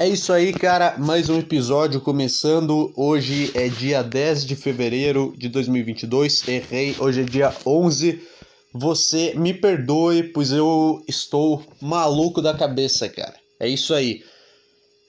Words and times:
É 0.00 0.08
isso 0.08 0.32
aí, 0.32 0.50
cara. 0.50 0.96
Mais 0.96 1.28
um 1.28 1.38
episódio 1.38 2.00
começando. 2.00 2.90
Hoje 2.96 3.50
é 3.54 3.68
dia 3.68 4.02
10 4.02 4.46
de 4.46 4.56
fevereiro 4.56 5.34
de 5.36 5.46
2022. 5.50 6.48
Errei. 6.48 6.96
Hoje 6.98 7.20
é 7.20 7.22
dia 7.22 7.54
11. 7.66 8.18
Você 8.72 9.34
me 9.36 9.52
perdoe, 9.52 10.22
pois 10.22 10.52
eu 10.52 11.04
estou 11.06 11.62
maluco 11.82 12.40
da 12.40 12.54
cabeça, 12.54 13.10
cara. 13.10 13.34
É 13.60 13.68
isso 13.68 13.92
aí. 13.92 14.24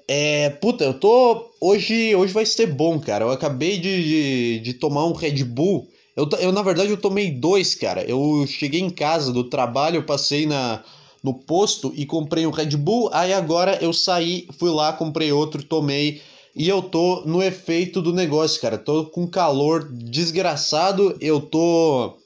É, 0.10 0.50
puta, 0.50 0.84
eu 0.84 0.94
tô. 0.94 1.50
Hoje, 1.62 2.14
hoje 2.14 2.34
vai 2.34 2.46
ser 2.46 2.68
bom, 2.68 3.00
cara. 3.00 3.24
Eu 3.24 3.32
acabei 3.32 3.78
de, 3.78 4.04
de, 4.04 4.60
de 4.60 4.74
tomar 4.74 5.06
um 5.06 5.14
Red 5.14 5.42
Bull. 5.46 5.88
Eu, 6.18 6.28
eu, 6.38 6.52
na 6.52 6.64
verdade, 6.64 6.90
eu 6.90 6.98
tomei 6.98 7.32
dois, 7.32 7.74
cara. 7.76 8.04
Eu 8.04 8.46
cheguei 8.46 8.82
em 8.82 8.90
casa 8.90 9.32
do 9.32 9.46
trabalho, 9.46 10.04
passei 10.04 10.46
na, 10.46 10.84
no 11.24 11.34
posto 11.34 11.92
e 11.96 12.06
comprei 12.06 12.46
um 12.48 12.52
Red 12.52 12.78
Bull. 12.78 13.10
Aí 13.14 13.34
agora 13.34 13.78
eu 13.82 13.94
saí, 13.94 14.48
fui 14.58 14.70
lá, 14.70 14.94
comprei 14.94 15.32
outro, 15.32 15.64
tomei. 15.64 16.22
E 16.56 16.68
eu 16.68 16.82
tô 16.82 17.24
no 17.26 17.42
efeito 17.42 18.02
do 18.02 18.14
negócio, 18.14 18.60
cara. 18.60 18.78
Tô 18.78 19.06
com 19.06 19.28
calor 19.28 19.90
desgraçado. 19.92 21.16
Eu 21.22 21.40
tô. 21.40 22.18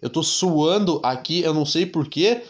Eu 0.00 0.10
tô 0.10 0.22
suando 0.22 1.00
aqui, 1.02 1.40
eu 1.40 1.54
não 1.54 1.64
sei 1.64 1.86
porquê. 1.86 2.42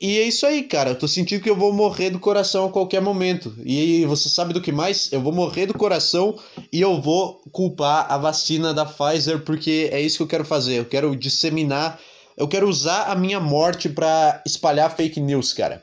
E 0.00 0.18
é 0.18 0.22
isso 0.22 0.46
aí, 0.46 0.62
cara. 0.62 0.90
Eu 0.90 0.98
tô 0.98 1.06
sentindo 1.06 1.42
que 1.42 1.50
eu 1.50 1.56
vou 1.56 1.74
morrer 1.74 2.08
do 2.08 2.18
coração 2.18 2.66
a 2.66 2.70
qualquer 2.70 3.02
momento. 3.02 3.54
E 3.62 4.06
você 4.06 4.30
sabe 4.30 4.54
do 4.54 4.60
que 4.60 4.72
mais? 4.72 5.12
Eu 5.12 5.20
vou 5.20 5.30
morrer 5.30 5.66
do 5.66 5.74
coração 5.74 6.38
e 6.72 6.80
eu 6.80 6.98
vou 7.02 7.42
culpar 7.52 8.10
a 8.10 8.16
vacina 8.16 8.72
da 8.72 8.86
Pfizer 8.86 9.40
porque 9.40 9.90
é 9.92 10.00
isso 10.00 10.16
que 10.16 10.22
eu 10.22 10.26
quero 10.26 10.44
fazer. 10.44 10.78
Eu 10.78 10.86
quero 10.86 11.14
disseminar, 11.14 12.00
eu 12.36 12.48
quero 12.48 12.68
usar 12.68 13.04
a 13.04 13.14
minha 13.14 13.40
morte 13.40 13.88
para 13.88 14.42
espalhar 14.46 14.94
fake 14.94 15.20
news, 15.20 15.52
cara. 15.52 15.82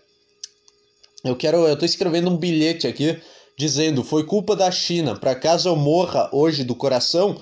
Eu 1.23 1.35
quero, 1.35 1.67
eu 1.67 1.77
tô 1.77 1.85
escrevendo 1.85 2.29
um 2.29 2.37
bilhete 2.37 2.87
aqui 2.87 3.19
dizendo: 3.57 4.03
"Foi 4.03 4.23
culpa 4.25 4.55
da 4.55 4.71
China. 4.71 5.15
Para 5.15 5.35
caso 5.35 5.69
eu 5.69 5.75
morra 5.75 6.29
hoje 6.31 6.63
do 6.63 6.75
coração, 6.75 7.41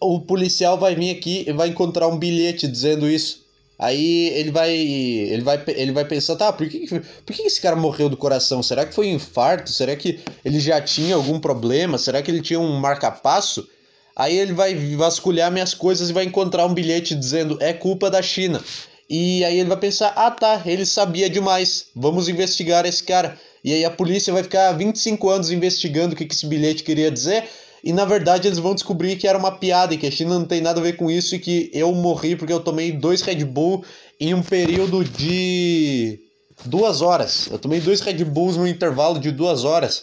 o 0.00 0.20
policial 0.20 0.78
vai 0.78 0.94
vir 0.94 1.10
aqui 1.10 1.44
e 1.46 1.52
vai 1.52 1.68
encontrar 1.68 2.08
um 2.08 2.18
bilhete 2.18 2.68
dizendo 2.68 3.08
isso. 3.08 3.44
Aí 3.78 4.28
ele 4.28 4.50
vai, 4.50 4.74
ele 4.74 5.42
vai, 5.42 5.62
ele 5.68 5.92
vai 5.92 6.04
pensar, 6.06 6.36
tá, 6.36 6.50
por 6.50 6.66
que, 6.66 6.86
por 6.88 7.36
que 7.36 7.42
esse 7.42 7.60
cara 7.60 7.76
morreu 7.76 8.08
do 8.08 8.16
coração? 8.16 8.62
Será 8.62 8.86
que 8.86 8.94
foi 8.94 9.08
um 9.08 9.16
infarto? 9.16 9.70
Será 9.70 9.94
que 9.94 10.18
ele 10.42 10.58
já 10.58 10.80
tinha 10.80 11.14
algum 11.14 11.38
problema? 11.38 11.98
Será 11.98 12.22
que 12.22 12.30
ele 12.30 12.40
tinha 12.40 12.58
um 12.58 12.78
marca-passo? 12.78 13.68
Aí 14.16 14.36
ele 14.38 14.54
vai 14.54 14.74
vasculhar 14.96 15.52
minhas 15.52 15.74
coisas 15.74 16.08
e 16.08 16.12
vai 16.12 16.24
encontrar 16.24 16.64
um 16.64 16.72
bilhete 16.72 17.14
dizendo 17.14 17.58
é 17.60 17.72
culpa 17.72 18.10
da 18.10 18.22
China. 18.22 18.62
E 19.08 19.44
aí 19.44 19.60
ele 19.60 19.68
vai 19.68 19.78
pensar, 19.78 20.14
ah 20.16 20.30
tá, 20.30 20.62
ele 20.64 20.86
sabia 20.86 21.30
demais, 21.30 21.88
vamos 21.94 22.28
investigar 22.28 22.86
esse 22.86 23.04
cara. 23.04 23.38
E 23.62 23.72
aí 23.72 23.84
a 23.84 23.90
polícia 23.90 24.32
vai 24.32 24.42
ficar 24.42 24.72
25 24.72 25.28
anos 25.28 25.50
investigando 25.50 26.14
o 26.14 26.16
que, 26.16 26.24
que 26.24 26.34
esse 26.34 26.46
bilhete 26.46 26.82
queria 26.82 27.10
dizer 27.10 27.44
e 27.86 27.92
na 27.92 28.04
verdade 28.04 28.48
eles 28.48 28.58
vão 28.58 28.74
descobrir 28.74 29.14
que 29.16 29.28
era 29.28 29.38
uma 29.38 29.52
piada 29.52 29.94
e 29.94 29.98
que 29.98 30.08
a 30.08 30.10
China 30.10 30.38
não 30.38 30.44
tem 30.44 30.60
nada 30.60 30.80
a 30.80 30.82
ver 30.82 30.96
com 30.96 31.08
isso 31.08 31.36
e 31.36 31.38
que 31.38 31.70
eu 31.72 31.92
morri 31.92 32.34
porque 32.34 32.52
eu 32.52 32.58
tomei 32.58 32.90
dois 32.90 33.22
Red 33.22 33.44
Bull 33.44 33.84
em 34.18 34.34
um 34.34 34.42
período 34.42 35.04
de 35.04 36.18
duas 36.64 37.00
horas. 37.00 37.48
Eu 37.48 37.60
tomei 37.60 37.80
dois 37.80 38.00
Red 38.00 38.24
Bulls 38.24 38.56
no 38.56 38.66
intervalo 38.66 39.20
de 39.20 39.30
duas 39.30 39.62
horas. 39.62 40.02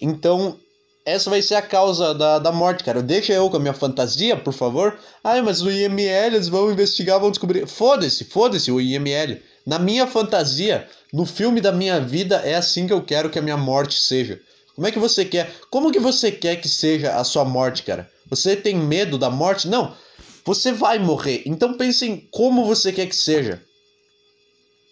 Então, 0.00 0.56
essa 1.04 1.28
vai 1.28 1.42
ser 1.42 1.56
a 1.56 1.62
causa 1.62 2.14
da, 2.14 2.38
da 2.38 2.52
morte, 2.52 2.84
cara. 2.84 3.02
Deixa 3.02 3.32
eu 3.32 3.50
com 3.50 3.56
a 3.56 3.60
minha 3.60 3.74
fantasia, 3.74 4.36
por 4.36 4.52
favor. 4.52 4.98
Ai, 5.22 5.42
mas 5.42 5.60
o 5.60 5.70
IML, 5.70 6.26
eles 6.26 6.48
vão 6.48 6.70
investigar, 6.70 7.18
vão 7.18 7.30
descobrir. 7.30 7.66
Foda-se, 7.66 8.24
foda-se 8.24 8.70
o 8.70 8.80
IML. 8.80 9.40
Na 9.66 9.78
minha 9.78 10.06
fantasia, 10.06 10.88
no 11.12 11.26
filme 11.26 11.60
da 11.60 11.72
minha 11.72 12.00
vida, 12.00 12.36
é 12.36 12.54
assim 12.54 12.86
que 12.86 12.92
eu 12.92 13.02
quero 13.02 13.30
que 13.30 13.38
a 13.38 13.42
minha 13.42 13.56
morte 13.56 13.98
seja. 13.98 14.40
Como 14.74 14.86
é 14.86 14.92
que 14.92 14.98
você 14.98 15.24
quer? 15.24 15.52
Como 15.70 15.92
que 15.92 15.98
você 15.98 16.30
quer 16.32 16.56
que 16.56 16.68
seja 16.68 17.16
a 17.16 17.24
sua 17.24 17.44
morte, 17.44 17.82
cara? 17.82 18.08
Você 18.30 18.56
tem 18.56 18.76
medo 18.76 19.18
da 19.18 19.28
morte? 19.28 19.68
Não. 19.68 19.94
Você 20.44 20.72
vai 20.72 20.98
morrer. 20.98 21.42
Então 21.46 21.76
pense 21.76 22.06
em 22.06 22.16
como 22.30 22.64
você 22.64 22.92
quer 22.92 23.06
que 23.06 23.14
seja. 23.14 23.62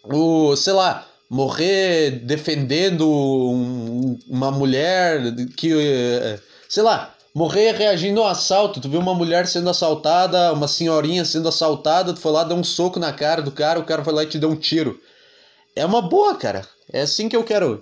O, 0.03 0.55
sei 0.55 0.73
lá, 0.73 1.07
morrer 1.31 2.11
defendendo 2.25 3.09
um, 3.09 4.19
uma 4.27 4.51
mulher 4.51 5.33
que, 5.55 5.71
sei 6.67 6.83
lá, 6.83 7.15
morrer 7.33 7.71
reagindo 7.71 8.19
ao 8.19 8.27
assalto. 8.27 8.81
Tu 8.81 8.89
viu 8.89 8.99
uma 8.99 9.15
mulher 9.15 9.47
sendo 9.47 9.69
assaltada, 9.69 10.51
uma 10.51 10.67
senhorinha 10.67 11.23
sendo 11.23 11.47
assaltada, 11.47 12.13
tu 12.13 12.19
foi 12.19 12.33
lá 12.33 12.43
dar 12.43 12.55
um 12.55 12.65
soco 12.65 12.99
na 12.99 13.13
cara 13.13 13.41
do 13.41 13.49
cara, 13.49 13.79
o 13.79 13.85
cara 13.85 14.03
foi 14.03 14.11
lá 14.11 14.23
e 14.23 14.27
te 14.27 14.37
deu 14.37 14.49
um 14.49 14.57
tiro. 14.57 14.99
É 15.73 15.85
uma 15.85 16.01
boa, 16.01 16.35
cara. 16.35 16.67
É 16.91 16.99
assim 16.99 17.29
que 17.29 17.35
eu 17.37 17.45
quero 17.45 17.81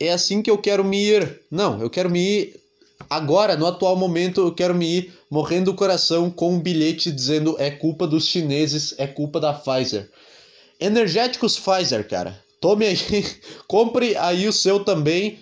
é 0.00 0.10
assim 0.10 0.40
que 0.40 0.50
eu 0.50 0.56
quero 0.56 0.82
me 0.82 1.04
ir. 1.04 1.42
Não, 1.50 1.78
eu 1.82 1.90
quero 1.90 2.08
me 2.08 2.20
ir 2.20 2.60
agora, 3.10 3.58
no 3.58 3.66
atual 3.66 3.94
momento, 3.94 4.40
eu 4.40 4.54
quero 4.54 4.74
me 4.74 4.86
ir 4.86 5.12
morrendo 5.28 5.70
do 5.70 5.76
coração 5.76 6.30
com 6.30 6.54
um 6.54 6.60
bilhete 6.60 7.12
dizendo 7.12 7.56
é 7.58 7.70
culpa 7.70 8.06
dos 8.06 8.26
chineses, 8.26 8.94
é 8.96 9.06
culpa 9.06 9.38
da 9.38 9.52
Pfizer. 9.52 10.08
Energéticos 10.80 11.58
Pfizer, 11.58 12.08
cara. 12.08 12.45
Tome 12.60 12.86
aí, 12.86 12.96
compre 13.66 14.16
aí 14.16 14.48
o 14.48 14.52
seu 14.52 14.84
também. 14.84 15.38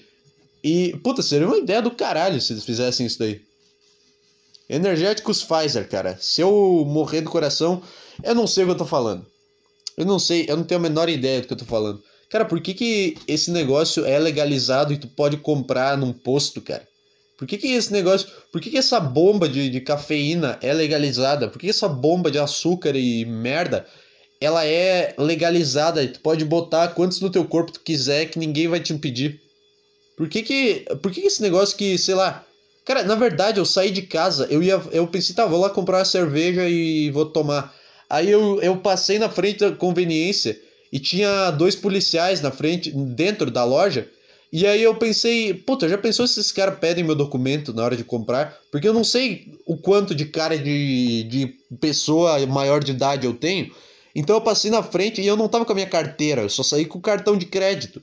E, 0.63 0.97
puta, 1.03 1.23
seria 1.23 1.47
uma 1.47 1.59
ideia 1.59 1.83
do 1.83 1.91
caralho 1.91 2.41
se 2.41 2.53
eles 2.53 2.65
fizessem 2.65 3.07
isso 3.07 3.19
daí. 3.19 3.41
Energéticos 4.69 5.43
Pfizer, 5.43 5.89
cara. 5.89 6.17
Se 6.21 6.41
eu 6.41 6.85
morrer 6.87 7.21
do 7.21 7.31
coração, 7.31 7.83
eu 8.23 8.35
não 8.35 8.47
sei 8.47 8.65
o 8.65 8.67
que 8.69 8.73
eu 8.73 8.79
tô 8.79 8.87
falando. 8.87 9.27
Eu 9.97 10.07
não 10.07 10.19
sei, 10.19 10.47
eu 10.49 10.57
não 10.57 10.65
tenho 10.65 10.81
a 10.81 10.83
menor 10.83 11.09
ideia 11.09 11.41
do 11.41 11.47
que 11.47 11.53
eu 11.53 11.59
tô 11.59 11.65
falando. 11.65 12.03
Cara, 12.31 12.45
por 12.45 12.61
que, 12.61 12.75
que 12.75 13.17
esse 13.29 13.51
negócio 13.51 14.05
é 14.05 14.19
legalizado 14.19 14.93
e 14.93 14.97
tu 14.97 15.07
pode 15.07 15.37
comprar 15.37 15.97
num 15.97 16.13
posto, 16.13 16.61
cara? 16.61 16.87
Por 17.39 17.47
que, 17.47 17.59
que 17.59 17.69
esse 17.69 17.93
negócio. 17.93 18.29
Por 18.51 18.61
que, 18.61 18.71
que 18.71 18.79
essa 18.79 18.99
bomba 18.99 19.49
de, 19.49 19.69
de 19.69 19.81
cafeína 19.81 20.59
é 20.63 20.73
legalizada? 20.73 21.49
Por 21.49 21.59
que 21.59 21.69
essa 21.69 21.89
bomba 21.89 22.31
de 22.31 22.39
açúcar 22.39 22.97
e 22.97 23.25
merda 23.25 23.87
ela 24.45 24.67
é 24.67 25.15
legalizada 25.19 26.07
tu 26.07 26.21
pode 26.21 26.45
botar 26.45 26.89
quantos 26.89 27.21
no 27.21 27.31
teu 27.31 27.45
corpo 27.45 27.73
tu 27.73 27.81
quiser 27.81 28.27
que 28.27 28.39
ninguém 28.39 28.69
vai 28.69 28.81
te 28.81 28.93
impedir? 28.93 29.41
Por 30.17 30.29
que 30.29 30.43
que, 30.43 30.87
por 31.03 31.11
que, 31.11 31.21
que 31.21 31.27
esse 31.27 31.43
negócio 31.43 31.77
que, 31.77 31.99
sei 31.99 32.15
lá. 32.15 32.45
Cara, 32.85 33.03
na 33.03 33.15
verdade 33.15 33.59
eu 33.59 33.65
saí 33.65 33.91
de 33.91 34.03
casa, 34.03 34.47
eu 34.51 34.63
ia. 34.63 34.81
Eu 34.93 35.07
pensei, 35.07 35.35
tá, 35.35 35.47
vou 35.47 35.61
lá 35.61 35.71
comprar 35.71 35.99
uma 35.99 36.05
cerveja 36.05 36.69
e 36.69 37.11
vou 37.11 37.27
tomar. 37.27 37.75
Aí 38.09 38.31
eu, 38.31 38.61
eu 38.61 38.77
passei 38.77 39.19
na 39.19 39.29
frente 39.29 39.61
da 39.61 39.73
conveniência 39.73 40.61
e 40.93 40.99
tinha 40.99 41.51
dois 41.51 41.75
policiais 41.75 42.41
na 42.41 42.51
frente, 42.51 42.91
dentro 42.91 43.51
da 43.51 43.65
loja. 43.65 44.09
E 44.53 44.67
aí 44.67 44.83
eu 44.83 44.95
pensei, 44.95 45.53
puta, 45.53 45.89
já 45.89 45.99
pensou 45.99 46.29
se 46.29 46.39
esses 46.39 46.53
caras 46.53 46.79
pedem 46.79 47.03
meu 47.03 47.17
documento 47.17 47.73
na 47.73 47.83
hora 47.83 47.97
de 47.97 48.05
comprar? 48.05 48.57
Porque 48.71 48.87
eu 48.87 48.95
não 48.95 49.03
sei 49.03 49.59
o 49.67 49.77
quanto 49.77 50.15
de 50.15 50.27
cara 50.27 50.57
de, 50.57 51.25
de 51.25 51.55
pessoa 51.81 52.47
maior 52.47 52.85
de 52.85 52.93
idade 52.93 53.27
eu 53.27 53.35
tenho. 53.35 53.73
Então 54.15 54.37
eu 54.37 54.41
passei 54.41 54.71
na 54.71 54.83
frente 54.83 55.21
e 55.21 55.27
eu 55.27 55.37
não 55.37 55.49
tava 55.49 55.65
com 55.65 55.73
a 55.73 55.75
minha 55.75 55.89
carteira, 55.89 56.43
eu 56.43 56.49
só 56.49 56.63
saí 56.63 56.85
com 56.85 56.99
o 56.99 57.03
cartão 57.03 57.37
de 57.37 57.47
crédito. 57.47 58.01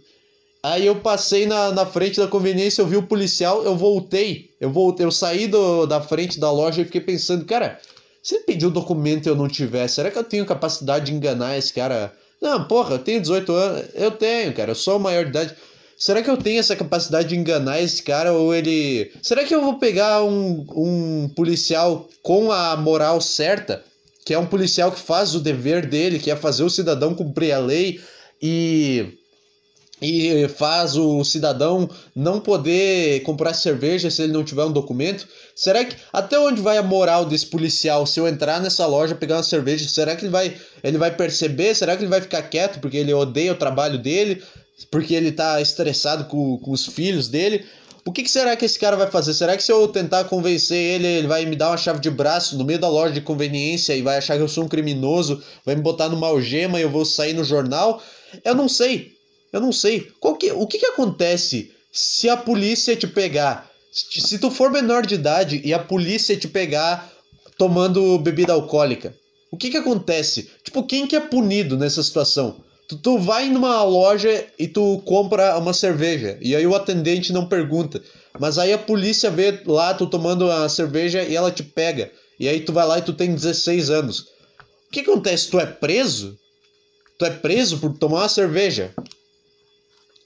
Aí 0.64 0.86
eu 0.86 0.96
passei 0.98 1.46
na, 1.46 1.72
na 1.72 1.86
frente 1.86 2.20
da 2.20 2.28
conveniência, 2.28 2.82
eu 2.82 2.88
vi 2.88 2.98
o 2.98 3.08
policial, 3.08 3.64
eu 3.64 3.76
voltei. 3.76 4.52
Eu 4.60 4.72
voltei, 4.72 5.06
eu 5.06 5.12
saí 5.12 5.48
do, 5.48 5.88
da 5.88 6.02
frente 6.02 6.40
da 6.40 6.52
loja 6.52 6.82
e 6.82 6.86
fiquei 6.86 7.02
pensando, 7.02 7.46
cara, 7.46 7.80
se 8.22 8.36
ele 8.36 8.44
pediu 8.44 8.70
o 8.70 8.72
documento 8.72 9.26
e 9.26 9.30
eu 9.30 9.36
não 9.36 9.48
tiver, 9.48 9.88
será 9.88 10.12
que 10.12 10.18
eu 10.18 10.24
tenho 10.24 10.46
capacidade 10.46 11.06
de 11.06 11.14
enganar 11.14 11.58
esse 11.58 11.74
cara 11.74 12.14
não, 12.42 12.64
porra, 12.64 12.96
eu 12.96 13.00
tenho 13.00 13.22
18 13.22 13.54
anos. 13.54 13.86
Eu 13.94 14.10
tenho, 14.12 14.54
cara, 14.54 14.72
eu 14.72 14.76
sou 14.76 14.98
maior 14.98 15.24
de 15.24 15.30
idade. 15.30 15.56
Será 15.96 16.24
que 16.24 16.30
eu 16.30 16.38
tenho 16.38 16.60
essa 16.60 16.76
capacidade 16.76 17.30
de 17.30 17.38
enganar 17.38 17.80
esse 17.80 18.02
cara 18.02 18.34
ou 18.34 18.54
ele. 18.56 19.12
Será 19.22 19.44
que 19.44 19.54
eu 19.54 19.62
vou 19.62 19.78
pegar 19.78 20.24
um, 20.24 20.66
um 20.76 21.30
policial 21.36 22.10
com 22.24 22.52
a 22.52 22.76
moral 22.76 23.22
certa? 23.22 23.84
Que 24.32 24.36
é 24.36 24.40
um 24.40 24.46
policial 24.46 24.94
que 24.94 25.02
faz 25.02 25.36
o 25.36 25.42
dever 25.42 25.86
dele, 25.86 26.18
que 26.18 26.32
é 26.32 26.38
fazer 26.38 26.64
o 26.64 26.70
cidadão 26.70 27.14
cumprir 27.14 27.52
a 27.52 27.60
lei 27.60 28.00
e 28.42 29.18
e 30.02 30.48
faz 30.48 30.96
o 30.96 31.22
cidadão 31.26 31.90
não 32.16 32.40
poder 32.40 33.24
comprar 33.24 33.54
cerveja 33.54 34.10
se 34.10 34.22
ele 34.22 34.32
não 34.32 34.42
tiver 34.42 34.64
um 34.64 34.72
documento? 34.72 35.28
Será 35.54 35.84
que 35.84 35.98
até 36.14 36.40
onde 36.40 36.62
vai 36.62 36.78
a 36.78 36.82
moral 36.82 37.26
desse 37.26 37.46
policial 37.46 38.06
se 38.08 38.22
eu 38.22 38.26
entrar 38.26 38.62
nessa 38.62 38.88
loja 38.88 39.16
pegar 39.16 39.36
uma 39.36 39.44
cerveja? 39.44 39.90
Será 39.90 40.16
que 40.16 40.24
ele 40.24 40.32
vai 40.32 40.56
ele 40.82 40.98
vai 40.98 41.14
perceber? 41.14 41.76
Será 41.76 41.98
que 41.98 42.04
ele 42.04 42.10
vai 42.10 42.22
ficar 42.22 42.44
quieto 42.44 42.80
porque 42.80 42.96
ele 42.96 43.14
odeia 43.14 43.52
o 43.52 43.58
trabalho 43.58 43.98
dele? 43.98 44.42
Porque 44.90 45.14
ele 45.14 45.34
tá 45.34 45.60
estressado 45.60 46.24
com, 46.24 46.58
com 46.58 46.72
os 46.72 46.86
filhos 46.86 47.28
dele? 47.28 47.66
O 48.04 48.12
que, 48.12 48.24
que, 48.24 48.32
será 48.32 48.56
que 48.56 48.66
esse 48.66 48.80
cara 48.80 48.98
vai 48.98 49.10
fazer? 49.10 49.34
Será 49.34 49.56
que 49.56 49.62
se 49.62 49.72
eu 49.72 49.88
tentar 49.88 50.24
convencer 50.24 50.78
ele, 50.78 51.08
ele 51.08 51.28
vai 51.28 51.46
me 51.46 51.56
dar 51.56 51.70
uma 51.70 51.78
chave 51.78 52.00
de 52.00 52.10
braço 52.10 52.58
no 52.58 52.64
meio 52.64 52.80
da 52.80 52.90
loja 52.90 53.14
de 53.14 53.22
conveniência 53.22 53.96
e 53.96 54.02
vai 54.02 54.18
achar 54.18 54.38
que 54.38 54.44
eu 54.44 54.48
sou 54.48 54.64
um 54.64 54.68
criminoso, 54.68 55.44
vai 55.64 55.76
me 55.76 55.82
botar 55.82 56.10
numa 56.10 56.28
algema 56.28 56.80
e 56.80 56.84
eu 56.84 56.90
vou 56.90 57.06
sair 57.06 57.34
no 57.34 57.44
jornal? 57.44 58.02
Eu 58.44 58.56
não 58.56 58.68
sei. 58.68 59.14
Eu 59.54 59.62
não 59.62 59.72
sei. 59.72 60.12
Que, 60.40 60.52
o 60.52 60.66
que, 60.66 60.80
que 60.80 60.86
acontece 60.88 61.72
se 61.92 62.28
a 62.28 62.36
polícia 62.36 62.96
te 62.96 63.08
pegar? 63.08 63.70
Se 63.92 64.40
tu 64.40 64.50
for 64.50 64.72
menor 64.72 65.06
de 65.06 65.16
idade 65.16 65.62
e 65.64 65.74
a 65.74 65.80
polícia 65.80 66.36
te 66.36 66.48
pegar 66.48 67.12
tomando 67.58 68.18
bebida 68.18 68.54
alcoólica, 68.54 69.14
o 69.52 69.58
que 69.58 69.70
que 69.70 69.78
acontece? 69.78 70.50
Tipo, 70.64 70.84
quem 70.84 71.06
que 71.06 71.16
é 71.16 71.20
punido 71.20 71.78
nessa 71.78 72.02
situação? 72.02 72.64
Tu, 72.92 72.98
tu 72.98 73.18
vai 73.18 73.50
numa 73.50 73.84
loja 73.84 74.46
e 74.60 74.68
tu 74.68 75.02
compra 75.06 75.58
uma 75.58 75.74
cerveja. 75.74 76.38
E 76.42 76.54
aí 76.54 76.68
o 76.68 76.76
atendente 76.76 77.32
não 77.32 77.48
pergunta. 77.48 78.02
Mas 78.38 78.58
aí 78.58 78.74
a 78.74 78.78
polícia 78.78 79.32
vê 79.32 79.62
lá 79.66 79.94
tu 79.94 80.08
tomando 80.08 80.52
a 80.52 80.68
cerveja 80.68 81.24
e 81.24 81.34
ela 81.34 81.52
te 81.52 81.64
pega. 81.64 82.12
E 82.38 82.50
aí 82.50 82.60
tu 82.60 82.74
vai 82.74 82.86
lá 82.86 83.00
e 83.00 83.02
tu 83.02 83.14
tem 83.14 83.34
16 83.34 83.90
anos. 83.90 84.20
O 84.20 84.92
que 84.92 85.00
acontece? 85.00 85.50
Tu 85.50 85.58
é 85.58 85.66
preso? 85.66 86.38
Tu 87.18 87.26
é 87.26 87.30
preso 87.30 87.78
por 87.78 87.98
tomar 87.98 88.20
uma 88.20 88.30
cerveja 88.30 88.94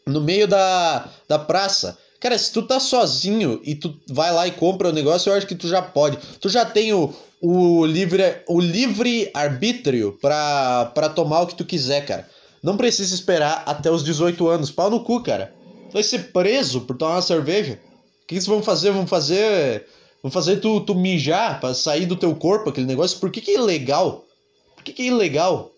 no 0.07 0.21
meio 0.21 0.47
da, 0.47 1.07
da 1.27 1.37
praça. 1.37 1.95
Cara, 2.19 2.35
se 2.35 2.51
tu 2.51 2.63
tá 2.63 2.79
sozinho 2.79 3.61
e 3.63 3.75
tu 3.75 3.95
vai 4.09 4.33
lá 4.33 4.47
e 4.47 4.51
compra 4.51 4.89
o 4.89 4.93
negócio, 4.93 5.29
eu 5.29 5.35
acho 5.35 5.45
que 5.45 5.53
tu 5.53 5.67
já 5.67 5.83
pode. 5.83 6.17
Tu 6.39 6.49
já 6.49 6.65
tem 6.65 6.93
o, 6.93 7.13
o 7.39 7.85
livre 7.85 8.23
o 8.47 8.59
livre 8.59 9.29
arbítrio 9.35 10.17
pra 10.19 11.11
tomar 11.13 11.41
o 11.41 11.47
que 11.47 11.55
tu 11.55 11.63
quiser, 11.63 12.03
cara. 12.07 12.27
Não 12.65 12.77
precisa 12.77 13.13
esperar 13.13 13.61
até 13.67 13.91
os 13.91 14.03
18 14.03 14.47
anos. 14.47 14.71
Pau 14.71 14.89
no 14.89 15.03
cu, 15.03 15.21
cara. 15.21 15.53
Vai 15.93 16.01
ser 16.01 16.31
preso 16.31 16.81
por 16.81 16.97
tomar 16.97 17.17
uma 17.17 17.21
cerveja. 17.21 17.79
O 18.23 18.25
que, 18.25 18.39
que 18.39 18.47
vão 18.47 18.63
fazer? 18.63 18.89
Vão 18.89 19.05
fazer. 19.05 19.85
Vão 20.23 20.31
fazer 20.31 20.57
tu, 20.57 20.81
tu 20.81 20.95
mijar 20.95 21.59
pra 21.59 21.75
sair 21.75 22.07
do 22.07 22.15
teu 22.15 22.35
corpo 22.35 22.71
aquele 22.71 22.87
negócio? 22.87 23.19
Por 23.19 23.29
que, 23.29 23.39
que 23.39 23.51
é 23.51 23.53
ilegal? 23.53 24.25
Por 24.73 24.83
que, 24.83 24.93
que 24.93 25.03
é 25.03 25.05
ilegal? 25.05 25.71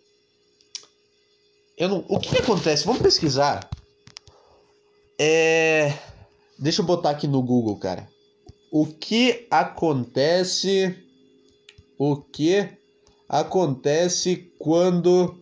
Eu 1.77 1.89
não... 1.89 2.05
O 2.07 2.21
que, 2.21 2.29
que 2.29 2.37
acontece? 2.37 2.85
Vamos 2.85 3.01
pesquisar. 3.01 3.69
É. 5.19 5.93
Deixa 6.57 6.81
eu 6.81 6.85
botar 6.85 7.09
aqui 7.09 7.27
no 7.27 7.41
Google, 7.41 7.75
cara. 7.75 8.07
O 8.71 8.85
que 8.85 9.45
acontece. 9.51 10.95
O 11.97 12.15
que 12.15 12.69
acontece 13.27 14.49
quando 14.57 15.37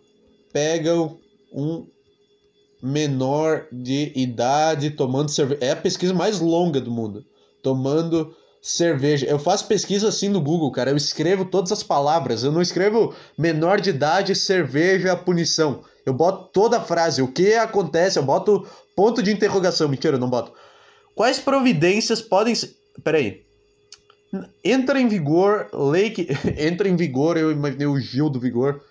pegam 0.52 1.20
um 1.56 1.88
menor 2.84 3.66
de 3.72 4.12
idade 4.16 4.92
tomando 4.92 5.32
cerveja. 5.32 5.64
É 5.64 5.72
a 5.72 5.76
pesquisa 5.76 6.14
mais 6.14 6.40
longa 6.42 6.82
do 6.82 6.92
mundo. 6.92 7.26
Tomando 7.64 8.36
cerveja. 8.62 9.26
Eu 9.26 9.40
faço 9.40 9.68
pesquisa 9.68 10.10
assim 10.10 10.28
no 10.28 10.42
Google, 10.42 10.72
cara. 10.72 10.92
Eu 10.92 10.98
escrevo 10.98 11.46
todas 11.46 11.72
as 11.72 11.82
palavras. 11.82 12.44
Eu 12.44 12.52
não 12.52 12.62
escrevo 12.62 13.16
menor 13.38 13.80
de 13.80 13.92
idade, 13.92 14.36
cerveja, 14.36 15.16
punição. 15.16 15.84
Eu 16.06 16.14
boto 16.14 16.50
toda 16.52 16.78
a 16.78 16.82
frase. 16.82 17.22
O 17.22 17.32
que 17.32 17.54
acontece? 17.54 18.20
Eu 18.20 18.24
boto 18.24 18.68
ponto 18.96 19.24
de 19.24 19.32
interrogação. 19.32 19.88
Mentira, 19.88 20.18
eu 20.18 20.20
não 20.20 20.30
boto. 20.30 20.52
Quais 21.16 21.40
providências 21.40 22.22
podem 22.22 22.54
ser. 22.54 22.76
Peraí. 23.04 23.46
Entra 24.64 25.00
em 25.00 25.08
vigor 25.08 25.70
lei 25.74 26.10
que. 26.10 26.28
entra 26.58 26.90
em 26.90 26.96
vigor, 26.96 27.38
eu 27.38 27.52
imaginei 27.52 27.88
o 27.88 28.00
Gil 28.00 28.30
do 28.30 28.40
Vigor 28.40 28.82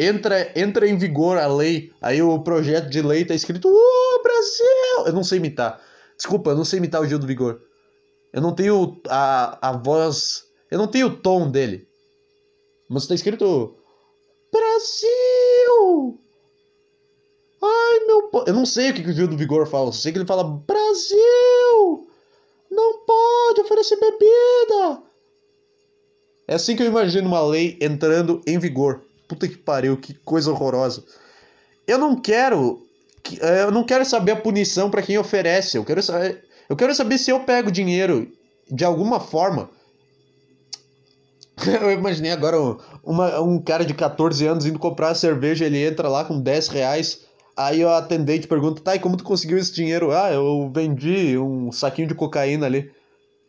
entra, 0.00 0.52
entra 0.58 0.88
em 0.88 0.96
vigor 0.96 1.36
a 1.36 1.46
lei, 1.46 1.92
aí 2.00 2.22
o 2.22 2.38
projeto 2.40 2.88
de 2.88 3.02
lei 3.02 3.24
tá 3.24 3.34
escrito 3.34 3.68
uh, 3.68 4.22
Brasil! 4.22 5.06
Eu 5.06 5.12
não 5.12 5.24
sei 5.24 5.38
imitar. 5.38 5.80
Desculpa, 6.16 6.50
eu 6.50 6.56
não 6.56 6.64
sei 6.64 6.78
imitar 6.78 7.00
o 7.00 7.06
Gil 7.06 7.18
do 7.18 7.26
Vigor. 7.26 7.60
Eu 8.32 8.42
não 8.42 8.54
tenho 8.54 9.00
a, 9.08 9.70
a 9.70 9.72
voz. 9.72 10.44
Eu 10.70 10.78
não 10.78 10.86
tenho 10.86 11.06
o 11.08 11.16
tom 11.16 11.50
dele. 11.50 11.88
Mas 12.88 13.06
tá 13.06 13.14
escrito. 13.14 13.74
Brasil! 14.52 16.20
Ai, 17.62 18.06
meu. 18.06 18.22
Po... 18.24 18.44
Eu 18.46 18.54
não 18.54 18.66
sei 18.66 18.90
o 18.90 18.94
que, 18.94 19.02
que 19.02 19.10
o 19.10 19.12
Gil 19.12 19.28
do 19.28 19.36
Vigor 19.36 19.66
fala. 19.66 19.88
Eu 19.88 19.92
sei 19.92 20.12
que 20.12 20.18
ele 20.18 20.26
fala 20.26 20.44
Brasil! 20.44 22.06
Não 22.70 23.04
pode 23.04 23.62
oferecer 23.62 23.96
bebida! 23.96 25.02
É 26.46 26.54
assim 26.54 26.76
que 26.76 26.82
eu 26.82 26.86
imagino 26.86 27.28
uma 27.28 27.42
lei 27.42 27.78
entrando 27.80 28.42
em 28.46 28.58
vigor. 28.58 29.02
Puta 29.30 29.46
que 29.46 29.56
pariu, 29.56 29.96
que 29.96 30.12
coisa 30.12 30.50
horrorosa. 30.50 31.04
Eu 31.86 31.98
não 31.98 32.20
quero. 32.20 32.84
Eh, 33.40 33.62
eu 33.62 33.70
não 33.70 33.84
quero 33.84 34.04
saber 34.04 34.32
a 34.32 34.36
punição 34.36 34.90
para 34.90 35.02
quem 35.02 35.16
oferece. 35.16 35.78
Eu 35.78 35.84
quero 35.84 36.02
saber. 36.02 36.42
Eu 36.68 36.74
quero 36.74 36.92
saber 36.92 37.16
se 37.16 37.30
eu 37.30 37.38
pego 37.38 37.70
dinheiro 37.70 38.28
de 38.68 38.84
alguma 38.84 39.20
forma. 39.20 39.70
Eu 41.80 41.92
imaginei 41.92 42.32
agora 42.32 42.56
uma, 43.04 43.40
um 43.40 43.60
cara 43.60 43.84
de 43.84 43.94
14 43.94 44.46
anos 44.46 44.66
indo 44.66 44.78
comprar 44.78 45.14
cerveja, 45.14 45.66
ele 45.66 45.84
entra 45.84 46.08
lá 46.08 46.24
com 46.24 46.40
10 46.40 46.68
reais. 46.68 47.20
Aí 47.56 47.84
o 47.84 47.88
atendente 47.88 48.48
pergunta, 48.48 48.80
tá, 48.80 48.96
e 48.96 48.98
como 48.98 49.16
tu 49.16 49.22
conseguiu 49.22 49.58
esse 49.58 49.72
dinheiro? 49.72 50.10
Ah, 50.10 50.32
eu 50.32 50.70
vendi 50.74 51.38
um 51.38 51.70
saquinho 51.70 52.08
de 52.08 52.14
cocaína 52.14 52.66
ali. 52.66 52.90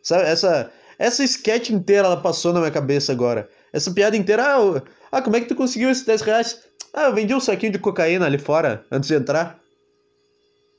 Sabe, 0.02 0.24
essa, 0.28 0.70
essa 0.98 1.24
sketch 1.24 1.70
inteira 1.70 2.06
ela 2.06 2.20
passou 2.20 2.52
na 2.52 2.60
minha 2.60 2.70
cabeça 2.70 3.10
agora. 3.10 3.48
Essa 3.72 3.90
piada 3.90 4.16
inteira, 4.16 4.44
ah, 4.44 4.82
ah, 5.10 5.22
como 5.22 5.36
é 5.36 5.40
que 5.40 5.46
tu 5.46 5.54
conseguiu 5.54 5.90
esses 5.90 6.04
10 6.04 6.22
reais? 6.22 6.60
Ah, 6.92 7.04
eu 7.04 7.14
vendi 7.14 7.34
um 7.34 7.40
saquinho 7.40 7.72
de 7.72 7.78
cocaína 7.78 8.26
ali 8.26 8.38
fora 8.38 8.84
antes 8.90 9.08
de 9.08 9.14
entrar. 9.14 9.58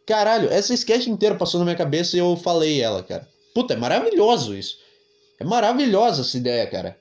Caralho, 0.06 0.50
essa 0.52 0.74
sketch 0.74 1.08
inteira 1.08 1.36
passou 1.36 1.60
na 1.60 1.66
minha 1.66 1.78
cabeça 1.78 2.16
e 2.16 2.20
eu 2.20 2.36
falei 2.36 2.82
ela, 2.82 3.02
cara. 3.02 3.28
Puta, 3.56 3.74
é 3.74 3.78
maravilhoso 3.78 4.56
isso. 4.56 4.78
É 5.40 5.44
maravilhosa 5.44 6.22
essa 6.22 6.38
ideia, 6.38 6.68
cara. 6.68 6.98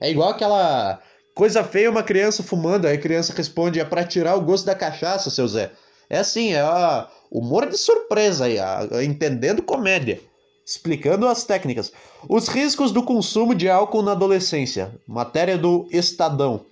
É 0.00 0.10
igual 0.10 0.30
aquela 0.30 1.00
coisa 1.34 1.64
feia 1.64 1.90
uma 1.90 2.02
criança 2.02 2.42
fumando, 2.42 2.86
aí 2.86 2.96
a 2.96 3.00
criança 3.00 3.32
responde, 3.34 3.80
é 3.80 3.84
pra 3.84 4.04
tirar 4.04 4.36
o 4.36 4.42
gosto 4.42 4.66
da 4.66 4.74
cachaça, 4.74 5.30
seu 5.30 5.48
Zé. 5.48 5.72
É 6.10 6.18
assim, 6.18 6.52
é 6.52 6.60
a 6.60 7.08
humor 7.30 7.68
de 7.68 7.78
surpresa 7.78 8.44
aí, 8.44 8.58
a, 8.58 8.80
a, 8.80 9.04
entendendo 9.04 9.62
comédia. 9.62 10.20
Explicando 10.64 11.26
as 11.26 11.44
técnicas. 11.44 11.92
Os 12.28 12.48
riscos 12.48 12.92
do 12.92 13.02
consumo 13.02 13.54
de 13.54 13.68
álcool 13.68 14.02
na 14.02 14.12
adolescência. 14.12 14.94
Matéria 15.06 15.58
do 15.58 15.88
Estadão. 15.90 16.64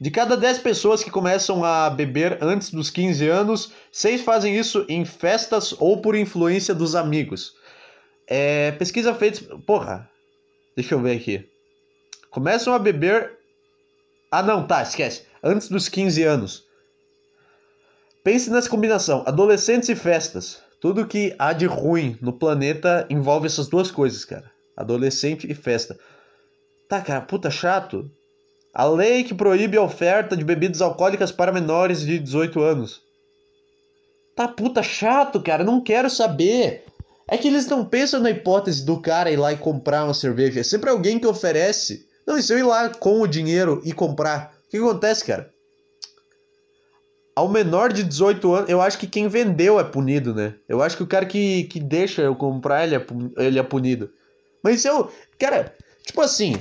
De 0.00 0.10
cada 0.10 0.34
10 0.34 0.60
pessoas 0.60 1.04
que 1.04 1.10
começam 1.10 1.62
a 1.62 1.90
beber 1.90 2.42
antes 2.42 2.70
dos 2.70 2.88
15 2.88 3.28
anos, 3.28 3.72
6 3.92 4.22
fazem 4.22 4.56
isso 4.56 4.86
em 4.88 5.04
festas 5.04 5.74
ou 5.78 6.00
por 6.00 6.16
influência 6.16 6.74
dos 6.74 6.94
amigos. 6.94 7.52
É, 8.26 8.72
pesquisa 8.72 9.14
feita. 9.14 9.58
Porra, 9.66 10.08
deixa 10.74 10.94
eu 10.94 11.00
ver 11.00 11.18
aqui. 11.18 11.46
Começam 12.30 12.72
a 12.72 12.78
beber. 12.78 13.38
Ah, 14.30 14.42
não, 14.42 14.66
tá, 14.66 14.80
esquece. 14.80 15.26
Antes 15.42 15.68
dos 15.68 15.86
15 15.90 16.22
anos. 16.22 16.64
Pense 18.24 18.48
nessa 18.50 18.70
combinação: 18.70 19.22
adolescentes 19.26 19.90
e 19.90 19.94
festas. 19.94 20.62
Tudo 20.80 21.06
que 21.06 21.34
há 21.38 21.52
de 21.52 21.66
ruim 21.66 22.16
no 22.22 22.32
planeta 22.32 23.06
envolve 23.10 23.46
essas 23.46 23.68
duas 23.68 23.90
coisas, 23.90 24.24
cara. 24.24 24.50
Adolescente 24.74 25.50
e 25.50 25.54
festa. 25.54 25.98
Tá, 26.88 27.02
cara, 27.02 27.20
puta 27.20 27.50
chato. 27.50 28.10
A 28.72 28.86
lei 28.86 29.22
que 29.22 29.34
proíbe 29.34 29.76
a 29.76 29.82
oferta 29.82 30.34
de 30.34 30.42
bebidas 30.42 30.80
alcoólicas 30.80 31.30
para 31.30 31.52
menores 31.52 32.00
de 32.00 32.18
18 32.18 32.62
anos. 32.62 33.02
Tá 34.34 34.48
puta 34.48 34.82
chato, 34.82 35.42
cara, 35.42 35.62
não 35.62 35.82
quero 35.82 36.08
saber. 36.08 36.84
É 37.28 37.36
que 37.36 37.48
eles 37.48 37.66
não 37.66 37.84
pensam 37.84 38.20
na 38.20 38.30
hipótese 38.30 38.84
do 38.84 38.98
cara 39.00 39.30
ir 39.30 39.36
lá 39.36 39.52
e 39.52 39.58
comprar 39.58 40.04
uma 40.04 40.14
cerveja. 40.14 40.60
É 40.60 40.62
sempre 40.62 40.88
alguém 40.88 41.18
que 41.18 41.26
oferece. 41.26 42.06
Não, 42.26 42.38
e 42.38 42.42
se 42.42 42.54
eu 42.54 42.58
ir 42.58 42.62
lá 42.62 42.88
com 42.88 43.20
o 43.20 43.26
dinheiro 43.26 43.82
e 43.84 43.92
comprar? 43.92 44.54
O 44.66 44.70
que 44.70 44.78
acontece, 44.78 45.26
cara? 45.26 45.52
Ao 47.40 47.48
menor 47.48 47.90
de 47.90 48.02
18 48.02 48.54
anos, 48.54 48.68
eu 48.68 48.82
acho 48.82 48.98
que 48.98 49.06
quem 49.06 49.26
vendeu 49.26 49.80
é 49.80 49.84
punido, 49.84 50.34
né? 50.34 50.52
Eu 50.68 50.82
acho 50.82 50.94
que 50.94 51.02
o 51.02 51.06
cara 51.06 51.24
que, 51.24 51.64
que 51.64 51.80
deixa 51.80 52.20
eu 52.20 52.36
comprar, 52.36 52.84
ele 52.84 52.96
é, 52.96 53.06
ele 53.38 53.58
é 53.58 53.62
punido. 53.62 54.10
Mas 54.62 54.84
eu. 54.84 55.10
Cara, 55.38 55.74
tipo 56.04 56.20
assim, 56.20 56.52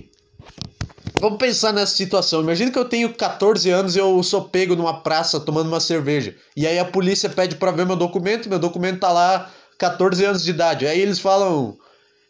Vamos 1.19 1.37
pensar 1.37 1.73
nessa 1.73 1.93
situação. 1.97 2.41
Imagina 2.41 2.71
que 2.71 2.79
eu 2.79 2.85
tenho 2.85 3.13
14 3.13 3.69
anos 3.69 3.93
e 3.93 3.99
eu 3.99 4.23
sou 4.23 4.45
pego 4.45 4.73
numa 4.73 5.01
praça 5.01 5.37
tomando 5.37 5.67
uma 5.67 5.81
cerveja. 5.81 6.33
E 6.55 6.65
aí 6.65 6.79
a 6.79 6.85
polícia 6.85 7.29
pede 7.29 7.55
para 7.55 7.71
ver 7.71 7.85
meu 7.85 7.97
documento, 7.97 8.47
meu 8.47 8.57
documento 8.57 9.01
tá 9.01 9.11
lá 9.11 9.51
14 9.77 10.23
anos 10.23 10.41
de 10.45 10.51
idade. 10.51 10.87
Aí 10.87 11.01
eles 11.01 11.19
falam, 11.19 11.77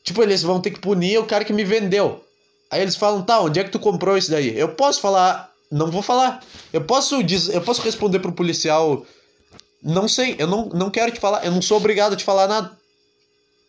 tipo, 0.03 0.23
eles 0.23 0.41
vão 0.41 0.59
ter 0.59 0.71
que 0.71 0.79
punir 0.79 1.19
o 1.19 1.27
cara 1.27 1.45
que 1.45 1.53
me 1.53 1.63
vendeu. 1.63 2.23
Aí 2.71 2.81
eles 2.81 2.95
falam, 2.95 3.21
tá, 3.21 3.39
onde 3.39 3.59
é 3.59 3.63
que 3.63 3.69
tu 3.69 3.77
comprou 3.77 4.17
isso 4.17 4.31
daí? 4.31 4.57
Eu 4.57 4.69
posso 4.69 4.99
falar, 4.99 5.53
não 5.71 5.91
vou 5.91 6.01
falar. 6.01 6.43
Eu 6.73 6.81
posso 6.81 7.23
dizer, 7.23 7.55
eu 7.55 7.61
posso 7.61 7.81
responder 7.81 8.19
pro 8.19 8.31
policial, 8.31 9.05
não 9.83 10.07
sei, 10.07 10.35
eu 10.37 10.47
não, 10.47 10.65
não 10.69 10.89
quero 10.89 11.11
te 11.11 11.19
falar, 11.19 11.45
eu 11.45 11.51
não 11.51 11.61
sou 11.61 11.77
obrigado 11.77 12.13
a 12.13 12.15
te 12.15 12.23
falar 12.23 12.47
nada. 12.47 12.77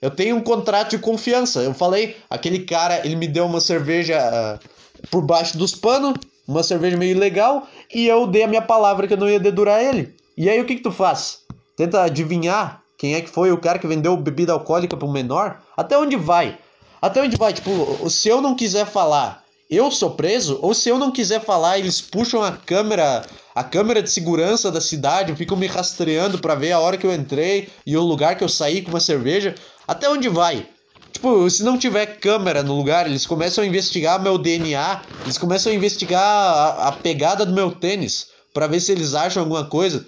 Eu 0.00 0.11
tenho 0.11 0.37
um 0.37 0.40
contrato 0.40 0.90
de 0.90 0.99
confiança. 0.99 1.61
Eu 1.61 1.75
falei, 1.75 2.16
aquele 2.30 2.61
cara, 2.61 3.04
ele 3.04 3.16
me 3.16 3.28
deu 3.28 3.45
uma 3.45 3.61
cerveja 3.61 4.19
uh, 4.19 5.09
por 5.11 5.23
baixo 5.23 5.59
dos 5.59 5.75
panos, 5.75 6.14
uma 6.49 6.62
cerveja 6.62 6.97
meio 6.97 7.19
legal, 7.19 7.69
e 7.92 8.07
eu 8.07 8.26
dei 8.26 8.45
a 8.45 8.49
minha 8.49 8.62
palavra 8.62 9.07
que 9.07 9.12
eu 9.12 9.19
não 9.19 9.28
ia 9.28 9.38
dedurar 9.38 9.83
ele. 9.83 10.16
E 10.37 10.49
aí 10.49 10.59
o 10.59 10.64
que 10.64 10.76
que 10.76 10.83
tu 10.83 10.90
faz? 10.90 11.40
Tenta 11.76 12.02
adivinhar 12.02 12.83
quem 13.00 13.14
é 13.14 13.21
que 13.21 13.30
foi 13.30 13.52
o 13.52 13.59
cara 13.59 13.78
que 13.78 13.87
vendeu 13.87 14.16
bebida 14.16 14.52
alcoólica 14.52 14.97
para 14.97 15.09
um 15.09 15.12
menor? 15.12 15.62
Até 15.76 15.97
onde 15.97 16.16
vai? 16.16 16.59
Até 17.00 17.23
onde 17.23 17.37
vai? 17.37 17.52
Tipo, 17.52 18.09
se 18.11 18.28
eu 18.28 18.40
não 18.40 18.54
quiser 18.54 18.87
falar, 18.87 19.39
eu 19.70 19.90
sou 19.90 20.10
preso? 20.10 20.58
Ou 20.60 20.74
se 20.74 20.88
eu 20.88 20.98
não 20.98 21.12
quiser 21.12 21.44
falar, 21.44 21.78
eles 21.78 22.00
puxam 22.00 22.42
a 22.42 22.52
câmera, 22.52 23.24
a 23.54 23.62
câmera 23.62 24.02
de 24.02 24.10
segurança 24.10 24.70
da 24.70 24.80
cidade, 24.80 25.36
ficam 25.36 25.56
me 25.56 25.66
rastreando 25.66 26.38
para 26.38 26.56
ver 26.56 26.72
a 26.72 26.80
hora 26.80 26.96
que 26.96 27.06
eu 27.06 27.14
entrei 27.14 27.68
e 27.86 27.96
o 27.96 28.02
lugar 28.02 28.36
que 28.36 28.42
eu 28.42 28.48
saí 28.48 28.82
com 28.82 28.90
uma 28.90 29.00
cerveja? 29.00 29.54
Até 29.86 30.08
onde 30.08 30.28
vai? 30.28 30.66
Tipo, 31.12 31.48
se 31.50 31.62
não 31.62 31.78
tiver 31.78 32.18
câmera 32.18 32.62
no 32.62 32.76
lugar, 32.76 33.06
eles 33.06 33.26
começam 33.26 33.62
a 33.62 33.66
investigar 33.66 34.22
meu 34.22 34.38
DNA, 34.38 35.02
eles 35.22 35.38
começam 35.38 35.70
a 35.70 35.74
investigar 35.74 36.22
a, 36.22 36.88
a 36.88 36.92
pegada 36.92 37.44
do 37.44 37.52
meu 37.52 37.70
tênis. 37.70 38.28
para 38.52 38.66
ver 38.66 38.80
se 38.80 38.90
eles 38.90 39.14
acham 39.14 39.42
alguma 39.42 39.64
coisa. 39.64 40.06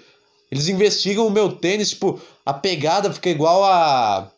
Eles 0.51 0.67
investigam 0.67 1.25
o 1.25 1.31
meu 1.31 1.51
tênis, 1.51 1.89
tipo, 1.89 2.21
a 2.45 2.53
pegada 2.53 3.11
fica 3.11 3.29
igual 3.29 3.63
a. 3.63 4.29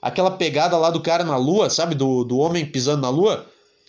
aquela 0.00 0.30
pegada 0.30 0.76
lá 0.76 0.90
do 0.90 1.00
cara 1.00 1.24
na 1.24 1.36
lua, 1.36 1.68
sabe? 1.68 1.94
Do, 1.94 2.24
do 2.24 2.38
homem 2.38 2.64
pisando 2.64 3.02
na 3.02 3.10
lua. 3.10 3.46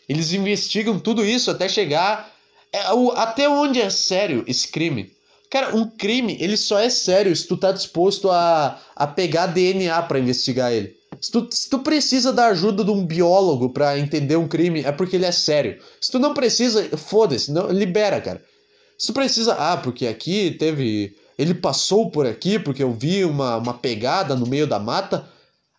Eles 0.10 0.34
investigam 0.34 1.00
tudo 1.00 1.24
isso 1.24 1.52
até 1.52 1.70
chegar. 1.70 2.34
É, 2.74 2.80
até 3.16 3.48
onde 3.48 3.80
é 3.80 3.92
sério 3.92 4.44
esse 4.48 4.68
crime? 4.68 5.12
Cara, 5.52 5.76
um 5.76 5.88
crime, 5.88 6.36
ele 6.40 6.58
só 6.58 6.80
é 6.80 6.90
sério 6.90 7.36
se 7.36 7.48
tu 7.48 7.56
tá 7.56 7.72
disposto 7.72 8.30
a, 8.30 8.80
a 8.96 9.08
pegar 9.08 9.48
DNA 9.48 10.02
para 10.04 10.20
investigar 10.20 10.74
ele. 10.74 10.96
Se 11.22 11.32
tu, 11.32 11.48
se 11.52 11.70
tu 11.70 11.80
precisa 11.80 12.32
da 12.32 12.48
ajuda 12.48 12.84
de 12.84 12.92
um 12.92 13.06
biólogo 13.06 13.70
para 13.70 13.98
entender 14.00 14.36
um 14.36 14.48
crime, 14.48 14.82
é 14.82 14.92
porque 14.92 15.16
ele 15.16 15.26
é 15.26 15.32
sério. 15.32 15.80
Se 16.00 16.12
tu 16.12 16.20
não 16.20 16.34
precisa, 16.34 16.98
foda-se, 16.98 17.52
libera, 17.72 18.22
cara. 18.22 18.44
Se 18.98 19.08
tu 19.08 19.14
precisa, 19.14 19.54
ah, 19.54 19.78
porque 19.78 20.08
aqui 20.08 20.52
teve. 20.52 21.16
Ele 21.38 21.54
passou 21.54 22.12
por 22.12 22.28
aqui 22.28 22.60
porque 22.60 22.84
eu 22.84 22.94
vi 22.94 23.24
uma, 23.24 23.58
uma 23.58 23.74
pegada 23.74 24.36
no 24.36 24.46
meio 24.46 24.68
da 24.68 24.78
mata. 24.78 25.28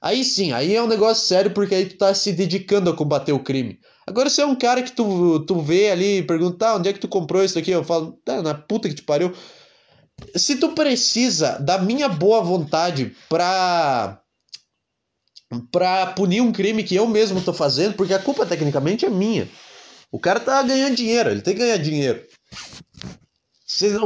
Aí 0.01 0.25
sim, 0.25 0.53
aí 0.53 0.75
é 0.75 0.83
um 0.83 0.87
negócio 0.87 1.27
sério 1.27 1.51
porque 1.51 1.75
aí 1.75 1.87
tu 1.87 1.99
tá 1.99 2.15
se 2.15 2.33
dedicando 2.33 2.89
a 2.89 2.97
combater 2.97 3.33
o 3.33 3.45
crime. 3.45 3.79
Agora 4.11 4.29
se 4.29 4.41
é 4.41 4.47
um 4.47 4.57
cara 4.57 4.83
que 4.83 4.93
tu, 4.93 5.41
tu 5.41 5.61
vê 5.61 5.91
ali 5.91 6.23
pergunta, 6.23 6.69
ah, 6.69 6.77
onde 6.77 6.89
é 6.89 6.93
que 6.93 6.99
tu 6.99 7.09
comprou 7.09 7.43
isso 7.43 7.59
aqui? 7.59 7.71
Eu 7.71 7.85
falo, 7.85 8.19
tá, 8.25 8.43
na 8.43 8.55
puta 8.55 8.89
que 8.89 8.95
te 8.95 9.03
pariu 9.03 9.33
se 10.37 10.57
tu 10.57 10.71
precisa 10.71 11.59
da 11.59 11.79
minha 11.79 12.09
boa 12.09 12.43
vontade 12.43 13.15
pra 13.29 14.21
pra 15.73 16.07
punir 16.09 16.41
um 16.41 16.53
crime 16.53 16.85
que 16.85 16.95
eu 16.95 17.09
mesmo 17.09 17.41
tô 17.41 17.53
fazendo, 17.53 17.95
porque 17.95 18.15
a 18.15 18.21
culpa 18.21 18.47
tecnicamente 18.47 19.05
é 19.05 19.11
minha. 19.11 19.49
O 20.13 20.19
cara 20.19 20.39
tá 20.39 20.63
ganhando 20.63 20.95
dinheiro, 20.95 21.31
ele 21.31 21.41
tem 21.41 21.55
que 21.55 21.61
ganhar 21.61 21.77
dinheiro. 21.77 22.23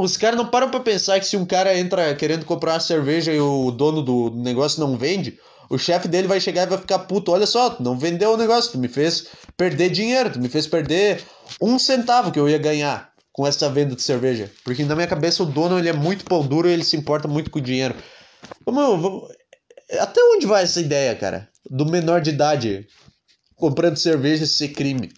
Os 0.01 0.17
caras 0.17 0.39
não 0.39 0.47
param 0.47 0.71
pra 0.71 0.81
pensar 0.81 1.21
que 1.21 1.27
se 1.27 1.37
um 1.37 1.45
cara 1.45 1.77
entra 1.79 2.15
querendo 2.15 2.47
comprar 2.47 2.75
uma 2.75 2.81
cerveja 2.81 3.33
e 3.33 3.41
o 3.41 3.71
dono 3.71 4.01
do 4.03 4.31
negócio 4.31 4.81
não 4.81 4.97
vende, 4.97 5.39
o 5.69 5.79
chefe 5.79 6.09
dele 6.09 6.29
vai 6.29 6.41
chegar 6.41 6.67
e 6.67 6.71
vai 6.71 6.79
ficar 6.79 7.01
puto. 7.01 7.33
Olha 7.33 7.47
só, 7.47 7.71
tu 7.71 7.83
não 7.83 7.99
vendeu 7.99 8.33
o 8.33 8.37
negócio, 8.37 8.73
tu 8.73 8.79
me 8.79 8.89
fez 8.89 9.27
perder 9.57 9.91
dinheiro, 9.91 10.31
tu 10.31 10.41
me 10.41 10.49
fez 10.49 10.67
perder 10.67 11.23
um 11.61 11.79
centavo 11.79 12.31
que 12.31 12.39
eu 12.39 12.49
ia 12.49 12.59
ganhar 12.59 13.13
com 13.33 13.47
essa 13.47 13.69
venda 13.69 13.97
de 13.97 14.03
cerveja. 14.03 14.51
Porque 14.65 14.85
na 14.85 14.95
minha 14.95 15.07
cabeça 15.07 15.43
o 15.43 15.47
dono 15.47 15.79
ele 15.79 15.89
é 15.89 15.93
muito 15.93 16.25
pão 16.25 16.47
duro 16.47 16.69
e 16.69 16.73
ele 16.73 16.85
se 16.85 16.97
importa 16.97 17.27
muito 17.27 17.51
com 17.51 17.59
o 17.59 17.63
dinheiro. 17.63 17.95
Vamos, 18.65 19.01
vamos, 19.01 19.29
até 19.99 20.21
onde 20.23 20.47
vai 20.47 20.63
essa 20.63 20.81
ideia, 20.81 21.15
cara? 21.15 21.49
Do 21.69 21.87
menor 21.87 22.21
de 22.21 22.31
idade 22.31 22.87
comprando 23.57 23.97
cerveja 23.97 24.47
ser 24.47 24.69
crime. 24.69 25.11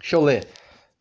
Deixa 0.00 0.16
eu 0.16 0.22
ler. 0.22 0.46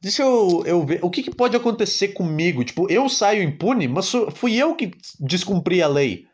Deixa 0.02 0.24
eu, 0.24 0.64
eu 0.66 0.86
ver. 0.86 1.00
O 1.04 1.10
que, 1.10 1.24
que 1.24 1.36
pode 1.36 1.58
acontecer 1.58 2.10
comigo? 2.10 2.64
Tipo, 2.64 2.90
eu 2.90 3.10
saio 3.10 3.44
impune, 3.44 3.88
mas 3.88 4.12
fui 4.36 4.56
eu 4.56 4.76
que 4.76 4.92
descumpri 5.20 5.82
a 5.82 5.88
lei. 5.88 6.29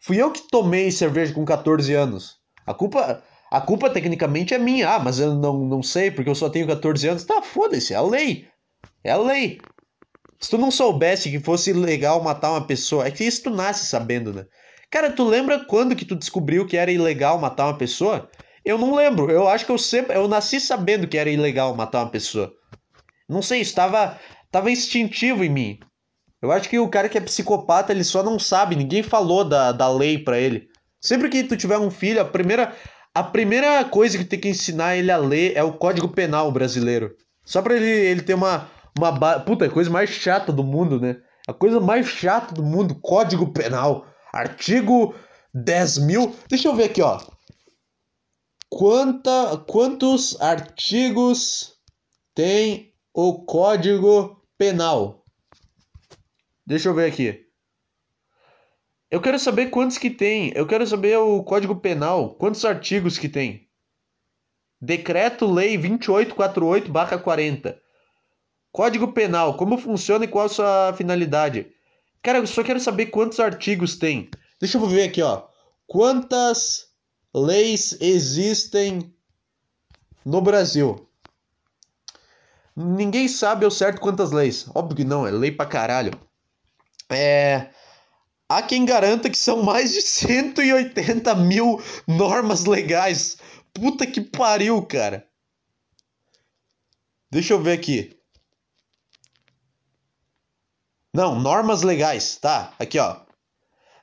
Fui 0.00 0.20
eu 0.20 0.30
que 0.30 0.48
tomei 0.50 0.90
cerveja 0.90 1.32
com 1.32 1.44
14 1.44 1.92
anos. 1.94 2.36
A 2.66 2.72
culpa, 2.72 3.22
a 3.50 3.60
culpa 3.60 3.90
tecnicamente 3.90 4.54
é 4.54 4.58
minha. 4.58 4.88
Ah, 4.88 4.98
mas 4.98 5.18
eu 5.18 5.34
não, 5.34 5.58
não 5.64 5.82
sei 5.82 6.10
porque 6.10 6.30
eu 6.30 6.34
só 6.34 6.48
tenho 6.48 6.66
14 6.66 7.08
anos. 7.08 7.24
Tá, 7.24 7.42
foda-se, 7.42 7.92
é 7.92 7.96
a 7.96 8.02
lei. 8.02 8.48
É 9.04 9.10
a 9.10 9.16
lei. 9.16 9.60
Se 10.38 10.50
tu 10.50 10.56
não 10.56 10.70
soubesse 10.70 11.30
que 11.30 11.38
fosse 11.38 11.70
ilegal 11.70 12.22
matar 12.22 12.50
uma 12.52 12.66
pessoa, 12.66 13.06
é 13.06 13.10
que 13.10 13.24
isso 13.24 13.42
tu 13.42 13.50
nasce 13.50 13.86
sabendo, 13.86 14.32
né? 14.32 14.46
Cara, 14.90 15.12
tu 15.12 15.22
lembra 15.22 15.64
quando 15.64 15.94
que 15.94 16.04
tu 16.04 16.16
descobriu 16.16 16.66
que 16.66 16.76
era 16.76 16.90
ilegal 16.90 17.38
matar 17.38 17.66
uma 17.66 17.76
pessoa? 17.76 18.28
Eu 18.64 18.78
não 18.78 18.94
lembro. 18.94 19.30
Eu 19.30 19.46
acho 19.48 19.66
que 19.66 19.72
eu 19.72 19.78
sempre, 19.78 20.16
eu 20.16 20.26
nasci 20.26 20.58
sabendo 20.58 21.06
que 21.06 21.18
era 21.18 21.30
ilegal 21.30 21.74
matar 21.74 22.00
uma 22.00 22.10
pessoa. 22.10 22.52
Não 23.28 23.42
sei, 23.42 23.60
estava 23.60 24.18
tava 24.50 24.70
instintivo 24.70 25.44
em 25.44 25.48
mim. 25.48 25.78
Eu 26.42 26.50
acho 26.50 26.68
que 26.68 26.78
o 26.78 26.88
cara 26.88 27.08
que 27.08 27.18
é 27.18 27.20
psicopata, 27.20 27.92
ele 27.92 28.04
só 28.04 28.22
não 28.22 28.38
sabe, 28.38 28.76
ninguém 28.76 29.02
falou 29.02 29.44
da, 29.44 29.72
da 29.72 29.88
lei 29.88 30.18
para 30.18 30.38
ele. 30.38 30.68
Sempre 31.00 31.28
que 31.28 31.44
tu 31.44 31.56
tiver 31.56 31.78
um 31.78 31.90
filho, 31.90 32.20
a 32.20 32.24
primeira 32.24 32.74
a 33.12 33.24
primeira 33.24 33.84
coisa 33.84 34.16
que 34.16 34.24
tem 34.24 34.38
que 34.38 34.48
ensinar 34.48 34.96
ele 34.96 35.10
a 35.10 35.16
ler 35.16 35.56
é 35.56 35.62
o 35.62 35.72
Código 35.72 36.08
Penal 36.08 36.50
brasileiro. 36.52 37.16
Só 37.44 37.60
para 37.60 37.74
ele, 37.74 37.86
ele 37.86 38.22
ter 38.22 38.34
uma 38.34 38.68
uma 38.98 39.12
ba... 39.12 39.40
Puta, 39.40 39.66
a 39.66 39.70
coisa 39.70 39.90
mais 39.90 40.10
chata 40.10 40.52
do 40.52 40.64
mundo, 40.64 41.00
né? 41.00 41.16
A 41.48 41.52
coisa 41.52 41.80
mais 41.80 42.06
chata 42.06 42.54
do 42.54 42.62
mundo, 42.62 42.94
Código 43.00 43.52
Penal. 43.52 44.06
Artigo 44.32 45.14
10 45.54 45.98
mil. 45.98 46.36
Deixa 46.48 46.68
eu 46.68 46.74
ver 46.74 46.84
aqui, 46.84 47.02
ó. 47.02 47.20
Quanta, 48.68 49.56
quantos 49.66 50.40
artigos 50.40 51.74
tem 52.34 52.92
o 53.12 53.44
Código 53.44 54.40
Penal? 54.56 55.19
Deixa 56.70 56.88
eu 56.88 56.94
ver 56.94 57.10
aqui. 57.10 57.46
Eu 59.10 59.20
quero 59.20 59.40
saber 59.40 59.70
quantos 59.70 59.98
que 59.98 60.08
tem. 60.08 60.52
Eu 60.54 60.68
quero 60.68 60.86
saber 60.86 61.18
o 61.18 61.42
Código 61.42 61.74
Penal. 61.74 62.36
Quantos 62.36 62.64
artigos 62.64 63.18
que 63.18 63.28
tem? 63.28 63.68
Decreto-Lei 64.80 65.76
2848-40. 65.76 67.76
Código 68.70 69.12
Penal, 69.12 69.56
como 69.56 69.78
funciona 69.78 70.24
e 70.24 70.28
qual 70.28 70.46
a 70.46 70.48
sua 70.48 70.94
finalidade? 70.96 71.72
Cara, 72.22 72.38
eu 72.38 72.46
só 72.46 72.62
quero 72.62 72.78
saber 72.78 73.06
quantos 73.06 73.40
artigos 73.40 73.96
tem. 73.96 74.30
Deixa 74.60 74.78
eu 74.78 74.86
ver 74.86 75.08
aqui, 75.08 75.22
ó. 75.22 75.48
Quantas 75.88 76.86
leis 77.34 78.00
existem 78.00 79.12
no 80.24 80.40
Brasil? 80.40 81.04
Ninguém 82.76 83.26
sabe 83.26 83.64
ao 83.64 83.72
certo 83.72 84.00
quantas 84.00 84.30
leis. 84.30 84.70
Óbvio 84.72 84.98
que 84.98 85.04
não, 85.04 85.26
é 85.26 85.32
lei 85.32 85.50
pra 85.50 85.66
caralho. 85.66 86.29
É. 87.10 87.70
Há 88.48 88.62
quem 88.62 88.84
garanta 88.84 89.30
que 89.30 89.38
são 89.38 89.62
mais 89.62 89.92
de 89.92 90.02
180 90.02 91.34
mil 91.36 91.80
normas 92.06 92.64
legais. 92.64 93.36
Puta 93.72 94.06
que 94.06 94.20
pariu, 94.20 94.82
cara. 94.82 95.26
Deixa 97.30 97.52
eu 97.52 97.62
ver 97.62 97.78
aqui. 97.78 98.18
Não, 101.14 101.38
normas 101.38 101.82
legais, 101.82 102.36
tá? 102.36 102.72
Aqui, 102.78 102.98
ó. 102.98 103.20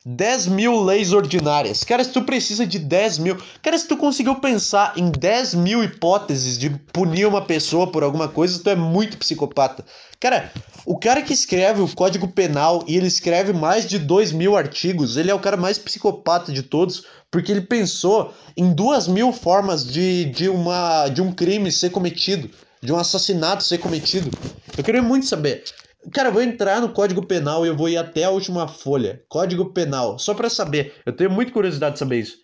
10 0.10 0.48
mil 0.48 0.82
leis 0.86 1.12
ordinárias. 1.12 1.84
Cara, 1.84 2.02
se 2.02 2.12
tu 2.12 2.22
precisa 2.22 2.66
de 2.66 2.80
10 2.80 3.18
mil. 3.18 3.38
Cara, 3.62 3.78
se 3.78 3.86
tu 3.86 3.98
conseguiu 3.98 4.36
pensar 4.36 4.94
em 4.96 5.12
10 5.12 5.56
mil 5.56 5.84
hipóteses 5.84 6.58
de 6.58 6.70
punir 6.94 7.28
uma 7.28 7.42
pessoa 7.42 7.92
por 7.92 8.04
alguma 8.04 8.30
coisa, 8.30 8.58
tu 8.64 8.70
é 8.70 8.76
muito 8.76 9.18
psicopata. 9.18 9.84
Cara, 10.18 10.50
o 10.86 10.98
cara 10.98 11.22
que 11.22 11.34
escreve 11.34 11.82
o 11.82 11.94
Código 11.94 12.30
Penal 12.30 12.86
e 12.88 12.96
ele 12.96 13.08
escreve 13.08 13.52
mais 13.52 13.86
de 13.86 14.00
2 14.00 14.32
mil 14.32 14.56
artigos, 14.56 15.18
ele 15.18 15.30
é 15.30 15.36
o 15.36 15.40
cara 15.42 15.58
mais 15.58 15.78
psicopata 15.78 16.54
de 16.54 16.64
todos, 16.64 17.04
porque 17.30 17.52
ele 17.52 17.62
pensou 17.62 18.34
em 18.56 18.72
duas 18.72 19.10
mil 19.10 19.34
formas 19.34 19.86
de, 19.86 20.24
de, 20.26 20.48
uma, 20.48 21.10
de 21.10 21.22
um 21.22 21.34
crime 21.34 21.70
ser 21.70 21.90
cometido, 21.90 22.50
de 22.82 22.94
um 22.94 22.98
assassinato 22.98 23.62
ser 23.62 23.80
cometido. 23.80 24.32
Eu 24.78 24.86
queria 24.86 25.04
muito 25.04 25.26
saber. 25.26 25.66
Cara, 26.14 26.30
eu 26.30 26.34
vou 26.34 26.42
entrar 26.42 26.80
no 26.80 26.94
Código 26.94 27.26
Penal 27.26 27.66
e 27.66 27.70
eu 27.70 27.76
vou 27.76 27.90
ir 27.90 27.98
até 27.98 28.24
a 28.24 28.30
última 28.30 28.68
folha. 28.68 29.22
Código 29.28 29.74
Penal, 29.74 30.18
só 30.18 30.34
para 30.34 30.50
saber. 30.50 30.94
Eu 31.06 31.14
tenho 31.14 31.30
muita 31.30 31.52
curiosidade 31.52 31.94
de 31.94 32.00
saber 32.00 32.20
isso. 32.20 32.38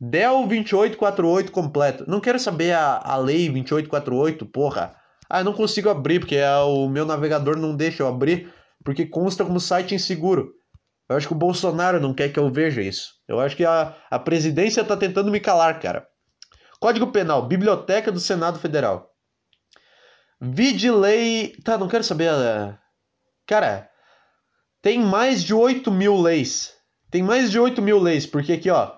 DEL 0.00 0.46
2848 0.48 1.52
completo. 1.52 2.04
Não 2.08 2.20
quero 2.20 2.40
saber 2.40 2.72
a, 2.72 2.98
a 2.98 3.16
lei 3.16 3.48
2848, 3.48 4.44
porra. 4.46 4.96
Ah, 5.30 5.40
eu 5.40 5.44
não 5.44 5.52
consigo 5.52 5.88
abrir 5.88 6.18
porque 6.18 6.36
é, 6.36 6.56
o 6.58 6.88
meu 6.88 7.06
navegador 7.06 7.56
não 7.56 7.76
deixa 7.76 8.02
eu 8.02 8.08
abrir 8.08 8.52
porque 8.84 9.06
consta 9.06 9.44
como 9.44 9.60
site 9.60 9.94
inseguro. 9.94 10.52
Eu 11.08 11.16
acho 11.16 11.28
que 11.28 11.34
o 11.34 11.38
Bolsonaro 11.38 12.00
não 12.00 12.12
quer 12.12 12.32
que 12.32 12.38
eu 12.38 12.50
veja 12.50 12.82
isso. 12.82 13.14
Eu 13.28 13.38
acho 13.38 13.56
que 13.56 13.64
a, 13.64 13.94
a 14.10 14.18
presidência 14.18 14.82
tá 14.82 14.96
tentando 14.96 15.30
me 15.30 15.38
calar, 15.38 15.78
cara. 15.78 16.06
Código 16.80 17.12
Penal, 17.12 17.46
Biblioteca 17.46 18.10
do 18.10 18.20
Senado 18.20 18.58
Federal. 18.58 19.10
Vide 20.40 20.90
lei. 20.90 21.54
Tá, 21.64 21.78
não 21.78 21.88
quero 21.88 22.04
saber 22.04 22.28
a, 22.28 22.78
Cara, 23.46 23.88
tem 24.80 25.00
mais 25.00 25.42
de 25.42 25.54
8 25.54 25.90
mil 25.90 26.20
leis. 26.20 26.72
Tem 27.10 27.22
mais 27.22 27.50
de 27.50 27.58
8 27.58 27.80
mil 27.80 27.98
leis, 27.98 28.26
porque 28.26 28.52
aqui, 28.52 28.70
ó. 28.70 28.92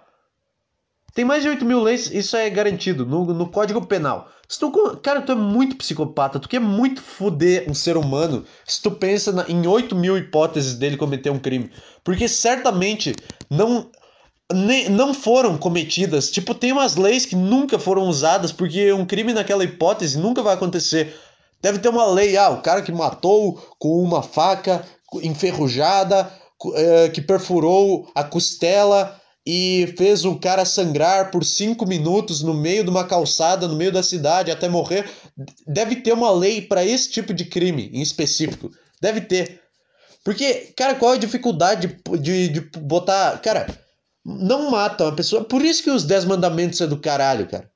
Tem 1.14 1.24
mais 1.24 1.42
de 1.42 1.48
8 1.48 1.64
mil 1.64 1.80
leis, 1.80 2.10
isso 2.10 2.36
é 2.36 2.48
garantido 2.50 3.06
no, 3.06 3.24
no 3.32 3.48
Código 3.48 3.86
Penal. 3.86 4.30
Se 4.48 4.60
tu, 4.60 4.70
cara, 5.02 5.22
tu 5.22 5.32
é 5.32 5.34
muito 5.34 5.76
psicopata, 5.76 6.38
tu 6.38 6.48
quer 6.48 6.60
muito 6.60 7.02
foder 7.02 7.68
um 7.68 7.74
ser 7.74 7.96
humano 7.96 8.44
se 8.64 8.80
tu 8.80 8.90
pensa 8.90 9.32
na, 9.32 9.44
em 9.48 9.66
8 9.66 9.96
mil 9.96 10.16
hipóteses 10.16 10.74
dele 10.74 10.96
cometer 10.96 11.30
um 11.30 11.38
crime. 11.38 11.70
Porque 12.04 12.28
certamente 12.28 13.14
não, 13.50 13.90
ne, 14.52 14.88
não 14.88 15.12
foram 15.12 15.58
cometidas. 15.58 16.30
Tipo, 16.30 16.54
tem 16.54 16.70
umas 16.70 16.96
leis 16.96 17.26
que 17.26 17.34
nunca 17.34 17.78
foram 17.78 18.02
usadas 18.02 18.52
porque 18.52 18.92
um 18.92 19.04
crime 19.04 19.32
naquela 19.32 19.64
hipótese 19.64 20.18
nunca 20.18 20.42
vai 20.42 20.54
acontecer. 20.54 21.14
Deve 21.60 21.78
ter 21.78 21.88
uma 21.88 22.06
lei, 22.06 22.36
ah, 22.36 22.50
o 22.50 22.62
cara 22.62 22.82
que 22.82 22.92
matou 22.92 23.54
com 23.78 24.02
uma 24.02 24.22
faca 24.22 24.84
enferrujada, 25.22 26.30
é, 26.74 27.08
que 27.08 27.20
perfurou 27.20 28.10
a 28.14 28.24
costela 28.24 29.20
e 29.46 29.94
fez 29.96 30.24
o 30.24 30.36
cara 30.36 30.64
sangrar 30.64 31.30
por 31.30 31.44
cinco 31.44 31.86
minutos 31.86 32.42
no 32.42 32.52
meio 32.52 32.82
de 32.82 32.90
uma 32.90 33.06
calçada, 33.06 33.68
no 33.68 33.76
meio 33.76 33.92
da 33.92 34.02
cidade, 34.02 34.50
até 34.50 34.68
morrer. 34.68 35.08
Deve 35.66 35.96
ter 35.96 36.12
uma 36.12 36.32
lei 36.32 36.60
para 36.60 36.84
esse 36.84 37.10
tipo 37.10 37.32
de 37.32 37.44
crime 37.44 37.88
em 37.92 38.02
específico. 38.02 38.70
Deve 39.00 39.20
ter. 39.20 39.60
Porque, 40.24 40.72
cara, 40.76 40.96
qual 40.96 41.12
é 41.12 41.16
a 41.16 41.20
dificuldade 41.20 42.00
de, 42.20 42.48
de, 42.48 42.60
botar. 42.80 43.38
Cara, 43.38 43.66
não 44.24 44.72
mata 44.72 45.04
uma 45.04 45.14
pessoa. 45.14 45.44
Por 45.44 45.64
isso 45.64 45.84
que 45.84 45.90
os 45.90 46.02
10 46.02 46.24
mandamentos 46.24 46.80
é 46.80 46.86
do 46.86 46.98
caralho, 46.98 47.46
cara. 47.46 47.70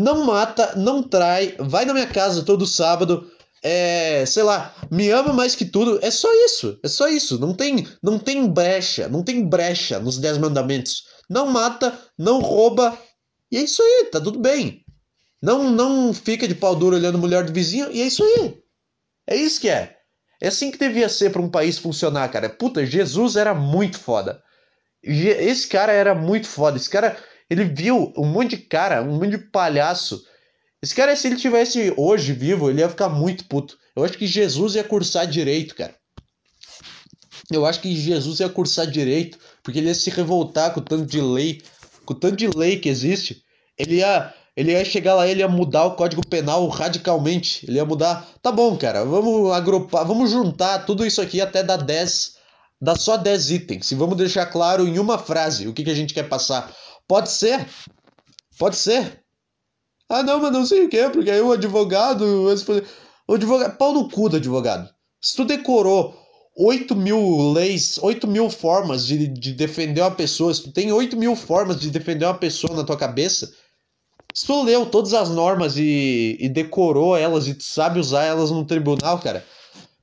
Não 0.00 0.24
mata, 0.24 0.74
não 0.76 1.02
trai, 1.02 1.54
vai 1.58 1.84
na 1.84 1.92
minha 1.92 2.06
casa 2.06 2.42
todo 2.42 2.66
sábado, 2.66 3.30
é, 3.62 4.24
sei 4.24 4.42
lá, 4.42 4.74
me 4.90 5.10
ama 5.10 5.34
mais 5.34 5.54
que 5.54 5.66
tudo. 5.66 5.98
É 6.02 6.10
só 6.10 6.32
isso, 6.46 6.78
é 6.82 6.88
só 6.88 7.06
isso. 7.06 7.38
Não 7.38 7.52
tem, 7.52 7.86
não 8.02 8.18
tem 8.18 8.48
brecha, 8.48 9.08
não 9.08 9.22
tem 9.22 9.46
brecha 9.46 9.98
nos 9.98 10.16
10 10.16 10.38
mandamentos. 10.38 11.04
Não 11.28 11.46
mata, 11.46 11.96
não 12.18 12.40
rouba, 12.40 12.98
e 13.52 13.58
é 13.58 13.60
isso 13.60 13.82
aí, 13.82 14.06
tá 14.10 14.18
tudo 14.18 14.38
bem. 14.38 14.82
Não, 15.42 15.70
não 15.70 16.14
fica 16.14 16.48
de 16.48 16.54
pau 16.54 16.74
duro 16.74 16.96
olhando 16.96 17.18
mulher 17.18 17.44
do 17.44 17.52
vizinho, 17.52 17.90
e 17.92 18.00
é 18.00 18.06
isso 18.06 18.24
aí. 18.24 18.58
É 19.26 19.36
isso 19.36 19.60
que 19.60 19.68
é. 19.68 19.98
É 20.40 20.48
assim 20.48 20.70
que 20.70 20.78
devia 20.78 21.10
ser 21.10 21.30
para 21.30 21.42
um 21.42 21.50
país 21.50 21.76
funcionar, 21.76 22.26
cara. 22.30 22.48
Puta, 22.48 22.86
Jesus 22.86 23.36
era 23.36 23.52
muito 23.52 23.98
foda. 23.98 24.42
Esse 25.02 25.68
cara 25.68 25.92
era 25.92 26.14
muito 26.14 26.46
foda. 26.46 26.78
Esse 26.78 26.88
cara, 26.88 27.18
ele 27.50 27.64
viu 27.64 28.12
um 28.16 28.26
monte 28.26 28.50
de 28.50 28.58
cara, 28.58 29.02
um 29.02 29.16
monte 29.16 29.30
de 29.30 29.38
palhaço. 29.38 30.24
Esse 30.80 30.94
cara, 30.94 31.14
se 31.16 31.26
ele 31.26 31.36
tivesse 31.36 31.92
hoje 31.96 32.32
vivo, 32.32 32.70
ele 32.70 32.80
ia 32.80 32.88
ficar 32.88 33.08
muito 33.08 33.44
puto. 33.46 33.76
Eu 33.94 34.04
acho 34.04 34.16
que 34.16 34.26
Jesus 34.26 34.76
ia 34.76 34.84
cursar 34.84 35.26
direito, 35.26 35.74
cara. 35.74 35.94
Eu 37.50 37.66
acho 37.66 37.80
que 37.80 37.94
Jesus 37.94 38.38
ia 38.38 38.48
cursar 38.48 38.86
direito, 38.86 39.36
porque 39.62 39.80
ele 39.80 39.88
ia 39.88 39.94
se 39.94 40.08
revoltar 40.08 40.72
com 40.72 40.78
o 40.78 40.84
tanto 40.84 41.04
de 41.04 41.20
lei, 41.20 41.60
com 42.06 42.14
o 42.14 42.16
tanto 42.16 42.36
de 42.36 42.46
lei 42.46 42.78
que 42.78 42.88
existe. 42.88 43.42
Ele 43.76 43.96
ia, 43.96 44.32
ele 44.56 44.70
ia 44.70 44.84
chegar 44.84 45.14
lá, 45.16 45.26
ele 45.26 45.40
ia 45.40 45.48
mudar 45.48 45.84
o 45.86 45.96
Código 45.96 46.24
Penal 46.24 46.66
radicalmente. 46.68 47.66
Ele 47.66 47.78
ia 47.78 47.84
mudar. 47.84 48.28
Tá 48.40 48.52
bom, 48.52 48.76
cara, 48.76 49.04
vamos 49.04 49.52
agrupar, 49.52 50.06
vamos 50.06 50.30
juntar 50.30 50.86
tudo 50.86 51.04
isso 51.04 51.20
aqui 51.20 51.40
até 51.40 51.64
dar 51.64 51.78
10 51.78 52.38
dá 52.80 52.96
só 52.96 53.16
10 53.16 53.50
itens. 53.50 53.90
E 53.90 53.94
vamos 53.94 54.16
deixar 54.16 54.46
claro 54.46 54.86
em 54.86 54.98
uma 54.98 55.18
frase 55.18 55.68
o 55.68 55.72
que, 55.74 55.84
que 55.84 55.90
a 55.90 55.94
gente 55.94 56.14
quer 56.14 56.28
passar. 56.28 56.74
Pode 57.10 57.28
ser? 57.32 57.66
Pode 58.56 58.76
ser. 58.76 59.24
Ah, 60.08 60.22
não, 60.22 60.38
mas 60.38 60.52
não 60.52 60.64
sei 60.64 60.84
o 60.84 60.88
que, 60.88 61.08
porque 61.08 61.28
aí 61.28 61.40
o 61.40 61.50
advogado. 61.50 62.46
O 63.26 63.34
advogado. 63.34 63.76
Pau 63.76 63.92
no 63.92 64.08
cu 64.08 64.28
do 64.28 64.36
advogado. 64.36 64.88
Se 65.20 65.34
tu 65.34 65.44
decorou 65.44 66.16
8 66.56 66.94
mil 66.94 67.50
leis, 67.50 67.98
8 68.00 68.28
mil 68.28 68.48
formas 68.48 69.04
de, 69.04 69.26
de 69.26 69.52
defender 69.52 70.02
uma 70.02 70.12
pessoa, 70.12 70.54
se 70.54 70.62
tu 70.62 70.70
tem 70.70 70.92
8 70.92 71.16
mil 71.16 71.34
formas 71.34 71.80
de 71.80 71.90
defender 71.90 72.26
uma 72.26 72.38
pessoa 72.38 72.76
na 72.76 72.84
tua 72.84 72.96
cabeça, 72.96 73.52
se 74.32 74.46
tu 74.46 74.62
leu 74.62 74.86
todas 74.86 75.12
as 75.12 75.30
normas 75.30 75.76
e, 75.76 76.36
e 76.38 76.48
decorou 76.48 77.16
elas 77.16 77.48
e 77.48 77.56
sabe 77.58 77.98
usar 77.98 78.22
elas 78.22 78.52
no 78.52 78.64
tribunal, 78.64 79.18
cara, 79.18 79.44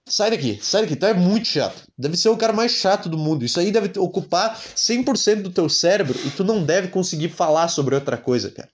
Sai 0.10 0.32
daqui, 0.32 0.58
sai 0.62 0.84
daqui, 0.84 0.96
tu 0.96 1.06
é 1.06 1.14
muito 1.14 1.48
chato. 1.48 1.84
Deve 1.98 2.16
ser 2.16 2.30
o 2.30 2.38
cara 2.38 2.54
mais 2.54 2.72
chato 2.72 3.10
do 3.10 3.18
mundo. 3.18 3.44
Isso 3.44 3.60
aí 3.60 3.72
deve 3.72 4.00
ocupar 4.00 4.58
100% 4.58 5.42
do 5.42 5.52
teu 5.52 5.68
cérebro 5.68 6.18
e 6.26 6.30
tu 6.32 6.44
não 6.44 6.64
deve 6.64 6.88
conseguir 6.88 7.30
falar 7.30 7.68
sobre 7.68 7.94
outra 7.94 8.18
coisa, 8.18 8.50
cara. 8.50 8.70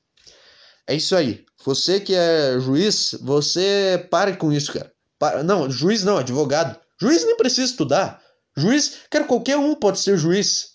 É 0.87 0.93
isso 0.93 1.15
aí. 1.15 1.43
Você 1.65 1.99
que 1.99 2.13
é 2.13 2.59
juiz, 2.59 3.15
você 3.21 4.07
pare 4.11 4.37
com 4.37 4.51
isso, 4.51 4.73
cara. 4.73 4.91
Para... 5.17 5.41
Não, 5.41 5.69
juiz 5.71 6.03
não, 6.03 6.17
advogado. 6.17 6.79
Juiz 7.01 7.25
nem 7.25 7.35
precisa 7.35 7.65
estudar. 7.65 8.21
Juiz, 8.55 8.99
cara, 9.09 9.25
qualquer 9.25 9.57
um 9.57 9.73
pode 9.73 9.99
ser 9.99 10.17
juiz. 10.17 10.73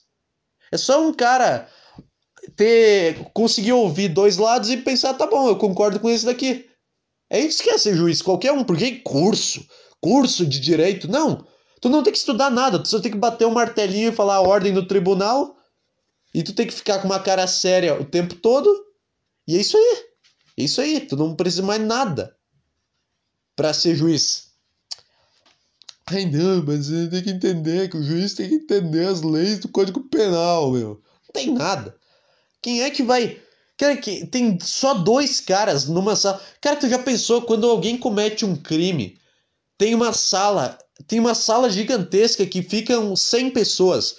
É 0.72 0.76
só 0.76 1.06
um 1.06 1.12
cara 1.12 1.68
ter 2.56 3.30
conseguir 3.32 3.72
ouvir 3.72 4.08
dois 4.08 4.36
lados 4.36 4.70
e 4.70 4.78
pensar, 4.78 5.14
tá 5.14 5.26
bom, 5.26 5.48
eu 5.48 5.56
concordo 5.56 6.00
com 6.00 6.10
esse 6.10 6.26
daqui. 6.26 6.66
É 7.30 7.38
isso 7.38 7.62
que 7.62 7.70
é 7.70 7.78
ser 7.78 7.94
juiz, 7.94 8.22
qualquer 8.22 8.52
um, 8.52 8.64
porque 8.64 9.00
curso 9.00 9.64
curso 10.00 10.46
de 10.46 10.60
direito. 10.60 11.08
Não. 11.08 11.46
Tu 11.80 11.88
não 11.88 12.02
tem 12.02 12.12
que 12.12 12.18
estudar 12.18 12.50
nada, 12.50 12.78
tu 12.78 12.88
só 12.88 12.98
tem 12.98 13.12
que 13.12 13.18
bater 13.18 13.44
o 13.44 13.48
um 13.48 13.54
martelinho 13.54 14.08
e 14.08 14.14
falar 14.14 14.36
a 14.36 14.40
ordem 14.40 14.74
do 14.74 14.86
tribunal. 14.86 15.56
E 16.34 16.42
tu 16.42 16.52
tem 16.52 16.66
que 16.66 16.74
ficar 16.74 16.98
com 16.98 17.06
uma 17.06 17.20
cara 17.20 17.46
séria 17.46 18.00
o 18.00 18.04
tempo 18.04 18.34
todo. 18.34 18.68
E 19.46 19.56
é 19.56 19.60
isso 19.60 19.76
aí. 19.76 20.04
É 20.58 20.62
isso 20.62 20.80
aí. 20.80 21.00
Tu 21.00 21.16
não 21.16 21.34
precisa 21.34 21.62
mais 21.62 21.80
nada 21.80 22.36
para 23.56 23.72
ser 23.72 23.94
juiz. 23.94 24.48
Ai 26.06 26.24
não, 26.24 26.64
mas 26.64 26.86
você 26.86 27.08
tem 27.08 27.22
que 27.22 27.30
entender 27.30 27.90
que 27.90 27.96
o 27.96 28.02
juiz 28.02 28.34
tem 28.34 28.48
que 28.48 28.54
entender 28.54 29.06
as 29.06 29.22
leis 29.22 29.58
do 29.58 29.68
Código 29.68 30.00
Penal, 30.08 30.72
meu. 30.72 30.88
Não 30.88 31.32
tem 31.32 31.52
nada. 31.52 31.94
Quem 32.62 32.82
é 32.82 32.90
que 32.90 33.02
vai. 33.02 33.40
Cara, 33.76 33.96
que 33.96 34.26
tem 34.26 34.58
só 34.60 34.94
dois 34.94 35.40
caras 35.40 35.86
numa 35.86 36.16
sala. 36.16 36.42
Cara, 36.60 36.76
tu 36.76 36.88
já 36.88 36.98
pensou 36.98 37.42
quando 37.42 37.68
alguém 37.68 37.96
comete 37.96 38.44
um 38.44 38.56
crime 38.56 39.18
tem 39.78 39.94
uma 39.94 40.12
sala, 40.12 40.76
tem 41.06 41.20
uma 41.20 41.34
sala 41.34 41.70
gigantesca 41.70 42.44
que 42.44 42.62
ficam 42.62 43.14
100 43.14 43.50
pessoas 43.50 44.16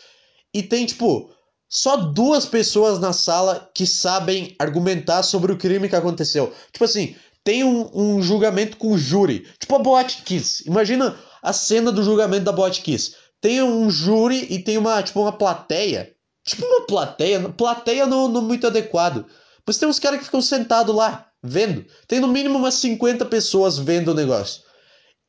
e 0.54 0.64
tem 0.64 0.86
tipo 0.86 1.30
só 1.70 1.98
duas 1.98 2.46
pessoas 2.46 2.98
na 3.00 3.14
sala 3.14 3.70
que 3.76 3.86
sabem 3.86 4.56
argumentar 4.58 5.22
sobre 5.22 5.52
o 5.52 5.58
crime 5.58 5.90
que 5.90 5.96
aconteceu. 5.96 6.52
Tipo 6.72 6.86
assim, 6.86 7.16
tem 7.44 7.64
um, 7.64 7.90
um 7.94 8.22
julgamento 8.22 8.78
com 8.78 8.98
júri, 8.98 9.46
tipo 9.60 9.76
a 9.76 9.80
Boate 9.80 10.24
Kiss. 10.24 10.64
Imagina 10.66 11.16
a 11.44 11.54
cena 11.54 11.92
do 11.92 12.04
julgamento 12.04 12.46
da 12.46 12.52
Boate 12.52 12.82
Kiss. 12.82 13.16
Tem 13.42 13.62
um 13.62 13.90
júri 13.90 14.48
e 14.50 14.60
tem 14.60 14.78
uma 14.78 15.04
tipo 15.04 15.22
uma 15.22 15.34
plateia. 15.34 16.12
Tipo 16.44 16.66
uma 16.66 16.88
plateia, 16.88 17.50
plateia 17.50 18.08
não, 18.08 18.28
não 18.28 18.42
muito 18.42 18.66
adequado. 18.66 19.26
Mas 19.68 19.78
tem 19.78 19.88
uns 19.88 20.00
caras 20.00 20.20
que 20.20 20.26
ficam 20.26 20.42
sentados 20.42 20.96
lá, 20.96 21.28
vendo. 21.44 21.86
Tem 22.08 22.20
no 22.20 22.28
mínimo 22.28 22.58
umas 22.58 22.76
50 22.76 23.26
pessoas 23.26 23.78
vendo 23.78 24.10
o 24.10 24.16
negócio. 24.16 24.64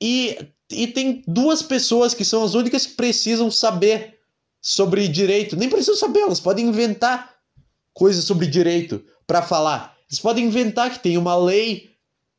E, 0.00 0.38
e 0.70 0.86
tem 0.86 1.22
duas 1.26 1.62
pessoas 1.62 2.14
que 2.14 2.24
são 2.24 2.42
as 2.42 2.54
únicas 2.54 2.86
que 2.86 2.94
precisam 2.94 3.50
saber 3.50 4.18
sobre 4.60 5.08
direito. 5.08 5.56
Nem 5.56 5.68
precisam 5.68 5.96
saber, 5.96 6.20
elas 6.20 6.40
podem 6.40 6.66
inventar 6.66 7.34
coisas 7.92 8.24
sobre 8.24 8.46
direito 8.46 9.02
para 9.26 9.42
falar. 9.42 9.96
Eles 10.08 10.20
podem 10.20 10.46
inventar 10.46 10.90
que 10.90 10.98
tem 10.98 11.16
uma 11.16 11.36
lei. 11.36 11.90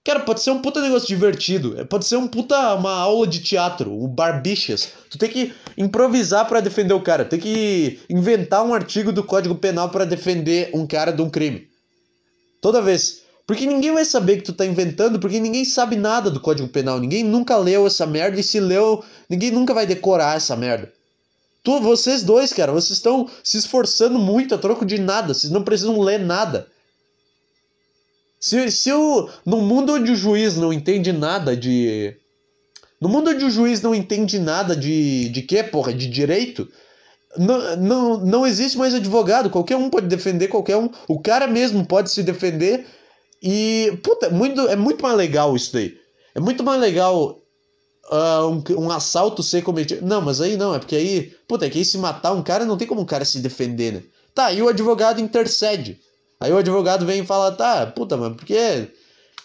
Cara, 0.04 0.21
pode 0.21 0.41
ser 0.41 0.52
um 0.52 0.62
puta 0.62 0.82
negócio 0.82 1.08
divertido. 1.08 1.86
Pode 1.86 2.06
ser 2.06 2.17
um 2.17 2.28
puta 2.28 2.74
uma 2.74 2.93
aula 2.93 3.28
de 3.28 3.39
teatro, 3.39 3.93
o 3.93 4.08
Barbichas. 4.08 4.91
Tu 5.10 5.17
tem 5.17 5.30
que 5.30 5.54
improvisar 5.78 6.47
para 6.47 6.60
defender 6.60 6.93
o 6.93 7.02
cara. 7.02 7.24
Tem 7.24 7.39
que 7.39 8.00
inventar 8.10 8.65
um 8.65 8.74
artigo 8.74 9.12
do 9.12 9.24
Código 9.24 9.56
Penal 9.56 9.89
para 9.89 10.06
defender 10.06 10.71
um 10.74 10.88
cara 10.88 11.12
de 11.12 11.21
um 11.21 11.30
crime. 11.30 11.67
Toda 12.62 12.82
vez. 12.82 13.20
Porque 13.51 13.65
ninguém 13.65 13.91
vai 13.91 14.05
saber 14.05 14.37
que 14.37 14.43
tu 14.43 14.53
tá 14.53 14.65
inventando, 14.65 15.19
porque 15.19 15.37
ninguém 15.37 15.65
sabe 15.65 15.97
nada 15.97 16.31
do 16.31 16.39
Código 16.39 16.69
Penal. 16.69 17.01
Ninguém 17.01 17.21
nunca 17.21 17.57
leu 17.57 17.85
essa 17.85 18.07
merda 18.07 18.39
e 18.39 18.43
se 18.43 18.61
leu, 18.61 19.03
ninguém 19.29 19.51
nunca 19.51 19.73
vai 19.73 19.85
decorar 19.85 20.37
essa 20.37 20.55
merda. 20.55 20.89
Tu, 21.61 21.81
vocês 21.81 22.23
dois, 22.23 22.53
cara, 22.53 22.71
vocês 22.71 22.91
estão 22.91 23.29
se 23.43 23.57
esforçando 23.57 24.17
muito 24.17 24.55
a 24.55 24.57
troco 24.57 24.85
de 24.85 24.97
nada. 24.97 25.33
Vocês 25.33 25.51
não 25.51 25.63
precisam 25.65 25.99
ler 25.99 26.17
nada. 26.21 26.65
Se, 28.39 28.71
se 28.71 28.89
o, 28.93 29.27
no 29.45 29.57
mundo 29.57 29.95
onde 29.95 30.13
o 30.13 30.15
juiz 30.15 30.55
não 30.55 30.71
entende 30.71 31.11
nada 31.11 31.53
de. 31.53 32.15
No 33.01 33.09
mundo 33.09 33.31
onde 33.31 33.43
o 33.43 33.51
juiz 33.51 33.81
não 33.81 33.93
entende 33.93 34.39
nada 34.39 34.77
de. 34.77 35.27
De 35.27 35.41
quê, 35.41 35.61
porra? 35.61 35.93
De 35.93 36.07
direito? 36.07 36.69
Não, 37.37 37.75
não, 37.75 38.17
não 38.17 38.47
existe 38.47 38.77
mais 38.77 38.95
advogado. 38.95 39.49
Qualquer 39.49 39.75
um 39.75 39.89
pode 39.89 40.07
defender 40.07 40.47
qualquer 40.47 40.77
um. 40.77 40.89
O 41.05 41.19
cara 41.19 41.47
mesmo 41.47 41.85
pode 41.85 42.09
se 42.09 42.23
defender 42.23 42.87
e, 43.41 43.97
puta, 44.04 44.30
muito, 44.30 44.62
é 44.62 44.75
muito 44.75 45.01
mais 45.01 45.17
legal 45.17 45.56
isso 45.56 45.73
daí. 45.73 45.97
É 46.36 46.39
muito 46.39 46.63
mais 46.63 46.80
legal 46.80 47.41
uh, 48.12 48.47
um, 48.47 48.63
um, 48.84 48.91
assalto 48.91 49.41
ser 49.41 49.63
cometido. 49.63 50.06
Não, 50.06 50.21
mas 50.21 50.39
aí 50.39 50.56
não, 50.56 50.75
é 50.75 50.80
porque 50.80 50.95
aí, 50.95 51.34
puta, 51.47 51.65
é 51.65 51.69
que 51.69 51.80
aí 51.80 51.86
se 51.86 51.97
matar 51.97 52.34
um 52.34 52.43
cara, 52.43 52.65
não 52.65 52.77
tem 52.77 52.88
como 52.88 53.01
um 53.01 53.06
cara 53.06 53.25
se 53.25 53.39
defender, 53.39 53.93
né? 53.93 54.04
Tá, 54.34 54.49
e 54.51 54.62
o 54.62 54.69
advogado 54.69 55.19
intercede. 55.19 55.99
Aí 56.39 56.54
o 56.54 56.58
advogado 56.58 57.04
vem 57.06 57.21
e 57.21 57.25
fala, 57.25 57.51
tá, 57.51 57.88
puta, 57.88 58.15
mas 58.15 58.36
porque 58.36 58.89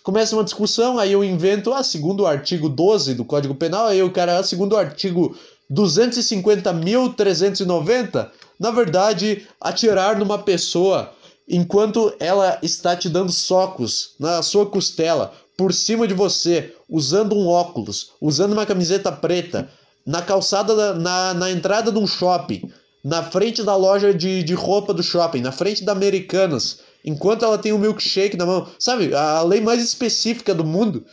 começa 0.03 0.37
uma 0.37 0.45
discussão, 0.45 0.99
aí 0.99 1.13
eu 1.13 1.25
invento, 1.25 1.73
ah, 1.73 1.83
segundo 1.83 2.23
o 2.23 2.27
artigo 2.27 2.69
12 2.69 3.15
do 3.15 3.25
Código 3.25 3.55
Penal, 3.55 3.87
aí 3.87 4.03
o 4.03 4.13
cara, 4.13 4.39
ah, 4.39 4.43
segundo 4.43 4.75
o 4.75 4.77
artigo 4.77 5.35
250.390, 5.71 8.31
na 8.59 8.71
verdade, 8.71 9.47
atirar 9.61 10.17
numa 10.17 10.39
pessoa 10.39 11.13
enquanto 11.49 12.15
ela 12.19 12.59
está 12.63 12.97
te 12.97 13.09
dando 13.09 13.33
socos 13.33 14.15
na 14.19 14.43
sua 14.43 14.67
costela, 14.67 15.33
por 15.57 15.73
cima 15.73 16.07
de 16.07 16.15
você, 16.15 16.75
usando 16.89 17.35
um 17.35 17.47
óculos, 17.49 18.13
usando 18.21 18.53
uma 18.53 18.67
camiseta 18.67 19.11
preta, 19.11 19.71
na 20.05 20.23
calçada, 20.23 20.75
da, 20.77 20.95
na, 20.95 21.35
na 21.35 21.51
entrada 21.51 21.91
de 21.91 21.99
um 21.99 22.07
shopping, 22.07 22.71
na 23.03 23.23
frente 23.23 23.63
da 23.63 23.75
loja 23.75 24.13
de, 24.13 24.43
de 24.43 24.55
roupa 24.55 24.93
do 24.93 25.03
shopping, 25.03 25.41
na 25.41 25.53
frente 25.53 25.85
da 25.85 25.93
Americanas, 25.93 26.81
enquanto 27.05 27.45
ela 27.45 27.59
tem 27.59 27.73
um 27.73 27.79
milkshake 27.79 28.37
na 28.37 28.45
mão, 28.45 28.69
sabe? 28.79 29.15
A 29.15 29.43
lei 29.43 29.61
mais 29.61 29.83
específica 29.83 30.55
do 30.55 30.65
mundo. 30.65 31.05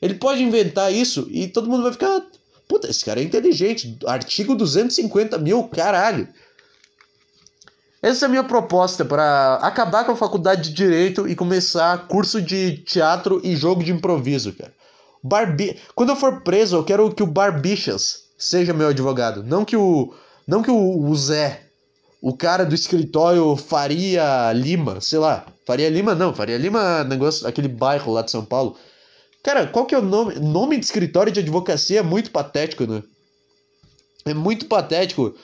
Ele 0.00 0.14
pode 0.14 0.42
inventar 0.42 0.92
isso 0.92 1.28
e 1.30 1.46
todo 1.46 1.68
mundo 1.68 1.82
vai 1.82 1.92
ficar. 1.92 2.22
Puta, 2.66 2.88
esse 2.88 3.04
cara 3.04 3.20
é 3.20 3.24
inteligente. 3.24 3.98
Artigo 4.06 4.54
250 4.54 5.36
mil, 5.38 5.64
caralho. 5.64 6.28
Essa 8.02 8.24
é 8.24 8.26
a 8.26 8.30
minha 8.30 8.44
proposta 8.44 9.04
para 9.04 9.56
acabar 9.56 10.04
com 10.04 10.12
a 10.12 10.16
faculdade 10.16 10.70
de 10.70 10.74
direito 10.74 11.28
e 11.28 11.36
começar 11.36 12.06
curso 12.08 12.40
de 12.40 12.78
teatro 12.78 13.40
e 13.44 13.54
jogo 13.54 13.84
de 13.84 13.92
improviso, 13.92 14.52
cara. 14.54 14.72
Barbi... 15.22 15.78
Quando 15.94 16.10
eu 16.10 16.16
for 16.16 16.40
preso, 16.40 16.76
eu 16.76 16.84
quero 16.84 17.12
que 17.14 17.22
o 17.22 17.26
Barbichas 17.26 18.30
seja 18.38 18.72
meu 18.72 18.88
advogado. 18.88 19.42
Não 19.42 19.66
que 19.66 19.76
o. 19.76 20.14
Não 20.46 20.62
que 20.62 20.70
o, 20.70 21.04
o 21.04 21.14
Zé, 21.14 21.62
o 22.22 22.34
cara 22.34 22.64
do 22.64 22.74
escritório 22.74 23.54
Faria 23.54 24.50
Lima, 24.54 25.00
sei 25.00 25.18
lá. 25.18 25.44
Faria 25.66 25.90
Lima 25.90 26.14
não, 26.14 26.34
Faria 26.34 26.56
Lima, 26.56 27.04
negócio, 27.04 27.46
aquele 27.46 27.68
bairro 27.68 28.12
lá 28.12 28.22
de 28.22 28.30
São 28.30 28.44
Paulo. 28.44 28.76
Cara, 29.42 29.66
qual 29.66 29.86
que 29.86 29.94
é 29.94 29.98
o 29.98 30.02
nome? 30.02 30.34
Nome 30.40 30.78
de 30.78 30.86
escritório 30.86 31.30
de 31.30 31.40
advocacia 31.40 32.00
é 32.00 32.02
muito 32.02 32.30
patético, 32.30 32.86
né? 32.86 33.02
É 34.24 34.34
muito 34.34 34.66
patético. 34.66 35.34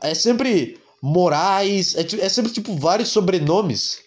É 0.00 0.14
sempre 0.14 0.78
Moraes, 1.06 1.94
é, 1.96 2.24
é 2.24 2.28
sempre 2.30 2.50
tipo 2.50 2.74
vários 2.76 3.10
sobrenomes. 3.10 3.98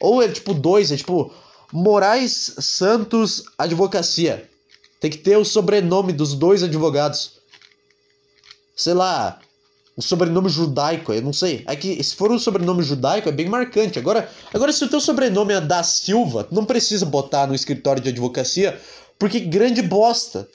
Ou 0.00 0.22
é 0.22 0.28
tipo 0.28 0.54
dois, 0.54 0.90
é 0.90 0.96
tipo 0.96 1.30
Moraes 1.70 2.54
Santos 2.58 3.44
Advocacia. 3.58 4.48
Tem 4.98 5.10
que 5.10 5.18
ter 5.18 5.36
o 5.36 5.44
sobrenome 5.44 6.14
dos 6.14 6.32
dois 6.32 6.62
advogados. 6.62 7.32
Sei 8.74 8.94
lá, 8.94 9.38
o 9.94 10.00
sobrenome 10.00 10.48
judaico, 10.48 11.12
eu 11.12 11.20
não 11.20 11.32
sei. 11.34 11.62
É 11.66 11.76
que 11.76 12.02
se 12.02 12.16
for 12.16 12.32
um 12.32 12.38
sobrenome 12.38 12.82
judaico 12.82 13.28
é 13.28 13.32
bem 13.32 13.50
marcante. 13.50 13.98
Agora, 13.98 14.26
agora 14.54 14.72
se 14.72 14.82
o 14.82 14.88
teu 14.88 15.00
sobrenome 15.00 15.52
é 15.52 15.60
da 15.60 15.82
Silva, 15.82 16.48
não 16.50 16.64
precisa 16.64 17.04
botar 17.04 17.46
no 17.46 17.54
escritório 17.54 18.02
de 18.02 18.08
advocacia, 18.08 18.80
porque 19.18 19.40
grande 19.40 19.82
bosta. 19.82 20.48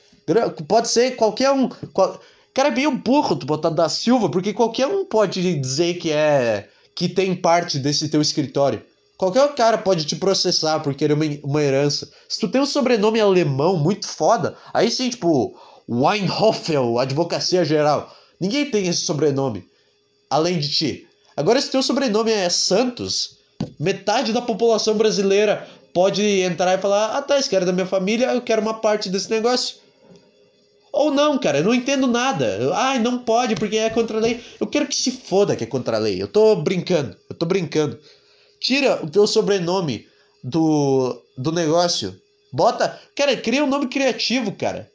Pode 0.67 0.89
ser 0.89 1.15
qualquer 1.15 1.51
um. 1.51 1.69
Qual... 1.93 2.19
Cara, 2.53 2.69
é 2.69 2.71
meio 2.71 2.91
burro 2.91 3.35
tu 3.35 3.45
botar 3.45 3.69
da 3.69 3.87
Silva, 3.87 4.29
porque 4.29 4.53
qualquer 4.53 4.87
um 4.87 5.05
pode 5.05 5.59
dizer 5.59 5.95
que 5.95 6.11
é 6.11 6.67
que 6.93 7.07
tem 7.07 7.35
parte 7.35 7.79
desse 7.79 8.09
teu 8.09 8.21
escritório. 8.21 8.83
Qualquer 9.17 9.47
cara 9.55 9.77
pode 9.77 10.05
te 10.05 10.15
processar 10.15 10.79
por 10.79 10.93
querer 10.93 11.13
uma, 11.13 11.25
uma 11.43 11.61
herança. 11.61 12.11
Se 12.27 12.39
tu 12.39 12.47
tem 12.47 12.59
um 12.59 12.65
sobrenome 12.65 13.19
alemão 13.19 13.77
muito 13.77 14.07
foda, 14.07 14.57
aí 14.73 14.89
sim, 14.89 15.09
tipo, 15.09 15.55
Weinhoffel, 15.87 16.99
advocacia 16.99 17.63
geral. 17.63 18.13
Ninguém 18.39 18.69
tem 18.69 18.87
esse 18.87 19.01
sobrenome, 19.01 19.67
além 20.29 20.59
de 20.59 20.69
ti. 20.69 21.07
Agora, 21.37 21.61
se 21.61 21.69
teu 21.69 21.83
sobrenome 21.83 22.31
é 22.31 22.49
Santos, 22.49 23.37
metade 23.79 24.33
da 24.33 24.41
população 24.41 24.95
brasileira 24.95 25.67
pode 25.93 26.23
entrar 26.41 26.77
e 26.77 26.81
falar: 26.81 27.17
Ah, 27.17 27.21
tá, 27.21 27.37
esse 27.37 27.49
cara 27.49 27.63
é 27.63 27.67
da 27.67 27.73
minha 27.73 27.85
família, 27.85 28.33
eu 28.33 28.41
quero 28.41 28.61
uma 28.61 28.73
parte 28.73 29.09
desse 29.09 29.29
negócio. 29.29 29.80
Ou 30.91 31.09
não, 31.09 31.37
cara, 31.37 31.59
eu 31.59 31.63
não 31.63 31.73
entendo 31.73 32.05
nada. 32.05 32.71
Ai, 32.73 32.99
não 32.99 33.19
pode 33.19 33.55
porque 33.55 33.77
é 33.77 33.89
contra 33.89 34.17
a 34.17 34.21
lei. 34.21 34.41
Eu 34.59 34.67
quero 34.67 34.87
que 34.87 34.95
se 34.95 35.11
foda 35.11 35.55
que 35.55 35.63
é 35.63 35.67
contra 35.67 35.97
a 35.97 35.99
lei. 35.99 36.21
Eu 36.21 36.27
tô 36.27 36.55
brincando, 36.57 37.15
eu 37.29 37.35
tô 37.35 37.45
brincando. 37.45 37.97
Tira 38.59 39.03
o 39.03 39.09
teu 39.09 39.25
sobrenome 39.25 40.05
do, 40.43 41.21
do 41.37 41.51
negócio. 41.51 42.15
Bota. 42.51 42.99
Cara, 43.15 43.35
cria 43.37 43.63
um 43.63 43.69
nome 43.69 43.87
criativo, 43.87 44.51
cara. 44.51 44.89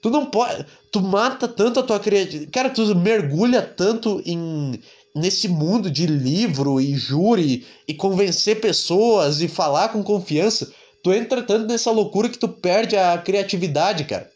Tu 0.00 0.10
não 0.10 0.26
pode. 0.26 0.64
Tu 0.92 1.00
mata 1.00 1.48
tanto 1.48 1.80
a 1.80 1.82
tua 1.82 1.98
criatividade. 1.98 2.50
Cara, 2.50 2.70
tu 2.70 2.94
mergulha 2.94 3.60
tanto 3.62 4.22
em. 4.24 4.80
Nesse 5.16 5.46
mundo 5.46 5.88
de 5.88 6.06
livro 6.06 6.80
e 6.80 6.96
júri 6.96 7.64
e 7.86 7.94
convencer 7.94 8.60
pessoas 8.60 9.40
e 9.40 9.46
falar 9.46 9.90
com 9.90 10.02
confiança, 10.02 10.72
tu 11.04 11.12
entra 11.12 11.40
tanto 11.40 11.68
nessa 11.68 11.92
loucura 11.92 12.28
que 12.28 12.36
tu 12.36 12.48
perde 12.48 12.96
a 12.96 13.16
criatividade, 13.16 14.02
cara. 14.04 14.28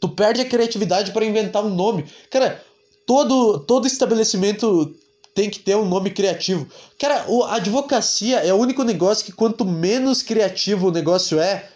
Tu 0.00 0.08
perde 0.08 0.40
a 0.40 0.48
criatividade 0.48 1.12
para 1.12 1.24
inventar 1.24 1.64
um 1.64 1.74
nome. 1.74 2.04
Cara, 2.30 2.62
todo, 3.06 3.60
todo 3.60 3.86
estabelecimento 3.86 4.94
tem 5.34 5.50
que 5.50 5.58
ter 5.58 5.76
um 5.76 5.84
nome 5.84 6.10
criativo. 6.10 6.66
Cara, 6.98 7.26
a 7.46 7.56
advocacia 7.56 8.38
é 8.38 8.52
o 8.52 8.56
único 8.56 8.82
negócio 8.82 9.24
que 9.24 9.32
quanto 9.32 9.64
menos 9.64 10.22
criativo 10.22 10.88
o 10.88 10.90
negócio 10.90 11.38
é, 11.38 11.68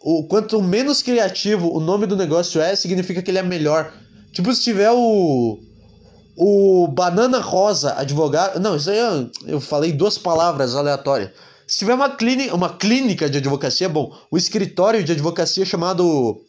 o 0.00 0.24
quanto 0.24 0.62
menos 0.62 1.02
criativo 1.02 1.70
o 1.74 1.78
nome 1.80 2.06
do 2.06 2.16
negócio 2.16 2.60
é, 2.60 2.74
significa 2.74 3.20
que 3.20 3.30
ele 3.30 3.38
é 3.38 3.42
melhor. 3.42 3.92
Tipo, 4.32 4.54
se 4.54 4.62
tiver 4.62 4.90
o 4.90 5.58
o 6.38 6.86
Banana 6.88 7.38
Rosa 7.38 7.94
advogado, 7.98 8.60
não, 8.60 8.76
isso 8.76 8.90
aí 8.90 8.98
eu, 8.98 9.30
eu 9.46 9.60
falei 9.60 9.92
duas 9.92 10.18
palavras 10.18 10.74
aleatórias. 10.74 11.30
Se 11.66 11.78
tiver 11.78 11.94
uma 11.94 12.10
clínica, 12.10 12.54
uma 12.54 12.76
clínica 12.76 13.28
de 13.28 13.38
advocacia, 13.38 13.88
bom, 13.88 14.14
o 14.30 14.36
escritório 14.36 15.02
de 15.02 15.12
advocacia 15.12 15.64
chamado 15.64 16.40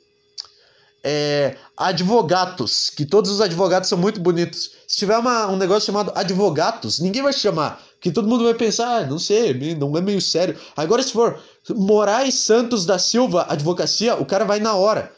é, 1.09 1.55
advogatos, 1.77 2.89
que 2.89 3.05
todos 3.05 3.31
os 3.31 3.39
advogados 3.39 3.87
são 3.87 3.97
muito 3.97 4.19
bonitos. 4.19 4.71
Se 4.85 4.97
tiver 4.97 5.17
uma, 5.17 5.47
um 5.47 5.55
negócio 5.55 5.85
chamado 5.85 6.11
advogatos, 6.13 6.99
ninguém 6.99 7.23
vai 7.23 7.31
chamar, 7.31 7.81
que 8.01 8.11
todo 8.11 8.27
mundo 8.27 8.43
vai 8.43 8.53
pensar, 8.53 8.97
ah, 8.97 9.05
não 9.05 9.17
sei, 9.17 9.53
não 9.75 9.97
é 9.97 10.01
meio 10.01 10.19
sério. 10.19 10.57
Agora 10.75 11.01
se 11.01 11.13
for 11.13 11.39
Moraes 11.69 12.35
Santos 12.35 12.85
da 12.85 12.99
Silva 12.99 13.45
Advocacia, 13.47 14.15
o 14.15 14.25
cara 14.25 14.43
vai 14.43 14.59
na 14.59 14.75
hora. 14.75 15.09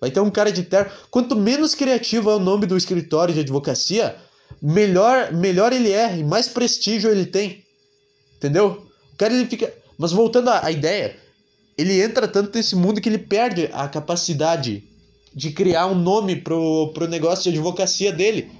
Vai 0.00 0.10
ter 0.10 0.20
um 0.20 0.30
cara 0.30 0.50
de 0.50 0.62
terno. 0.62 0.90
Quanto 1.10 1.36
menos 1.36 1.74
criativo 1.74 2.30
é 2.30 2.36
o 2.36 2.40
nome 2.40 2.64
do 2.64 2.76
escritório 2.76 3.34
de 3.34 3.40
advocacia, 3.40 4.16
melhor, 4.62 5.34
melhor 5.34 5.70
ele 5.70 5.92
é 5.92 6.16
e 6.16 6.24
mais 6.24 6.48
prestígio 6.48 7.10
ele 7.10 7.26
tem. 7.26 7.62
Entendeu? 8.36 8.86
O 9.12 9.16
cara 9.18 9.34
ele 9.34 9.44
fica. 9.44 9.70
Mas 9.98 10.12
voltando 10.12 10.48
à, 10.48 10.64
à 10.64 10.70
ideia, 10.70 11.14
ele 11.76 12.00
entra 12.00 12.26
tanto 12.26 12.56
nesse 12.56 12.74
mundo 12.74 13.02
que 13.02 13.08
ele 13.08 13.18
perde 13.18 13.68
a 13.74 13.86
capacidade 13.86 14.95
de 15.36 15.50
criar 15.50 15.86
um 15.86 15.94
nome 15.94 16.36
pro, 16.36 16.90
pro 16.94 17.06
negócio 17.06 17.52
de 17.52 17.58
advocacia 17.58 18.10
dele. 18.10 18.50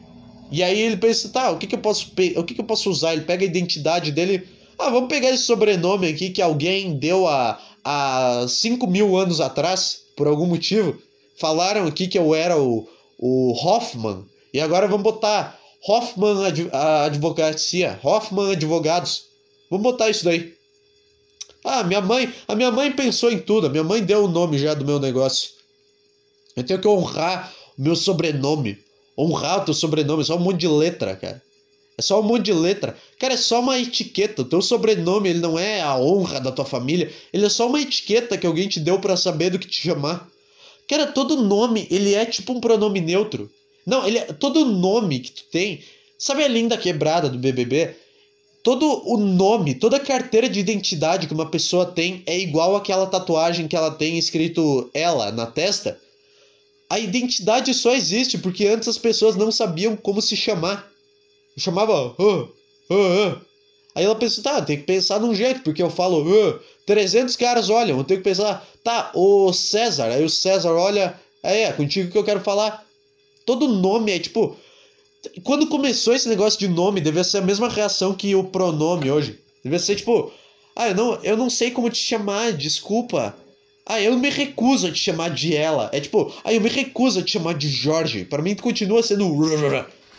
E 0.53 0.63
aí 0.63 0.79
ele 0.79 0.99
pensa, 0.99 1.31
tá, 1.31 1.51
o 1.51 1.57
que, 1.57 1.67
que 1.67 1.75
eu 1.75 1.79
posso 1.79 2.13
o 2.37 2.45
que, 2.45 2.55
que 2.55 2.61
eu 2.61 2.67
posso 2.67 2.91
usar? 2.91 3.15
Ele 3.15 3.23
pega 3.23 3.43
a 3.43 3.49
identidade 3.49 4.13
dele. 4.13 4.47
Ah, 4.79 4.91
vamos 4.91 5.09
pegar 5.09 5.31
esse 5.31 5.45
sobrenome 5.45 6.07
aqui 6.07 6.29
que 6.29 6.43
alguém 6.43 6.99
deu 6.99 7.27
há, 7.27 7.59
há 7.83 8.45
5 8.47 8.87
mil 8.87 9.17
anos 9.17 9.41
atrás, 9.41 10.03
por 10.15 10.27
algum 10.27 10.45
motivo. 10.45 10.99
Falaram 11.41 11.87
aqui 11.87 12.07
que 12.07 12.19
eu 12.19 12.35
era 12.35 12.61
o, 12.61 12.87
o 13.19 13.53
Hoffman. 13.53 14.27
E 14.53 14.61
agora 14.61 14.87
vamos 14.87 15.03
botar 15.03 15.59
Hoffman 15.89 16.45
Advocacia, 17.07 17.99
Hoffman 18.03 18.53
Advogados. 18.53 19.25
Vamos 19.71 19.83
botar 19.83 20.11
isso 20.11 20.27
daí. 20.27 20.53
Ah, 21.65 21.83
minha 21.83 22.03
mãe, 22.03 22.33
a 22.47 22.55
minha 22.55 22.71
mãe 22.71 22.93
pensou 22.93 23.33
em 23.33 23.39
tudo. 23.39 23.67
A 23.67 23.71
minha 23.71 23.83
mãe 23.83 24.05
deu 24.05 24.25
o 24.25 24.29
nome 24.29 24.59
já 24.59 24.75
do 24.75 24.85
meu 24.85 25.01
negócio. 25.01 25.56
Eu 26.57 26.65
tenho 26.65 26.81
que 26.81 26.89
honrar 26.89 27.53
meu 27.77 27.95
sobrenome. 27.95 28.79
Honrar 29.17 29.61
o 29.61 29.65
teu 29.67 29.75
sobrenome, 29.75 30.23
é 30.23 30.25
só 30.25 30.37
um 30.37 30.41
monte 30.41 30.61
de 30.61 30.69
letra, 30.69 31.15
cara. 31.15 31.43
É 31.99 32.03
só 32.03 32.21
um 32.21 32.23
monte 32.23 32.47
de 32.47 32.53
letra. 32.53 32.97
Cara, 33.19 33.35
é 33.35 33.37
só 33.37 33.61
uma 33.61 33.79
etiqueta. 33.79 34.43
O 34.43 34.45
teu 34.45 34.63
sobrenome, 34.63 35.29
ele 35.29 35.39
não 35.39 35.59
é 35.59 35.83
a 35.83 35.97
honra 35.97 36.41
da 36.41 36.51
tua 36.51 36.65
família. 36.65 37.11
Ele 37.33 37.45
é 37.45 37.49
só 37.49 37.67
uma 37.67 37.81
etiqueta 37.81 38.37
que 38.37 38.47
alguém 38.47 38.69
te 38.69 38.81
deu 38.81 38.99
para 38.99 39.17
saber 39.17 39.51
do 39.51 39.59
que 39.59 39.69
te 39.69 39.83
chamar. 39.83 40.29
Cara, 40.89 41.07
todo 41.07 41.43
nome, 41.43 41.87
ele 41.91 42.15
é 42.15 42.25
tipo 42.25 42.53
um 42.53 42.61
pronome 42.61 43.01
neutro. 43.01 43.51
Não, 43.87 44.07
ele 44.07 44.19
é, 44.19 44.25
todo 44.25 44.65
nome 44.65 45.21
que 45.21 45.33
tu 45.33 45.45
tem. 45.51 45.81
Sabe 46.19 46.43
a 46.43 46.49
linda 46.49 46.77
quebrada 46.77 47.29
do 47.29 47.39
BBB? 47.39 47.95
Todo 48.63 49.03
o 49.07 49.17
nome, 49.17 49.75
toda 49.75 49.97
a 49.97 50.01
carteira 50.01 50.49
de 50.49 50.59
identidade 50.59 51.27
que 51.27 51.35
uma 51.35 51.51
pessoa 51.51 51.87
tem 51.87 52.23
é 52.27 52.39
igual 52.39 52.77
àquela 52.77 53.07
tatuagem 53.07 53.69
que 53.69 53.77
ela 53.77 53.91
tem 53.91 54.19
escrito 54.19 54.91
ela 54.93 55.31
na 55.31 55.47
testa 55.47 55.99
a 56.89 56.99
identidade 56.99 57.73
só 57.75 57.95
existe 57.95 58.39
porque 58.39 58.67
antes 58.67 58.89
as 58.89 58.99
pessoas 58.99 59.37
não 59.37 59.51
sabiam 59.51 59.97
como 59.97 60.23
se 60.23 60.37
chamar. 60.37 60.89
Eu 61.57 61.63
chamava 61.63 62.15
uh, 62.19 62.53
uh, 62.91 62.95
uh. 62.95 63.41
Aí 63.95 64.05
ela 64.05 64.15
pensou, 64.15 64.45
tá, 64.45 64.61
tem 64.61 64.77
que 64.77 64.85
pensar 64.85 65.19
num 65.19 65.35
jeito, 65.35 65.63
porque 65.63 65.83
eu 65.83 65.89
falo 65.89 66.23
uh, 66.23 66.61
300 66.85 67.35
caras 67.37 67.71
olham, 67.71 67.97
eu 67.97 68.05
tenho 68.05 68.21
que 68.21 68.25
pensar, 68.25 68.67
tá, 68.85 69.11
o 69.15 69.53
César, 69.55 70.09
aí 70.09 70.23
o 70.23 70.29
César 70.29 70.73
olha, 70.73 71.19
é, 71.43 71.63
é 71.63 71.73
contigo 71.73 72.11
que 72.11 72.19
eu 72.19 72.25
quero 72.25 72.41
falar. 72.41 72.85
Todo 73.47 73.69
nome 73.69 74.13
é 74.13 74.19
tipo. 74.19 74.57
Quando 75.43 75.67
começou 75.69 76.15
esse 76.15 76.29
negócio 76.29 76.59
de 76.59 76.69
nome, 76.69 77.01
devia 77.01 77.25
ser 77.25 77.39
a 77.39 77.43
mesma 77.43 77.69
reação 77.69 78.15
que 78.15 78.35
o 78.35 78.45
pronome 78.45 79.11
hoje. 79.11 79.41
Devia 79.63 79.79
ser 79.79 79.97
tipo, 79.97 80.31
ah, 80.75 80.89
eu 80.89 80.95
não, 80.95 81.15
eu 81.25 81.37
não 81.37 81.49
sei 81.49 81.71
como 81.71 81.91
te 81.91 81.99
chamar, 81.99 82.53
desculpa. 82.53 83.35
Ah, 83.89 84.01
eu 84.01 84.19
me 84.19 84.29
recuso 84.29 84.89
a 84.89 84.91
te 84.91 84.99
chamar 84.99 85.31
de 85.31 85.55
ela. 85.55 85.89
É 85.93 86.01
tipo, 86.01 86.35
ah, 86.45 86.53
eu 86.53 86.61
me 86.61 86.69
recuso 86.69 87.21
a 87.21 87.23
te 87.23 87.31
chamar 87.31 87.55
de 87.55 87.69
Jorge. 87.69 88.25
Para 88.25 88.43
mim, 88.43 88.57
tu 88.57 88.63
continua 88.65 89.01
sendo 89.01 89.25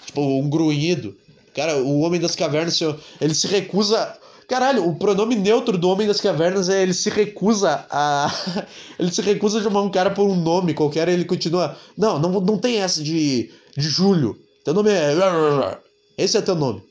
tipo 0.05 0.21
um 0.21 0.49
grunhido. 0.49 1.13
Cara, 1.53 1.75
o 1.75 1.99
Homem 1.99 2.19
das 2.19 2.33
Cavernas, 2.33 2.79
ele 3.19 3.33
se 3.33 3.45
recusa. 3.47 4.17
Caralho, 4.47 4.87
o 4.87 4.95
pronome 4.95 5.35
neutro 5.35 5.77
do 5.77 5.89
Homem 5.89 6.07
das 6.07 6.21
Cavernas 6.21 6.69
é 6.69 6.81
ele 6.81 6.93
se 6.93 7.09
recusa 7.09 7.85
a. 7.91 8.33
ele 8.97 9.11
se 9.11 9.21
recusa 9.21 9.59
a 9.59 9.63
chamar 9.63 9.81
um 9.81 9.91
cara 9.91 10.11
por 10.11 10.29
um 10.29 10.35
nome 10.35 10.73
qualquer 10.73 11.09
ele 11.09 11.25
continua. 11.25 11.77
Não, 11.97 12.17
não, 12.17 12.39
não 12.39 12.57
tem 12.57 12.77
essa 12.77 13.03
de, 13.03 13.51
de 13.75 13.89
Júlio. 13.89 14.39
Teu 14.63 14.73
nome 14.73 14.91
é. 14.91 15.13
Esse 16.17 16.37
é 16.37 16.41
teu 16.41 16.55
nome. 16.55 16.86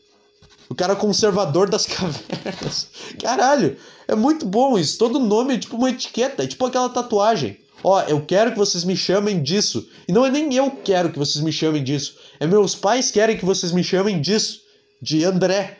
O 0.68 0.74
cara 0.74 0.96
conservador 0.96 1.68
das 1.68 1.86
cavernas. 1.86 2.88
Caralho, 3.20 3.76
é 4.08 4.14
muito 4.14 4.46
bom 4.46 4.78
isso. 4.78 4.98
Todo 4.98 5.18
nome 5.18 5.54
é 5.54 5.58
tipo 5.58 5.76
uma 5.76 5.90
etiqueta, 5.90 6.44
é 6.44 6.46
tipo 6.46 6.64
aquela 6.64 6.88
tatuagem. 6.88 7.58
Ó, 7.84 8.00
eu 8.02 8.20
quero 8.24 8.52
que 8.52 8.58
vocês 8.58 8.84
me 8.84 8.96
chamem 8.96 9.42
disso. 9.42 9.88
E 10.08 10.12
não 10.12 10.24
é 10.24 10.30
nem 10.30 10.52
eu 10.54 10.70
quero 10.70 11.12
que 11.12 11.18
vocês 11.18 11.44
me 11.44 11.52
chamem 11.52 11.84
disso. 11.84 12.16
É 12.40 12.46
meus 12.46 12.74
pais 12.74 13.10
querem 13.10 13.36
que 13.36 13.44
vocês 13.44 13.72
me 13.72 13.84
chamem 13.84 14.20
disso. 14.20 14.60
De 15.00 15.24
André. 15.24 15.78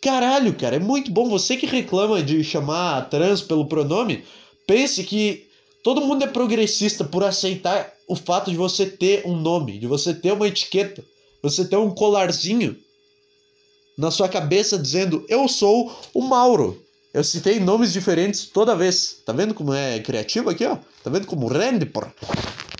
Caralho, 0.00 0.54
cara, 0.54 0.76
é 0.76 0.78
muito 0.78 1.10
bom. 1.10 1.28
Você 1.28 1.56
que 1.56 1.66
reclama 1.66 2.22
de 2.22 2.42
chamar 2.44 3.08
trans 3.10 3.42
pelo 3.42 3.66
pronome, 3.66 4.24
pense 4.66 5.02
que 5.02 5.48
Todo 5.82 6.02
mundo 6.02 6.24
é 6.24 6.26
progressista 6.26 7.04
por 7.04 7.24
aceitar 7.24 7.92
o 8.06 8.16
fato 8.16 8.50
de 8.50 8.56
você 8.56 8.84
ter 8.84 9.26
um 9.26 9.36
nome, 9.36 9.78
de 9.78 9.86
você 9.86 10.12
ter 10.12 10.32
uma 10.32 10.46
etiqueta, 10.46 11.04
você 11.42 11.64
ter 11.64 11.76
um 11.76 11.90
colarzinho 11.90 12.76
na 13.98 14.12
sua 14.12 14.28
cabeça 14.28 14.78
dizendo 14.78 15.26
eu 15.28 15.48
sou 15.48 15.92
o 16.14 16.22
Mauro. 16.22 16.80
Eu 17.12 17.24
citei 17.24 17.58
nomes 17.58 17.92
diferentes 17.92 18.46
toda 18.46 18.76
vez. 18.76 19.16
Tá 19.26 19.32
vendo 19.32 19.52
como 19.52 19.74
é 19.74 19.98
criativo 19.98 20.50
aqui, 20.50 20.64
ó? 20.64 20.76
Tá 21.02 21.10
vendo 21.10 21.26
como 21.26 21.48
rende, 21.48 21.84
porra? 21.84 22.14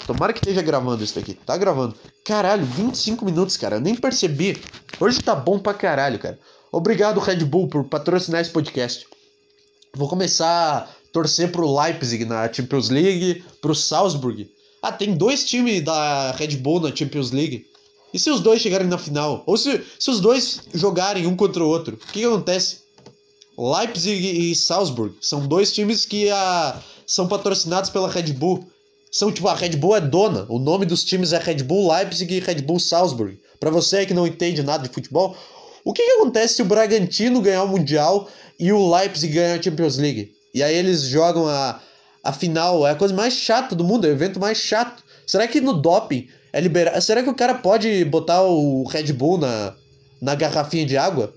Tomara 0.06 0.32
que 0.32 0.38
esteja 0.38 0.62
gravando 0.62 1.02
isso 1.02 1.16
daqui. 1.16 1.34
Tá 1.34 1.56
gravando. 1.56 1.96
Caralho, 2.24 2.64
25 2.64 3.24
minutos, 3.24 3.56
cara. 3.56 3.76
Eu 3.76 3.80
nem 3.80 3.96
percebi. 3.96 4.56
Hoje 5.00 5.20
tá 5.20 5.34
bom 5.34 5.58
pra 5.58 5.74
caralho, 5.74 6.18
cara. 6.18 6.38
Obrigado, 6.70 7.18
Red 7.18 7.44
Bull, 7.44 7.68
por 7.68 7.84
patrocinar 7.84 8.40
esse 8.40 8.50
podcast. 8.50 9.06
Vou 9.94 10.08
começar 10.08 10.78
a 10.78 10.88
torcer 11.12 11.50
pro 11.50 11.74
Leipzig 11.74 12.24
na 12.24 12.50
Champions 12.52 12.90
League, 12.90 13.42
pro 13.60 13.74
Salzburg. 13.74 14.48
Ah, 14.80 14.92
tem 14.92 15.14
dois 15.16 15.44
times 15.44 15.82
da 15.82 16.30
Red 16.32 16.56
Bull 16.58 16.80
na 16.80 16.94
Champions 16.94 17.32
League. 17.32 17.66
E 18.12 18.18
se 18.18 18.30
os 18.30 18.40
dois 18.40 18.60
chegarem 18.60 18.86
na 18.86 18.98
final? 18.98 19.42
Ou 19.46 19.56
se, 19.56 19.82
se 19.98 20.10
os 20.10 20.20
dois 20.20 20.60
jogarem 20.74 21.26
um 21.26 21.36
contra 21.36 21.62
o 21.62 21.68
outro? 21.68 21.96
O 21.96 21.98
que, 21.98 22.20
que 22.20 22.24
acontece? 22.24 22.78
Leipzig 23.58 24.50
e 24.50 24.54
Salzburg 24.54 25.16
são 25.20 25.46
dois 25.46 25.72
times 25.72 26.06
que 26.06 26.30
a, 26.30 26.80
são 27.06 27.26
patrocinados 27.26 27.90
pela 27.90 28.08
Red 28.08 28.32
Bull. 28.32 28.64
São 29.10 29.32
tipo, 29.32 29.48
a 29.48 29.54
Red 29.54 29.70
Bull 29.70 29.96
é 29.96 30.00
dona. 30.00 30.46
O 30.48 30.58
nome 30.58 30.86
dos 30.86 31.04
times 31.04 31.32
é 31.32 31.38
Red 31.38 31.64
Bull 31.64 31.92
Leipzig 31.92 32.32
e 32.32 32.40
Red 32.40 32.62
Bull 32.62 32.78
Salzburg. 32.78 33.38
Para 33.58 33.70
você 33.70 34.06
que 34.06 34.14
não 34.14 34.26
entende 34.26 34.62
nada 34.62 34.86
de 34.86 34.94
futebol, 34.94 35.36
o 35.84 35.92
que, 35.92 36.02
que 36.02 36.12
acontece 36.12 36.54
se 36.54 36.62
o 36.62 36.66
Bragantino 36.66 37.40
ganhar 37.40 37.64
o 37.64 37.68
Mundial 37.68 38.28
e 38.60 38.72
o 38.72 38.94
Leipzig 38.94 39.32
ganhar 39.32 39.58
a 39.58 39.62
Champions 39.62 39.96
League? 39.96 40.32
E 40.54 40.62
aí 40.62 40.76
eles 40.76 41.02
jogam 41.02 41.48
a, 41.48 41.80
a 42.22 42.32
final, 42.32 42.86
é 42.86 42.92
a 42.92 42.94
coisa 42.94 43.14
mais 43.14 43.34
chata 43.34 43.74
do 43.74 43.84
mundo, 43.84 44.06
é 44.06 44.10
o 44.10 44.12
evento 44.12 44.38
mais 44.38 44.58
chato. 44.58 45.02
Será 45.26 45.48
que 45.48 45.60
no 45.60 45.72
doping 45.72 46.28
é 46.52 46.60
liberado? 46.60 47.00
Será 47.00 47.22
que 47.22 47.30
o 47.30 47.34
cara 47.34 47.54
pode 47.54 48.04
botar 48.04 48.42
o 48.42 48.84
Red 48.84 49.12
Bull 49.12 49.38
na, 49.38 49.74
na 50.20 50.34
garrafinha 50.34 50.86
de 50.86 50.96
água? 50.96 51.34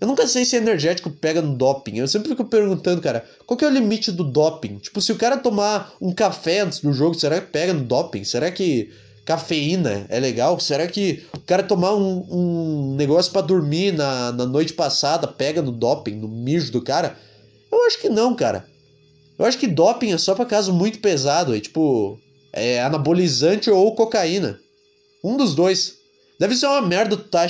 Eu 0.00 0.08
nunca 0.08 0.26
sei 0.26 0.44
se 0.44 0.56
energético 0.56 1.10
pega 1.10 1.40
no 1.40 1.56
doping. 1.56 1.98
Eu 1.98 2.08
sempre 2.08 2.30
fico 2.30 2.44
perguntando, 2.44 3.00
cara, 3.00 3.24
qual 3.46 3.56
que 3.56 3.64
é 3.64 3.68
o 3.68 3.70
limite 3.70 4.10
do 4.10 4.24
doping? 4.24 4.78
Tipo, 4.78 5.00
se 5.00 5.12
o 5.12 5.16
cara 5.16 5.36
tomar 5.36 5.92
um 6.00 6.12
café 6.12 6.58
antes 6.58 6.80
do 6.80 6.92
jogo, 6.92 7.14
será 7.14 7.40
que 7.40 7.52
pega 7.52 7.72
no 7.72 7.84
doping? 7.84 8.24
Será 8.24 8.50
que 8.50 8.90
cafeína 9.24 10.04
é 10.08 10.18
legal? 10.18 10.58
Será 10.58 10.88
que 10.88 11.24
o 11.32 11.38
cara 11.40 11.62
tomar 11.62 11.94
um, 11.94 12.26
um 12.28 12.96
negócio 12.96 13.30
para 13.30 13.42
dormir 13.42 13.92
na, 13.92 14.32
na 14.32 14.44
noite 14.44 14.72
passada 14.72 15.28
pega 15.28 15.62
no 15.62 15.70
doping, 15.70 16.16
no 16.16 16.26
mijo 16.26 16.72
do 16.72 16.82
cara? 16.82 17.16
Eu 17.70 17.86
acho 17.86 18.00
que 18.00 18.08
não, 18.08 18.34
cara. 18.34 18.66
Eu 19.38 19.44
acho 19.46 19.56
que 19.56 19.68
doping 19.68 20.12
é 20.12 20.18
só 20.18 20.34
pra 20.34 20.44
caso 20.44 20.72
muito 20.72 20.98
pesado, 20.98 21.54
é 21.54 21.60
tipo, 21.60 22.18
é 22.52 22.82
anabolizante 22.82 23.70
ou 23.70 23.94
cocaína. 23.94 24.60
Um 25.22 25.36
dos 25.36 25.54
dois. 25.54 25.98
Deve 26.38 26.54
ser 26.56 26.66
uma 26.66 26.82
merda 26.82 27.16
tu 27.16 27.24
tá 27.24 27.46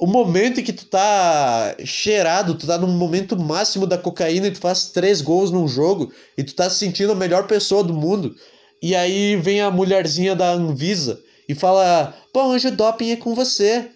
o 0.00 0.06
momento 0.06 0.60
em 0.60 0.64
que 0.64 0.72
tu 0.72 0.86
tá 0.86 1.76
cheirado, 1.84 2.54
tu 2.54 2.66
tá 2.66 2.78
no 2.78 2.88
momento 2.88 3.38
máximo 3.38 3.86
da 3.86 3.98
cocaína 3.98 4.46
e 4.46 4.50
tu 4.50 4.58
faz 4.58 4.86
três 4.86 5.20
gols 5.20 5.50
num 5.50 5.68
jogo 5.68 6.10
e 6.38 6.42
tu 6.42 6.54
tá 6.54 6.70
se 6.70 6.76
sentindo 6.76 7.12
a 7.12 7.14
melhor 7.14 7.46
pessoa 7.46 7.84
do 7.84 7.92
mundo. 7.92 8.34
E 8.80 8.96
aí 8.96 9.36
vem 9.36 9.60
a 9.60 9.70
mulherzinha 9.70 10.34
da 10.34 10.52
Anvisa 10.52 11.20
e 11.46 11.54
fala: 11.54 12.14
Pô, 12.32 12.44
hoje 12.44 12.68
o 12.68 12.70
doping 12.70 13.10
é 13.10 13.16
com 13.16 13.34
você. 13.34 13.90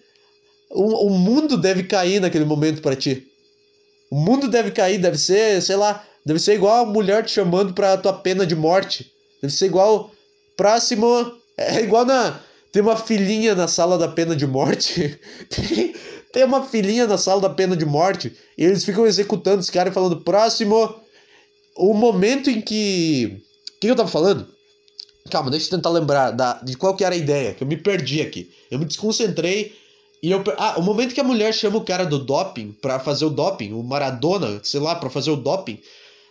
O, 0.69 1.07
o 1.07 1.09
mundo 1.09 1.57
deve 1.57 1.83
cair 1.83 2.19
naquele 2.21 2.45
momento 2.45 2.83
para 2.83 2.95
ti. 2.95 3.25
O 4.11 4.15
mundo 4.15 4.47
deve 4.47 4.69
cair, 4.69 4.99
deve 4.99 5.17
ser, 5.17 5.59
sei 5.63 5.75
lá, 5.75 6.05
deve 6.23 6.39
ser 6.39 6.53
igual 6.53 6.83
a 6.83 6.85
mulher 6.85 7.25
te 7.25 7.31
chamando 7.31 7.73
pra 7.73 7.97
tua 7.97 8.13
pena 8.13 8.45
de 8.45 8.55
morte. 8.55 9.11
Deve 9.45 9.53
ser 9.53 9.65
igual. 9.67 10.11
Próximo. 10.57 11.33
É 11.57 11.81
igual 11.81 12.05
na. 12.05 12.39
Tem 12.71 12.81
uma 12.81 12.97
filhinha 12.97 13.55
na 13.55 13.67
sala 13.67 13.97
da 13.97 14.07
pena 14.07 14.35
de 14.35 14.45
morte. 14.45 15.17
tem, 16.33 16.43
uma 16.43 16.63
filhinha 16.63 17.07
na 17.07 17.17
sala 17.17 17.41
da 17.41 17.49
pena 17.49 17.75
de 17.75 17.85
morte. 17.85 18.35
E 18.57 18.65
eles 18.65 18.83
ficam 18.83 19.05
executando 19.05 19.59
os 19.59 19.69
caras 19.69 19.93
falando: 19.93 20.21
próximo. 20.21 20.95
O 21.77 21.93
momento 21.93 22.49
em 22.49 22.59
que. 22.59 23.41
O 23.77 23.79
que 23.79 23.87
eu 23.87 23.95
tava 23.95 24.09
falando? 24.09 24.47
Calma, 25.29 25.51
deixa 25.51 25.67
eu 25.67 25.71
tentar 25.71 25.89
lembrar 25.89 26.31
da, 26.31 26.53
de 26.61 26.77
qual 26.77 26.95
que 26.95 27.03
era 27.03 27.15
a 27.15 27.17
ideia, 27.17 27.53
que 27.53 27.63
eu 27.63 27.67
me 27.67 27.77
perdi 27.77 28.21
aqui. 28.21 28.51
Eu 28.69 28.79
me 28.79 28.85
desconcentrei 28.85 29.75
e 30.21 30.31
eu. 30.31 30.43
Ah, 30.57 30.75
o 30.77 30.81
momento 30.81 31.13
que 31.13 31.21
a 31.21 31.23
mulher 31.23 31.53
chama 31.53 31.77
o 31.77 31.85
cara 31.85 32.05
do 32.05 32.19
doping 32.19 32.71
para 32.81 32.99
fazer 32.99 33.25
o 33.25 33.29
doping, 33.29 33.73
o 33.73 33.83
Maradona, 33.83 34.59
sei 34.63 34.79
lá, 34.79 34.95
para 34.95 35.09
fazer 35.09 35.31
o 35.31 35.35
doping 35.35 35.79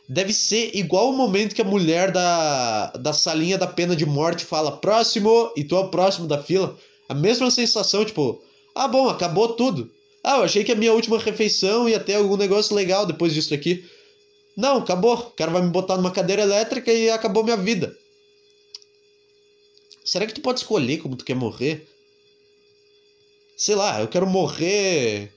deve 0.08 0.32
ser 0.32 0.70
igual 0.74 1.10
o 1.10 1.16
momento 1.16 1.54
que 1.54 1.62
a 1.62 1.64
mulher 1.64 2.10
da, 2.10 2.88
da 2.92 3.12
salinha 3.12 3.56
da 3.56 3.66
pena 3.66 3.96
de 3.96 4.04
morte 4.04 4.44
fala 4.44 4.76
próximo 4.76 5.52
e 5.56 5.64
tu 5.64 5.76
é 5.76 5.80
o 5.80 5.88
próximo 5.88 6.26
da 6.26 6.42
fila. 6.42 6.76
A 7.08 7.14
mesma 7.14 7.50
sensação, 7.50 8.04
tipo, 8.04 8.42
ah, 8.74 8.88
bom, 8.88 9.08
acabou 9.08 9.54
tudo. 9.54 9.90
Ah, 10.22 10.38
eu 10.38 10.44
achei 10.44 10.64
que 10.64 10.72
a 10.72 10.76
minha 10.76 10.92
última 10.92 11.18
refeição 11.18 11.88
ia 11.88 12.00
ter 12.00 12.14
algum 12.14 12.36
negócio 12.36 12.74
legal 12.74 13.06
depois 13.06 13.32
disso 13.34 13.52
aqui. 13.52 13.84
Não, 14.56 14.78
acabou. 14.78 15.14
O 15.14 15.30
cara 15.30 15.50
vai 15.50 15.62
me 15.62 15.70
botar 15.70 15.96
numa 15.96 16.10
cadeira 16.10 16.42
elétrica 16.42 16.92
e 16.92 17.10
acabou 17.10 17.44
minha 17.44 17.56
vida. 17.56 17.94
Será 20.04 20.26
que 20.26 20.34
tu 20.34 20.40
pode 20.40 20.60
escolher 20.60 20.98
como 20.98 21.16
tu 21.16 21.24
quer 21.24 21.34
morrer? 21.34 21.88
Sei 23.56 23.74
lá, 23.74 24.00
eu 24.00 24.08
quero 24.08 24.26
morrer. 24.26 25.32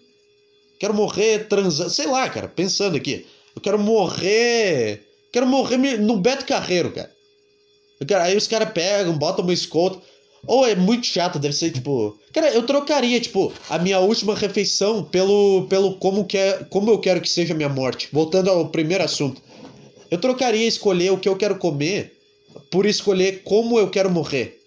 Quero 0.80 0.93
morrer 0.93 1.47
transando. 1.47 1.89
Sei 1.89 2.06
lá, 2.06 2.30
cara, 2.30 2.47
pensando 2.47 2.95
aqui. 2.95 3.25
Eu 3.58 3.62
quero 3.62 3.80
morrer. 3.80 5.04
Quero 5.32 5.48
morrer 5.48 5.78
no 5.98 6.17
Beto 6.17 6.46
Carreiro, 6.46 6.91
cara. 6.91 7.12
Quero... 8.08 8.22
aí 8.22 8.38
os 8.38 8.48
caras 8.48 8.70
pegam, 8.72 9.17
botam 9.17 9.43
uma 9.43 9.54
escolta. 9.54 10.00
Ou 10.46 10.63
é 10.63 10.76
muito 10.76 11.08
chato, 11.08 11.39
deve 11.39 11.56
ser 11.56 11.72
tipo. 11.72 12.15
Cara, 12.32 12.54
eu 12.54 12.62
trocaria, 12.67 13.20
tipo, 13.20 13.52
a 13.67 13.80
minha 13.80 14.00
última 14.00 14.36
refeição 14.36 15.04
pelo, 15.04 15.65
pelo 15.67 15.96
como, 15.96 16.26
que 16.26 16.38
é, 16.38 16.63
como 16.70 16.91
eu 16.91 17.00
quero 17.00 17.20
que 17.20 17.28
seja 17.28 17.56
a 17.56 17.58
minha 17.58 17.67
morte. 17.67 18.10
Voltando 18.13 18.52
ao 18.52 18.70
primeiro 18.70 19.04
assunto. 19.04 19.41
Eu 20.12 20.20
trocaria 20.20 20.67
escolher 20.67 21.12
o 21.12 21.17
que 21.17 21.28
eu 21.28 21.36
quero 21.36 21.58
comer 21.58 22.15
por 22.70 22.86
escolher 22.86 23.41
como 23.43 23.80
eu 23.80 23.89
quero 23.89 24.12
morrer. 24.12 24.62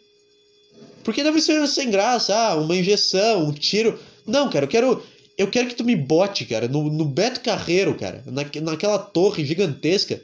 Porque 1.05 1.23
deve 1.23 1.41
ser 1.41 1.65
sem 1.69 1.93
graça, 1.93 2.35
ah, 2.35 2.57
uma 2.57 2.75
injeção, 2.75 3.45
um 3.45 3.53
tiro. 3.53 3.97
Não, 4.27 4.51
cara, 4.51 4.65
eu 4.65 4.69
quero. 4.69 5.03
Eu 5.41 5.49
quero 5.49 5.69
que 5.69 5.75
tu 5.75 5.85
me 5.85 5.97
bote, 5.97 6.45
cara, 6.45 6.69
no, 6.69 6.91
no 6.91 7.07
Beto 7.07 7.41
Carreiro, 7.41 7.95
cara, 7.95 8.23
na, 8.27 8.45
naquela 8.61 8.99
torre 8.99 9.43
gigantesca 9.43 10.21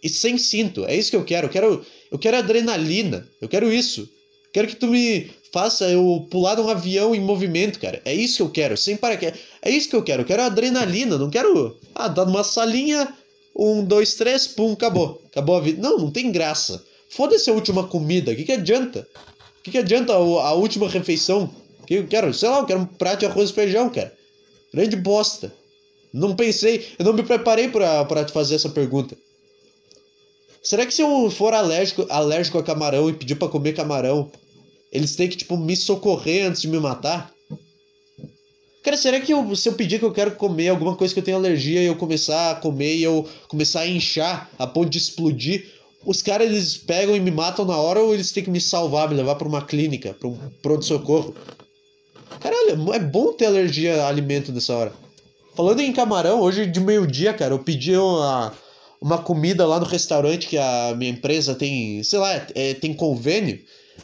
e 0.00 0.08
sem 0.08 0.38
cinto. 0.38 0.84
É 0.84 0.94
isso 0.94 1.10
que 1.10 1.16
eu 1.16 1.24
quero. 1.24 1.48
Eu 1.48 1.50
quero, 1.50 1.86
eu 2.08 2.16
quero 2.16 2.36
adrenalina. 2.36 3.26
Eu 3.40 3.48
quero 3.48 3.72
isso. 3.72 4.02
Eu 4.02 4.52
quero 4.52 4.68
que 4.68 4.76
tu 4.76 4.86
me 4.86 5.28
faça 5.52 5.90
eu 5.90 6.24
pular 6.30 6.54
de 6.54 6.60
um 6.60 6.68
avião 6.68 7.12
em 7.16 7.20
movimento, 7.20 7.80
cara. 7.80 8.00
É 8.04 8.14
isso 8.14 8.36
que 8.36 8.42
eu 8.42 8.50
quero, 8.50 8.76
sem 8.76 8.96
paraquedas. 8.96 9.40
É 9.60 9.68
isso 9.68 9.88
que 9.88 9.96
eu 9.96 10.04
quero. 10.04 10.22
Eu 10.22 10.26
quero 10.26 10.40
adrenalina. 10.40 11.18
Não 11.18 11.30
quero. 11.30 11.76
Ah, 11.92 12.06
dar 12.06 12.24
numa 12.24 12.44
salinha. 12.44 13.12
Um, 13.56 13.84
dois, 13.84 14.14
três, 14.14 14.46
pum, 14.46 14.74
acabou. 14.74 15.20
Acabou 15.32 15.56
a 15.56 15.60
vida. 15.60 15.82
Não, 15.82 15.98
não 15.98 16.12
tem 16.12 16.30
graça. 16.30 16.80
Foda-se 17.08 17.50
a 17.50 17.52
última 17.52 17.88
comida. 17.88 18.30
O 18.30 18.36
que, 18.36 18.44
que 18.44 18.52
adianta? 18.52 19.04
O 19.58 19.62
que, 19.64 19.72
que 19.72 19.78
adianta 19.78 20.12
a, 20.12 20.16
a 20.16 20.52
última 20.52 20.88
refeição? 20.88 21.52
Que 21.88 21.94
eu 21.94 22.06
quero, 22.06 22.32
sei 22.32 22.48
lá, 22.48 22.60
eu 22.60 22.66
quero 22.66 22.80
um 22.82 22.86
prato 22.86 23.18
de 23.18 23.26
arroz 23.26 23.50
e 23.50 23.52
feijão, 23.52 23.90
cara. 23.90 24.19
Grande 24.72 24.96
bosta. 24.96 25.52
Não 26.12 26.34
pensei, 26.34 26.86
eu 26.98 27.04
não 27.04 27.12
me 27.12 27.22
preparei 27.22 27.68
para 27.68 28.24
te 28.24 28.32
fazer 28.32 28.56
essa 28.56 28.68
pergunta. 28.68 29.16
Será 30.62 30.84
que 30.84 30.92
se 30.92 31.02
eu 31.02 31.30
for 31.30 31.54
alérgico, 31.54 32.06
alérgico 32.10 32.58
a 32.58 32.62
camarão 32.62 33.08
e 33.08 33.14
pedir 33.14 33.36
para 33.36 33.48
comer 33.48 33.72
camarão, 33.72 34.30
eles 34.92 35.16
têm 35.16 35.28
que 35.28 35.36
tipo 35.36 35.56
me 35.56 35.76
socorrer 35.76 36.46
antes 36.46 36.62
de 36.62 36.68
me 36.68 36.78
matar? 36.78 37.32
Cara, 38.82 38.96
será 38.96 39.20
que 39.20 39.32
eu, 39.32 39.54
se 39.54 39.68
eu 39.68 39.74
pedir 39.74 39.98
que 39.98 40.04
eu 40.04 40.12
quero 40.12 40.32
comer 40.36 40.68
alguma 40.68 40.96
coisa 40.96 41.12
que 41.12 41.20
eu 41.20 41.24
tenho 41.24 41.36
alergia 41.36 41.82
e 41.82 41.86
eu 41.86 41.96
começar 41.96 42.50
a 42.50 42.54
comer 42.54 42.96
e 42.96 43.02
eu 43.02 43.28
começar 43.46 43.80
a 43.80 43.86
inchar 43.86 44.50
a 44.58 44.66
ponto 44.66 44.88
de 44.90 44.98
explodir, 44.98 45.70
os 46.04 46.22
caras 46.22 46.48
eles 46.48 46.76
pegam 46.78 47.14
e 47.14 47.20
me 47.20 47.30
matam 47.30 47.64
na 47.64 47.76
hora 47.76 48.00
ou 48.00 48.14
eles 48.14 48.32
têm 48.32 48.42
que 48.42 48.50
me 48.50 48.60
salvar, 48.60 49.08
me 49.08 49.14
levar 49.14 49.34
para 49.34 49.48
uma 49.48 49.62
clínica, 49.62 50.14
para 50.14 50.28
um 50.28 50.36
pronto-socorro? 50.62 51.34
Caralho, 52.40 52.92
é 52.94 52.98
bom 52.98 53.32
ter 53.32 53.46
alergia 53.46 54.02
a 54.02 54.08
alimento 54.08 54.50
nessa 54.50 54.74
hora. 54.74 54.92
Falando 55.54 55.80
em 55.80 55.92
camarão, 55.92 56.40
hoje 56.40 56.66
de 56.66 56.80
meio-dia, 56.80 57.34
cara, 57.34 57.54
eu 57.54 57.58
pedi 57.58 57.94
uma, 57.94 58.52
uma 59.00 59.18
comida 59.18 59.66
lá 59.66 59.78
no 59.78 59.84
restaurante 59.84 60.46
que 60.46 60.56
a 60.56 60.94
minha 60.96 61.10
empresa 61.10 61.54
tem, 61.54 62.02
sei 62.02 62.18
lá, 62.18 62.46
é, 62.54 62.74
tem 62.74 62.94
convênio. 62.94 63.60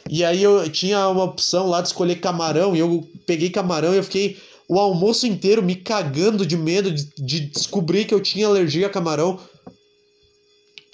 E 0.09 0.23
aí 0.23 0.43
eu 0.43 0.69
tinha 0.69 1.07
uma 1.09 1.23
opção 1.23 1.67
lá 1.67 1.81
de 1.81 1.87
escolher 1.87 2.17
camarão 2.17 2.75
e 2.75 2.79
eu 2.79 3.07
peguei 3.25 3.49
camarão 3.49 3.93
e 3.93 3.97
eu 3.97 4.03
fiquei 4.03 4.37
o 4.69 4.79
almoço 4.79 5.25
inteiro 5.25 5.63
me 5.63 5.75
cagando 5.75 6.45
de 6.45 6.57
medo 6.57 6.91
de, 6.91 7.07
de 7.17 7.39
descobrir 7.39 8.05
que 8.05 8.13
eu 8.13 8.21
tinha 8.21 8.47
alergia 8.47 8.87
a 8.87 8.91
camarão. 8.91 9.39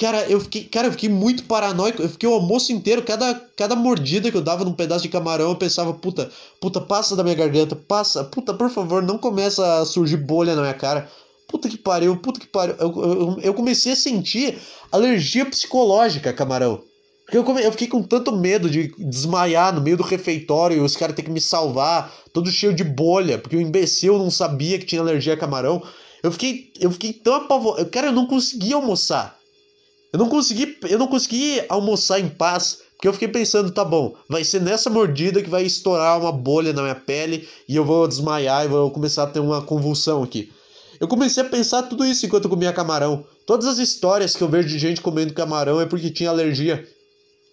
Cara, 0.04 0.30
eu 0.30 0.42
fiquei, 0.42 0.66
cara, 0.66 0.88
eu 0.88 0.92
fiquei 0.92 1.08
muito 1.08 1.46
paranoico. 1.46 2.02
Eu 2.02 2.10
fiquei 2.10 2.28
o 2.28 2.34
almoço 2.34 2.74
inteiro, 2.74 3.04
cada, 3.04 3.36
cada 3.56 3.74
mordida 3.74 4.30
que 4.30 4.36
eu 4.36 4.42
dava 4.42 4.66
num 4.66 4.74
pedaço 4.74 5.04
de 5.04 5.08
camarão, 5.08 5.52
eu 5.52 5.56
pensava, 5.56 5.94
puta, 5.94 6.30
puta, 6.60 6.82
passa 6.82 7.16
da 7.16 7.24
minha 7.24 7.38
garganta, 7.38 7.74
passa, 7.74 8.22
puta, 8.22 8.54
por 8.54 8.70
favor, 8.70 9.02
não 9.02 9.18
começa 9.18 9.80
a 9.80 9.86
surgir 9.86 10.18
bolha 10.18 10.56
na 10.56 10.62
minha 10.62 10.74
cara. 10.74 11.10
Puta 11.48 11.70
que 11.70 11.78
pariu, 11.78 12.18
puta 12.18 12.38
que 12.38 12.48
pariu. 12.48 12.76
Eu, 12.80 13.02
eu, 13.02 13.40
eu 13.44 13.54
comecei 13.54 13.94
a 13.94 13.96
sentir 13.96 14.60
alergia 14.92 15.46
psicológica, 15.46 16.34
camarão. 16.34 16.84
Porque 17.24 17.38
eu, 17.38 17.44
come, 17.46 17.64
eu 17.64 17.72
fiquei 17.72 17.88
com 17.88 18.04
tanto 18.04 18.36
medo 18.36 18.70
de 18.70 18.94
desmaiar 18.98 19.74
no 19.74 19.80
meio 19.80 19.96
do 19.96 20.04
refeitório 20.04 20.76
e 20.76 20.82
os 20.82 20.98
caras 20.98 21.16
ter 21.16 21.24
que 21.24 21.32
me 21.32 21.40
salvar, 21.40 22.14
todo 22.34 22.52
cheio 22.52 22.76
de 22.76 22.84
bolha, 22.84 23.38
porque 23.38 23.56
o 23.56 23.62
imbecil 23.62 24.18
não 24.18 24.30
sabia 24.30 24.78
que 24.78 24.86
tinha 24.86 25.00
alergia 25.00 25.36
a 25.36 25.38
camarão. 25.38 25.82
Eu 26.22 26.30
fiquei, 26.30 26.74
eu 26.78 26.92
fiquei 26.92 27.14
tão 27.14 27.36
apavorado. 27.36 27.90
Cara, 27.90 28.08
eu 28.08 28.14
não 28.14 28.28
conseguia 28.28 28.76
almoçar. 28.76 29.42
Eu 30.14 30.20
não 30.20 30.30
consegui, 30.30 30.78
eu 30.88 31.00
não 31.00 31.08
consegui 31.08 31.64
almoçar 31.68 32.20
em 32.20 32.30
paz, 32.30 32.78
porque 32.96 33.08
eu 33.08 33.14
fiquei 33.14 33.28
pensando, 33.28 33.72
tá 33.72 33.84
bom, 33.84 34.16
vai 34.30 34.44
ser 34.44 34.62
nessa 34.62 34.88
mordida 34.88 35.42
que 35.42 35.50
vai 35.50 35.64
estourar 35.64 36.20
uma 36.20 36.32
bolha 36.32 36.72
na 36.72 36.84
minha 36.84 36.96
pele 36.96 37.50
e 37.68 37.76
eu 37.76 37.84
vou 37.84 38.08
desmaiar 38.08 38.64
e 38.64 38.68
vou 38.68 38.92
começar 38.92 39.24
a 39.24 39.28
ter 39.28 39.40
uma 39.40 39.64
convulsão 39.64 40.22
aqui. 40.22 40.54
Eu 41.00 41.08
comecei 41.08 41.42
a 41.42 41.50
pensar 41.50 41.84
tudo 41.84 42.06
isso 42.06 42.26
enquanto 42.28 42.44
eu 42.44 42.50
comia 42.52 42.72
camarão. 42.72 43.26
Todas 43.48 43.66
as 43.66 43.80
histórias 43.80 44.36
que 44.36 44.44
eu 44.44 44.48
vejo 44.48 44.70
de 44.70 44.78
gente 44.78 45.02
comendo 45.02 45.34
camarão 45.34 45.82
é 45.82 45.86
porque 45.88 46.12
tinha 46.12 46.30
alergia. 46.30 46.88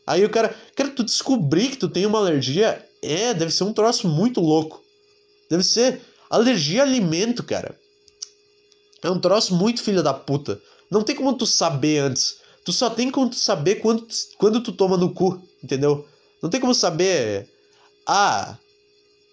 Aí 0.07 0.23
o 0.23 0.29
cara, 0.31 0.55
cara, 0.77 0.90
tu 0.90 1.03
descobrir 1.03 1.70
que 1.70 1.79
tu 1.79 1.88
tem 1.88 2.05
uma 2.05 2.18
alergia, 2.18 2.85
é, 3.03 3.33
deve 3.33 3.51
ser 3.51 3.64
um 3.64 3.73
troço 3.73 4.07
muito 4.07 4.40
louco. 4.40 4.83
Deve 5.49 5.62
ser 5.62 6.01
alergia 6.29 6.83
a 6.83 6.85
alimento, 6.85 7.42
cara. 7.42 7.75
É 9.03 9.11
um 9.11 9.18
troço 9.18 9.55
muito 9.55 9.83
filho 9.83 10.03
da 10.03 10.12
puta. 10.12 10.61
Não 10.90 11.03
tem 11.03 11.16
como 11.16 11.33
tu 11.33 11.46
saber 11.46 11.99
antes. 11.99 12.37
Tu 12.70 12.74
só 12.74 12.88
tem 12.88 13.11
como 13.11 13.33
saber 13.33 13.80
quando, 13.80 14.06
quando 14.38 14.62
tu 14.62 14.70
toma 14.70 14.96
no 14.96 15.12
cu, 15.12 15.42
entendeu? 15.61 16.06
Não 16.40 16.48
tem 16.48 16.61
como 16.61 16.72
saber. 16.72 17.48
Ah, 18.06 18.56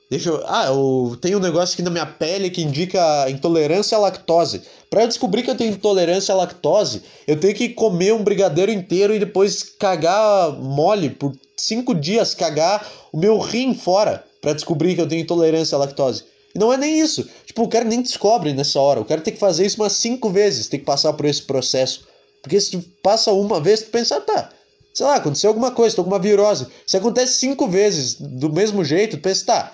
Deixa 0.10 0.30
eu. 0.30 0.44
Ah, 0.48 0.66
eu 0.66 1.16
tenho 1.22 1.38
um 1.38 1.42
negócio 1.42 1.76
aqui 1.76 1.84
na 1.84 1.92
minha 1.92 2.06
pele 2.08 2.50
que 2.50 2.64
indica 2.64 3.30
intolerância 3.30 3.96
à 3.96 4.02
lactose. 4.02 4.64
Para 4.90 5.04
eu 5.04 5.08
descobrir 5.08 5.44
que 5.44 5.52
eu 5.52 5.56
tenho 5.56 5.72
intolerância 5.72 6.34
à 6.34 6.38
lactose, 6.38 7.04
eu 7.28 7.40
tenho 7.40 7.54
que 7.54 7.70
comer 7.70 8.12
um 8.12 8.24
brigadeiro 8.24 8.72
inteiro 8.72 9.14
e 9.14 9.20
depois 9.20 9.62
cagar 9.62 10.54
mole 10.54 11.12
por 11.12 11.32
cinco 11.56 11.94
dias, 11.94 12.34
cagar 12.34 12.90
o 13.14 13.20
meu 13.20 13.38
rim 13.38 13.76
fora 13.76 14.26
para 14.42 14.54
descobrir 14.54 14.96
que 14.96 15.02
eu 15.02 15.08
tenho 15.08 15.22
intolerância 15.22 15.76
à 15.76 15.80
lactose. 15.80 16.24
E 16.56 16.58
não 16.58 16.74
é 16.74 16.78
nem 16.78 17.00
isso. 17.00 17.30
Tipo, 17.46 17.62
o 17.62 17.70
cara 17.70 17.86
nem 17.86 18.02
descobre 18.02 18.52
nessa 18.52 18.80
hora. 18.80 19.00
O 19.00 19.06
cara 19.06 19.22
tem 19.22 19.34
que 19.34 19.40
fazer 19.40 19.64
isso 19.64 19.80
umas 19.80 19.94
cinco 19.94 20.32
vezes, 20.32 20.68
tem 20.68 20.80
que 20.80 20.86
passar 20.88 21.14
por 21.14 21.28
esse 21.28 21.44
processo. 21.44 22.17
Porque 22.42 22.60
se 22.60 22.72
tu 22.72 22.82
passa 23.02 23.32
uma 23.32 23.60
vez, 23.60 23.82
tu 23.82 23.90
pensa, 23.90 24.18
ah, 24.18 24.22
tá, 24.22 24.50
sei 24.94 25.06
lá, 25.06 25.16
aconteceu 25.16 25.50
alguma 25.50 25.72
coisa, 25.72 25.96
tô 25.96 26.04
com 26.04 26.10
uma 26.10 26.20
virose. 26.20 26.68
Se 26.86 26.98
acontece 26.98 27.34
cinco 27.34 27.68
vezes 27.68 28.16
do 28.16 28.52
mesmo 28.52 28.84
jeito, 28.84 29.18
tu 29.18 29.22
pensa, 29.22 29.46
tá 29.46 29.74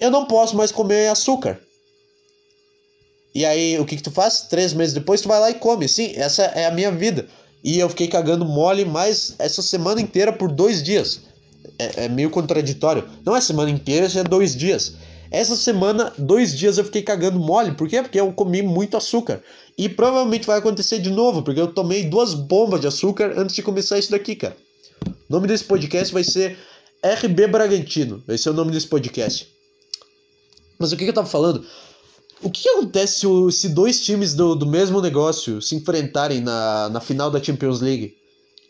eu 0.00 0.10
não 0.10 0.26
posso 0.26 0.56
mais 0.56 0.70
comer 0.70 1.08
açúcar. 1.08 1.58
E 3.34 3.44
aí, 3.44 3.78
o 3.78 3.84
que, 3.84 3.96
que 3.96 4.02
tu 4.02 4.10
faz? 4.10 4.42
Três 4.42 4.72
meses 4.72 4.94
depois, 4.94 5.20
tu 5.20 5.28
vai 5.28 5.40
lá 5.40 5.50
e 5.50 5.54
come. 5.54 5.88
Sim, 5.88 6.12
essa 6.16 6.42
é 6.42 6.66
a 6.66 6.70
minha 6.70 6.90
vida. 6.90 7.26
E 7.62 7.78
eu 7.78 7.88
fiquei 7.88 8.08
cagando 8.08 8.44
mole 8.44 8.84
mais 8.84 9.34
essa 9.38 9.60
semana 9.60 10.00
inteira 10.00 10.32
por 10.32 10.50
dois 10.50 10.82
dias. 10.82 11.20
É, 11.78 12.04
é 12.04 12.08
meio 12.08 12.30
contraditório. 12.30 13.08
Não 13.24 13.36
é 13.36 13.40
semana 13.40 13.70
inteira, 13.70 14.06
é 14.06 14.24
dois 14.24 14.56
dias. 14.56 14.94
Essa 15.30 15.56
semana, 15.56 16.12
dois 16.16 16.56
dias 16.56 16.78
eu 16.78 16.84
fiquei 16.84 17.02
cagando 17.02 17.38
mole. 17.38 17.72
Por 17.72 17.88
quê? 17.88 18.02
Porque 18.02 18.18
eu 18.18 18.32
comi 18.32 18.62
muito 18.62 18.96
açúcar. 18.96 19.42
E 19.76 19.88
provavelmente 19.88 20.46
vai 20.46 20.58
acontecer 20.58 20.98
de 20.98 21.10
novo, 21.10 21.42
porque 21.42 21.60
eu 21.60 21.68
tomei 21.68 22.04
duas 22.04 22.34
bombas 22.34 22.80
de 22.80 22.86
açúcar 22.86 23.34
antes 23.36 23.54
de 23.54 23.62
começar 23.62 23.98
isso 23.98 24.10
daqui, 24.10 24.34
cara. 24.34 24.56
O 25.06 25.32
nome 25.32 25.46
desse 25.46 25.64
podcast 25.64 26.12
vai 26.12 26.24
ser 26.24 26.58
RB 27.02 27.46
Bragantino. 27.46 28.22
Esse 28.26 28.48
é 28.48 28.50
o 28.50 28.54
nome 28.54 28.72
desse 28.72 28.86
podcast. 28.86 29.48
Mas 30.78 30.92
o 30.92 30.96
que, 30.96 31.04
que 31.04 31.10
eu 31.10 31.14
tava 31.14 31.26
falando? 31.26 31.64
O 32.40 32.50
que, 32.50 32.62
que 32.62 32.68
acontece 32.68 33.20
se, 33.20 33.52
se 33.52 33.68
dois 33.68 34.02
times 34.04 34.34
do, 34.34 34.54
do 34.54 34.64
mesmo 34.64 35.00
negócio 35.00 35.60
se 35.60 35.74
enfrentarem 35.74 36.40
na, 36.40 36.88
na 36.88 37.00
final 37.00 37.30
da 37.30 37.42
Champions 37.42 37.80
League 37.80 38.16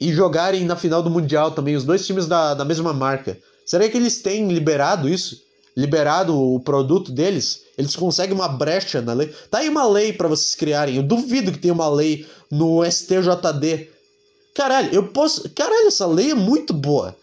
e 0.00 0.12
jogarem 0.12 0.64
na 0.64 0.74
final 0.74 1.02
do 1.02 1.10
Mundial 1.10 1.50
também, 1.50 1.76
os 1.76 1.84
dois 1.84 2.04
times 2.06 2.26
da, 2.26 2.54
da 2.54 2.64
mesma 2.64 2.92
marca? 2.92 3.38
Será 3.64 3.88
que 3.88 3.96
eles 3.96 4.22
têm 4.22 4.48
liberado 4.48 5.08
isso? 5.08 5.47
Liberado 5.78 6.36
o 6.36 6.58
produto 6.58 7.12
deles? 7.12 7.62
Eles 7.78 7.94
conseguem 7.94 8.34
uma 8.34 8.48
brecha 8.48 9.00
na 9.00 9.12
lei? 9.12 9.32
Tá 9.48 9.58
aí 9.58 9.68
uma 9.68 9.86
lei 9.86 10.12
para 10.12 10.26
vocês 10.26 10.56
criarem. 10.56 10.96
Eu 10.96 11.04
duvido 11.04 11.52
que 11.52 11.58
tenha 11.58 11.72
uma 11.72 11.88
lei 11.88 12.26
no 12.50 12.84
STJD. 12.84 13.88
Caralho, 14.54 14.92
eu 14.92 15.06
posso. 15.06 15.48
Caralho, 15.50 15.86
essa 15.86 16.04
lei 16.04 16.32
é 16.32 16.34
muito 16.34 16.74
boa. 16.74 17.16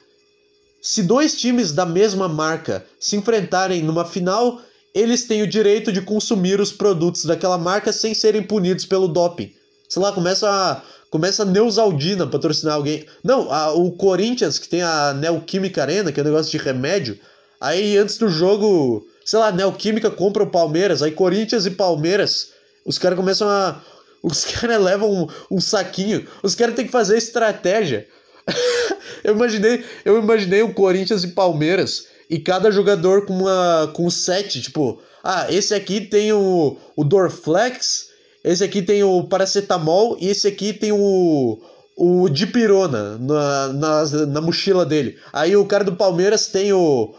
Se 0.81 1.03
dois 1.03 1.37
times 1.37 1.73
da 1.73 1.85
mesma 1.85 2.29
marca 2.29 2.85
se 2.97 3.17
enfrentarem 3.17 3.83
numa 3.83 4.05
final 4.05 4.61
eles 4.95 5.25
têm 5.25 5.43
o 5.43 5.47
direito 5.47 5.91
de 5.91 6.01
consumir 6.01 6.61
os 6.61 6.71
produtos 6.71 7.25
daquela 7.25 7.57
marca 7.57 7.91
sem 7.91 8.13
serem 8.13 8.41
punidos 8.41 8.85
pelo 8.85 9.09
doping. 9.09 9.51
Sei 9.89 10.01
lá, 10.01 10.13
começa 10.13 10.49
a, 10.49 10.81
começa 11.09 11.43
a 11.43 11.45
Neusaldina 11.45 12.25
patrocinar 12.25 12.75
alguém. 12.75 13.05
Não, 13.21 13.51
a, 13.51 13.73
o 13.73 13.91
Corinthians, 13.91 14.57
que 14.57 14.69
tem 14.69 14.81
a 14.81 15.13
Neoquímica 15.13 15.81
Arena, 15.81 16.13
que 16.13 16.19
é 16.21 16.23
um 16.23 16.25
negócio 16.25 16.49
de 16.49 16.57
remédio. 16.57 17.19
Aí 17.59 17.97
antes 17.97 18.17
do 18.17 18.29
jogo, 18.29 19.07
sei 19.23 19.39
lá, 19.39 19.51
Neoquímica 19.51 20.09
compra 20.09 20.43
o 20.43 20.49
Palmeiras. 20.49 21.01
Aí 21.01 21.11
Corinthians 21.11 21.65
e 21.65 21.71
Palmeiras, 21.71 22.51
os 22.85 22.97
caras 22.97 23.17
começam 23.17 23.47
a. 23.49 23.81
Os 24.23 24.45
caras 24.45 24.81
levam 24.81 25.11
um, 25.11 25.27
um 25.51 25.61
saquinho. 25.61 26.27
Os 26.43 26.55
caras 26.55 26.75
têm 26.75 26.85
que 26.85 26.91
fazer 26.91 27.17
estratégia. 27.17 28.07
eu 29.23 29.33
imaginei, 29.33 29.83
eu 30.03 30.17
imaginei 30.21 30.61
o 30.61 30.73
Corinthians 30.73 31.23
e 31.23 31.29
Palmeiras 31.29 32.07
e 32.29 32.39
cada 32.39 32.71
jogador 32.71 33.25
com 33.25 33.33
uma 33.33 33.91
com 33.93 34.05
um 34.05 34.09
set, 34.09 34.61
tipo, 34.61 35.01
ah, 35.23 35.47
esse 35.49 35.73
aqui 35.73 36.01
tem 36.01 36.31
o, 36.33 36.77
o 36.95 37.03
Dorflex, 37.03 38.09
esse 38.43 38.63
aqui 38.63 38.81
tem 38.81 39.03
o 39.03 39.23
paracetamol 39.23 40.17
e 40.19 40.29
esse 40.29 40.47
aqui 40.47 40.73
tem 40.73 40.91
o 40.91 41.59
o 41.97 42.27
dipirona 42.27 43.17
na, 43.17 43.67
na, 43.69 44.05
na 44.27 44.41
mochila 44.41 44.85
dele. 44.85 45.17
Aí 45.31 45.55
o 45.55 45.65
cara 45.65 45.83
do 45.83 45.95
Palmeiras 45.95 46.47
tem 46.47 46.73
o 46.73 47.15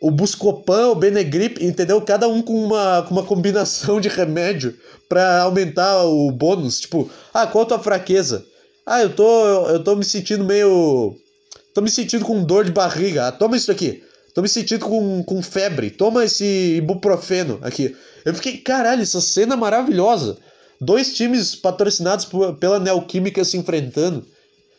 o 0.00 0.10
Buscopan, 0.10 0.88
o 0.88 0.94
Benegrip, 0.94 1.64
entendeu? 1.64 2.00
Cada 2.00 2.28
um 2.28 2.40
com 2.40 2.64
uma, 2.64 3.02
com 3.02 3.14
uma 3.14 3.24
combinação 3.24 4.00
de 4.00 4.08
remédio 4.08 4.76
para 5.08 5.42
aumentar 5.42 6.04
o 6.04 6.30
bônus. 6.30 6.80
Tipo, 6.80 7.10
ah, 7.34 7.46
qual 7.46 7.64
a 7.64 7.66
tua 7.66 7.78
fraqueza? 7.78 8.44
Ah, 8.86 9.02
eu 9.02 9.14
tô, 9.14 9.68
eu 9.68 9.82
tô 9.82 9.96
me 9.96 10.04
sentindo 10.04 10.44
meio. 10.44 11.16
Tô 11.74 11.80
me 11.80 11.90
sentindo 11.90 12.24
com 12.24 12.42
dor 12.42 12.64
de 12.64 12.72
barriga. 12.72 13.28
Ah, 13.28 13.32
toma 13.32 13.56
isso 13.56 13.70
aqui. 13.70 14.02
Tô 14.34 14.42
me 14.42 14.48
sentindo 14.48 14.84
com, 14.84 15.22
com 15.24 15.42
febre. 15.42 15.90
Toma 15.90 16.24
esse 16.24 16.76
ibuprofeno 16.76 17.58
aqui. 17.60 17.96
Eu 18.24 18.34
fiquei, 18.34 18.58
caralho, 18.58 19.02
essa 19.02 19.20
cena 19.20 19.54
é 19.54 19.56
maravilhosa. 19.56 20.38
Dois 20.80 21.14
times 21.14 21.56
patrocinados 21.56 22.24
por, 22.24 22.54
pela 22.56 22.78
Neoquímica 22.78 23.44
se 23.44 23.56
enfrentando. 23.56 24.24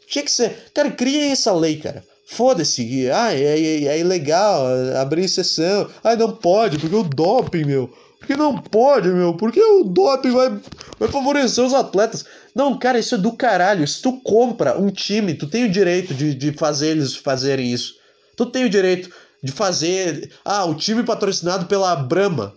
Tinha 0.08 0.24
que 0.24 0.32
ser. 0.32 0.56
Cara, 0.74 0.90
cria 0.92 1.32
essa 1.32 1.54
lei, 1.54 1.78
cara. 1.78 2.04
Foda-se. 2.32 3.10
Ah, 3.10 3.34
é, 3.34 3.60
é, 3.60 3.86
é 3.86 4.00
ilegal 4.00 4.68
abrir 5.02 5.26
exceção. 5.26 5.90
Ah, 6.04 6.16
não 6.16 6.32
pode, 6.32 6.78
porque 6.78 6.96
o 6.96 7.02
doping, 7.02 7.66
meu. 7.66 7.92
Porque 8.20 8.36
não 8.36 8.56
pode, 8.56 9.10
meu. 9.10 9.34
Porque 9.34 9.60
o 9.60 9.84
doping 9.84 10.30
vai, 10.30 10.60
vai 11.00 11.10
favorecer 11.10 11.66
os 11.66 11.74
atletas. 11.74 12.24
Não, 12.54 12.78
cara, 12.78 13.00
isso 13.00 13.16
é 13.16 13.18
do 13.18 13.32
caralho. 13.32 13.86
Se 13.88 14.00
tu 14.00 14.22
compra 14.22 14.80
um 14.80 14.92
time, 14.92 15.34
tu 15.34 15.48
tem 15.48 15.66
o 15.66 15.72
direito 15.72 16.14
de, 16.14 16.36
de 16.36 16.52
fazer 16.52 16.90
eles 16.90 17.16
fazerem 17.16 17.74
isso. 17.74 17.96
Tu 18.38 18.46
tem 18.46 18.64
o 18.64 18.70
direito 18.70 19.10
de 19.44 19.52
fazer. 19.52 20.32
Ah, 20.46 20.66
o 20.66 20.76
time 20.76 21.02
patrocinado 21.02 21.66
pela 21.66 21.96
Brahma. 21.96 22.54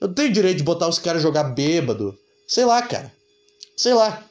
Eu 0.00 0.08
tenho 0.14 0.32
direito 0.32 0.58
de 0.58 0.64
botar 0.64 0.86
os 0.86 1.00
caras 1.00 1.20
jogar 1.20 1.42
bêbado. 1.44 2.16
Sei 2.46 2.64
lá, 2.64 2.80
cara. 2.80 3.12
Sei 3.76 3.92
lá. 3.92 4.22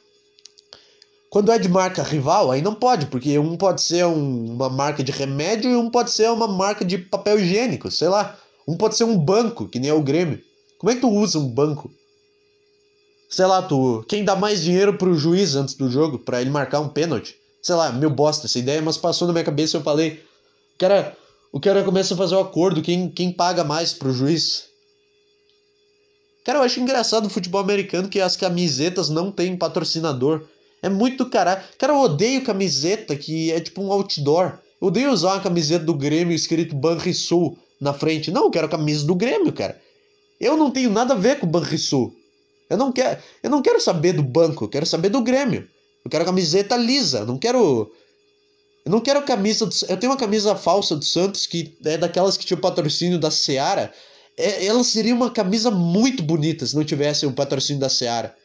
Quando 1.34 1.52
é 1.52 1.58
de 1.58 1.68
marca 1.68 2.04
rival, 2.04 2.52
aí 2.52 2.62
não 2.62 2.76
pode, 2.76 3.08
porque 3.08 3.40
um 3.40 3.58
pode 3.58 3.82
ser 3.82 4.06
um, 4.06 4.54
uma 4.54 4.70
marca 4.70 5.04
de 5.04 5.12
remédio 5.12 5.72
e 5.72 5.76
um 5.76 5.90
pode 5.90 6.12
ser 6.12 6.30
uma 6.30 6.48
marca 6.48 6.86
de 6.86 6.96
papel 7.00 7.40
higiênico, 7.40 7.90
sei 7.90 8.08
lá. 8.08 8.38
Um 8.68 8.78
pode 8.78 8.96
ser 8.96 9.06
um 9.06 9.18
banco, 9.18 9.68
que 9.68 9.80
nem 9.80 9.90
é 9.90 9.94
o 9.96 10.04
Grêmio. 10.04 10.40
Como 10.78 10.92
é 10.92 10.94
que 10.94 11.02
tu 11.02 11.10
usa 11.10 11.40
um 11.40 11.48
banco? 11.48 11.92
Sei 13.28 13.48
lá, 13.48 13.64
tu. 13.64 14.06
Quem 14.08 14.24
dá 14.24 14.36
mais 14.36 14.62
dinheiro 14.62 14.96
pro 14.96 15.16
juiz 15.16 15.56
antes 15.56 15.74
do 15.74 15.90
jogo, 15.90 16.20
para 16.20 16.40
ele 16.40 16.52
marcar 16.52 16.82
um 16.82 16.90
pênalti? 16.90 17.36
Sei 17.64 17.74
lá, 17.74 17.92
meu 17.92 18.12
bosta 18.12 18.46
essa 18.46 18.60
ideia, 18.60 18.80
mas 18.80 18.96
passou 18.96 19.26
na 19.26 19.34
minha 19.34 19.44
cabeça 19.44 19.76
e 19.76 19.80
eu 19.80 19.84
falei. 19.84 20.24
Cara, 20.78 21.18
o 21.52 21.60
cara 21.60 21.84
começa 21.84 22.14
a 22.14 22.18
fazer 22.18 22.36
o 22.36 22.38
um 22.38 22.42
acordo, 22.42 22.80
quem, 22.80 23.10
quem 23.10 23.32
paga 23.32 23.64
mais 23.64 23.92
pro 23.92 24.14
juiz. 24.14 24.66
Cara, 26.46 26.60
eu 26.60 26.64
acho 26.64 26.80
engraçado 26.80 27.26
o 27.26 27.30
futebol 27.32 27.60
americano 27.60 28.08
que 28.08 28.22
as 28.22 28.36
camisetas 28.36 29.10
não 29.10 29.32
têm 29.32 29.58
patrocinador. 29.58 30.46
É 30.84 30.90
muito 30.90 31.30
caralho. 31.30 31.64
Cara, 31.80 31.94
eu 31.94 32.00
odeio 32.00 32.44
camiseta 32.44 33.16
que 33.16 33.52
é 33.52 33.60
tipo 33.62 33.82
um 33.82 33.92
outdoor. 33.92 34.60
Eu 34.82 34.90
odeio 34.90 35.12
usar 35.12 35.34
uma 35.34 35.42
camiseta 35.42 35.86
do 35.86 35.94
Grêmio 35.94 36.36
escrito 36.36 36.76
Banrisul 36.76 37.58
na 37.80 37.94
frente. 37.94 38.30
Não, 38.30 38.44
eu 38.44 38.52
quero 38.52 38.68
a 38.68 38.70
camisa 38.70 39.06
do 39.06 39.16
Grêmio, 39.16 39.54
cara. 39.54 39.80
Eu 40.40 40.58
não 40.58 40.70
tenho 40.70 40.92
nada 40.92 41.14
a 41.14 41.18
ver 41.18 41.40
com 41.40 41.46
o 41.46 41.50
Banrisul. 41.50 42.14
Eu 42.70 42.78
não 42.78 42.92
quero, 42.92 43.18
eu 43.42 43.50
não 43.50 43.62
quero 43.62 43.80
saber 43.80 44.12
do 44.12 44.24
banco, 44.24 44.66
eu 44.66 44.70
quero 44.70 44.86
saber 44.86 45.08
do 45.08 45.22
Grêmio. 45.22 45.68
Eu 46.04 46.12
quero 46.12 46.26
camiseta 46.26 46.76
lisa, 46.76 47.26
não 47.26 47.38
quero 47.38 47.90
eu 48.86 48.92
não 48.92 49.00
quero 49.00 49.22
camisa 49.24 49.66
do... 49.66 49.74
Eu 49.88 49.96
tenho 49.96 50.12
uma 50.12 50.20
camisa 50.20 50.56
falsa 50.56 50.96
do 50.96 51.06
Santos 51.06 51.48
que 51.48 51.78
é 51.86 51.98
daquelas 51.98 52.36
que 52.36 52.46
tinha 52.46 52.58
o 52.58 52.62
patrocínio 52.62 53.18
da 53.18 53.32
Seara. 53.32 53.94
é, 54.38 54.66
ela 54.66 54.84
seria 54.84 55.16
uma 55.16 55.32
camisa 55.32 55.72
muito 55.72 56.22
bonita 56.22 56.66
se 56.66 56.76
não 56.76 56.84
tivesse 56.84 57.26
o 57.26 57.32
patrocínio 57.32 57.80
da 57.80 57.88
Seara. 57.88 58.36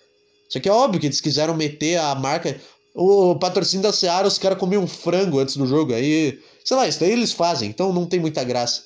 Só 0.48 0.58
que 0.58 0.68
é 0.68 0.72
óbvio 0.72 1.00
que 1.00 1.06
eles 1.06 1.20
quiseram 1.20 1.54
meter 1.54 1.98
a 1.98 2.14
marca. 2.14 2.58
O 2.94 3.36
patrocínio 3.36 3.82
da 3.82 3.92
Seara, 3.92 4.26
os 4.26 4.38
caras 4.38 4.58
comiam 4.58 4.86
frango 4.86 5.38
antes 5.38 5.56
do 5.56 5.66
jogo. 5.66 5.92
Aí, 5.92 6.38
sei 6.64 6.76
lá, 6.76 6.88
isso 6.88 7.00
daí 7.00 7.12
eles 7.12 7.32
fazem, 7.32 7.68
então 7.68 7.92
não 7.92 8.06
tem 8.06 8.18
muita 8.18 8.42
graça. 8.42 8.82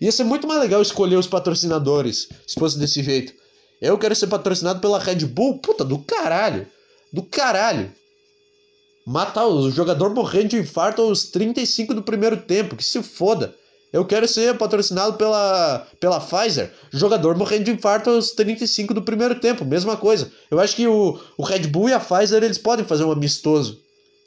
Ia 0.00 0.10
ser 0.10 0.24
muito 0.24 0.46
mais 0.46 0.60
legal 0.60 0.80
escolher 0.80 1.16
os 1.16 1.26
patrocinadores, 1.26 2.28
se 2.46 2.58
fosse 2.58 2.78
desse 2.78 3.02
jeito. 3.02 3.34
Eu 3.80 3.98
quero 3.98 4.14
ser 4.14 4.28
patrocinado 4.28 4.80
pela 4.80 4.98
Red 4.98 5.26
Bull, 5.26 5.58
puta, 5.58 5.84
do 5.84 5.98
caralho. 5.98 6.66
Do 7.12 7.22
caralho. 7.22 7.92
Matar 9.06 9.46
o 9.46 9.70
jogador 9.70 10.14
morrendo 10.14 10.48
de 10.48 10.58
infarto 10.58 11.02
aos 11.02 11.24
35 11.24 11.94
do 11.94 12.02
primeiro 12.02 12.36
tempo, 12.36 12.76
que 12.76 12.84
se 12.84 13.02
foda. 13.02 13.54
Eu 13.92 14.04
quero 14.04 14.28
ser 14.28 14.56
patrocinado 14.56 15.16
pela, 15.16 15.86
pela 15.98 16.20
Pfizer. 16.20 16.72
Jogador 16.92 17.36
morrendo 17.36 17.64
de 17.64 17.70
infarto 17.72 18.10
aos 18.10 18.30
35 18.32 18.94
do 18.94 19.02
primeiro 19.02 19.40
tempo. 19.40 19.64
Mesma 19.64 19.96
coisa. 19.96 20.30
Eu 20.50 20.60
acho 20.60 20.76
que 20.76 20.86
o, 20.86 21.20
o 21.36 21.42
Red 21.42 21.66
Bull 21.66 21.88
e 21.88 21.92
a 21.92 21.98
Pfizer 21.98 22.42
eles 22.42 22.58
podem 22.58 22.84
fazer 22.84 23.04
um 23.04 23.10
amistoso. 23.10 23.80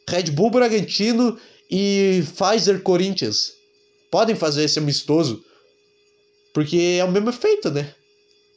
Red 0.09 0.31
Bull 0.31 0.49
Bragantino 0.49 1.37
e 1.71 2.23
Pfizer 2.35 2.81
Corinthians. 2.81 3.53
Podem 4.11 4.35
fazer 4.35 4.65
esse 4.65 4.79
amistoso. 4.79 5.43
Porque 6.53 6.97
é 6.99 7.03
o 7.05 7.11
mesmo 7.11 7.29
efeito, 7.29 7.71
né? 7.71 7.93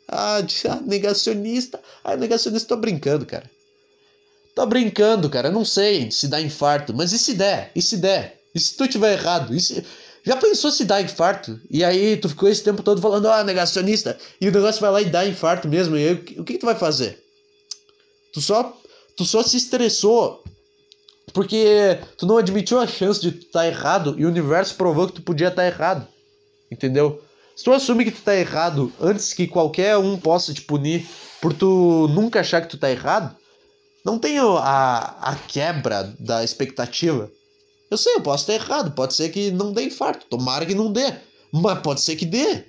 Ah, 0.08 0.38
ah 0.38 0.80
negacionista. 0.84 1.80
Ah, 2.02 2.16
negacionista, 2.16 2.68
tô 2.68 2.76
brincando, 2.76 3.24
cara. 3.24 3.48
Tô 4.56 4.66
brincando, 4.66 5.30
cara. 5.30 5.50
Não 5.50 5.64
sei 5.64 6.10
se 6.10 6.26
dá 6.26 6.40
infarto. 6.40 6.92
Mas 6.92 7.12
e 7.12 7.18
se 7.18 7.34
der? 7.34 7.70
E 7.76 7.80
se 7.80 7.96
der? 7.96 8.40
E 8.52 8.58
se 8.58 8.76
tu 8.76 8.88
tiver 8.88 9.12
errado? 9.12 9.54
E 9.54 9.60
se... 9.60 9.84
Já 10.26 10.36
pensou 10.36 10.72
se 10.72 10.84
dá 10.84 11.00
infarto? 11.00 11.60
E 11.70 11.84
aí 11.84 12.16
tu 12.16 12.28
ficou 12.28 12.48
esse 12.48 12.64
tempo 12.64 12.82
todo 12.82 13.00
falando, 13.00 13.28
ah, 13.28 13.44
negacionista, 13.44 14.18
e 14.40 14.48
o 14.48 14.52
negócio 14.52 14.80
vai 14.80 14.90
lá 14.90 15.00
e 15.00 15.04
dá 15.04 15.24
infarto 15.24 15.68
mesmo. 15.68 15.96
E 15.96 16.08
aí, 16.08 16.14
o 16.14 16.42
que, 16.42 16.54
que 16.54 16.58
tu 16.58 16.66
vai 16.66 16.74
fazer? 16.74 17.22
Tu 18.32 18.40
só, 18.40 18.76
tu 19.16 19.24
só 19.24 19.40
se 19.44 19.56
estressou 19.56 20.42
porque 21.32 22.00
tu 22.18 22.26
não 22.26 22.38
admitiu 22.38 22.80
a 22.80 22.86
chance 22.88 23.20
de 23.20 23.30
tu 23.30 23.46
estar 23.46 23.60
tá 23.60 23.66
errado 23.68 24.16
e 24.18 24.24
o 24.24 24.28
universo 24.28 24.74
provou 24.74 25.06
que 25.06 25.14
tu 25.14 25.22
podia 25.22 25.46
estar 25.46 25.62
tá 25.62 25.66
errado. 25.66 26.08
Entendeu? 26.72 27.22
Se 27.54 27.62
tu 27.62 27.72
assume 27.72 28.04
que 28.04 28.10
tu 28.10 28.22
tá 28.22 28.34
errado 28.34 28.92
antes 29.00 29.32
que 29.32 29.46
qualquer 29.46 29.96
um 29.96 30.18
possa 30.18 30.52
te 30.52 30.60
punir 30.60 31.06
por 31.40 31.52
tu 31.52 32.08
nunca 32.08 32.40
achar 32.40 32.60
que 32.62 32.68
tu 32.68 32.78
tá 32.78 32.90
errado, 32.90 33.36
não 34.04 34.18
tem 34.18 34.38
a, 34.38 35.16
a 35.20 35.36
quebra 35.36 36.12
da 36.18 36.42
expectativa. 36.42 37.30
Eu 37.90 37.96
sei, 37.96 38.14
eu 38.14 38.20
posso 38.20 38.42
estar 38.42 38.54
errado, 38.54 38.92
pode 38.92 39.14
ser 39.14 39.28
que 39.28 39.50
não 39.50 39.72
dê 39.72 39.84
infarto, 39.84 40.26
tomara 40.28 40.66
que 40.66 40.74
não 40.74 40.92
dê, 40.92 41.14
mas 41.52 41.78
pode 41.80 42.00
ser 42.00 42.16
que 42.16 42.26
dê. 42.26 42.64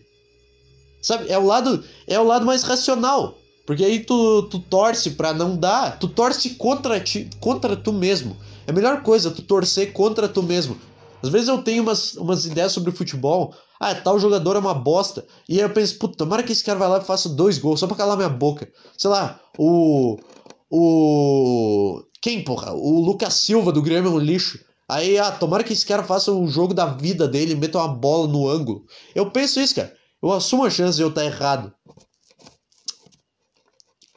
Sabe, 1.01 1.29
é 1.29 1.37
o 1.37 1.45
lado, 1.45 1.83
é 2.05 2.19
o 2.19 2.23
lado 2.23 2.45
mais 2.45 2.63
racional, 2.63 3.37
porque 3.65 3.83
aí 3.83 3.99
tu, 3.99 4.43
tu 4.43 4.59
torce 4.59 5.11
para 5.11 5.33
não 5.33 5.55
dar, 5.55 5.99
tu 5.99 6.07
torce 6.07 6.51
contra 6.51 6.99
ti, 6.99 7.29
contra 7.39 7.75
tu 7.75 7.91
mesmo. 7.91 8.37
É 8.65 8.71
a 8.71 8.73
melhor 8.73 9.01
coisa 9.01 9.31
tu 9.31 9.41
torcer 9.41 9.93
contra 9.93 10.27
tu 10.27 10.43
mesmo. 10.43 10.77
Às 11.21 11.29
vezes 11.29 11.47
eu 11.47 11.61
tenho 11.63 11.83
umas, 11.83 12.13
umas 12.15 12.45
ideias 12.45 12.71
sobre 12.71 12.91
futebol, 12.91 13.55
ah, 13.79 13.93
tal 13.95 14.19
jogador 14.19 14.55
é 14.55 14.59
uma 14.59 14.73
bosta. 14.73 15.25
E 15.47 15.55
aí 15.55 15.61
eu 15.61 15.69
penso, 15.69 15.97
puta, 15.97 16.17
tomara 16.17 16.43
que 16.43 16.51
esse 16.51 16.63
cara 16.63 16.79
vai 16.79 16.89
lá 16.89 16.97
e 16.99 17.05
faça 17.05 17.29
dois 17.29 17.57
gols 17.57 17.79
só 17.79 17.87
pra 17.87 17.95
calar 17.95 18.17
minha 18.17 18.29
boca. 18.29 18.71
Sei 18.97 19.09
lá, 19.09 19.39
o. 19.57 20.17
O. 20.69 22.03
Quem, 22.21 22.43
porra? 22.43 22.73
O 22.73 22.99
Lucas 22.99 23.35
Silva 23.35 23.71
do 23.71 23.81
Grêmio 23.81 24.11
é 24.11 24.13
um 24.13 24.19
lixo. 24.19 24.59
Aí, 24.89 25.17
ah, 25.19 25.31
tomara 25.31 25.63
que 25.63 25.73
esse 25.73 25.85
cara 25.85 26.03
faça 26.03 26.31
o 26.31 26.47
jogo 26.47 26.73
da 26.73 26.85
vida 26.85 27.27
dele 27.27 27.51
e 27.51 27.55
meta 27.55 27.77
uma 27.77 27.89
bola 27.89 28.27
no 28.27 28.47
ângulo. 28.47 28.85
Eu 29.13 29.29
penso 29.29 29.59
isso, 29.59 29.75
cara. 29.75 29.93
Eu 30.21 30.31
assumo 30.31 30.63
a 30.63 30.69
chance 30.69 30.95
de 30.95 31.03
eu 31.03 31.09
estar 31.09 31.25
errado. 31.25 31.73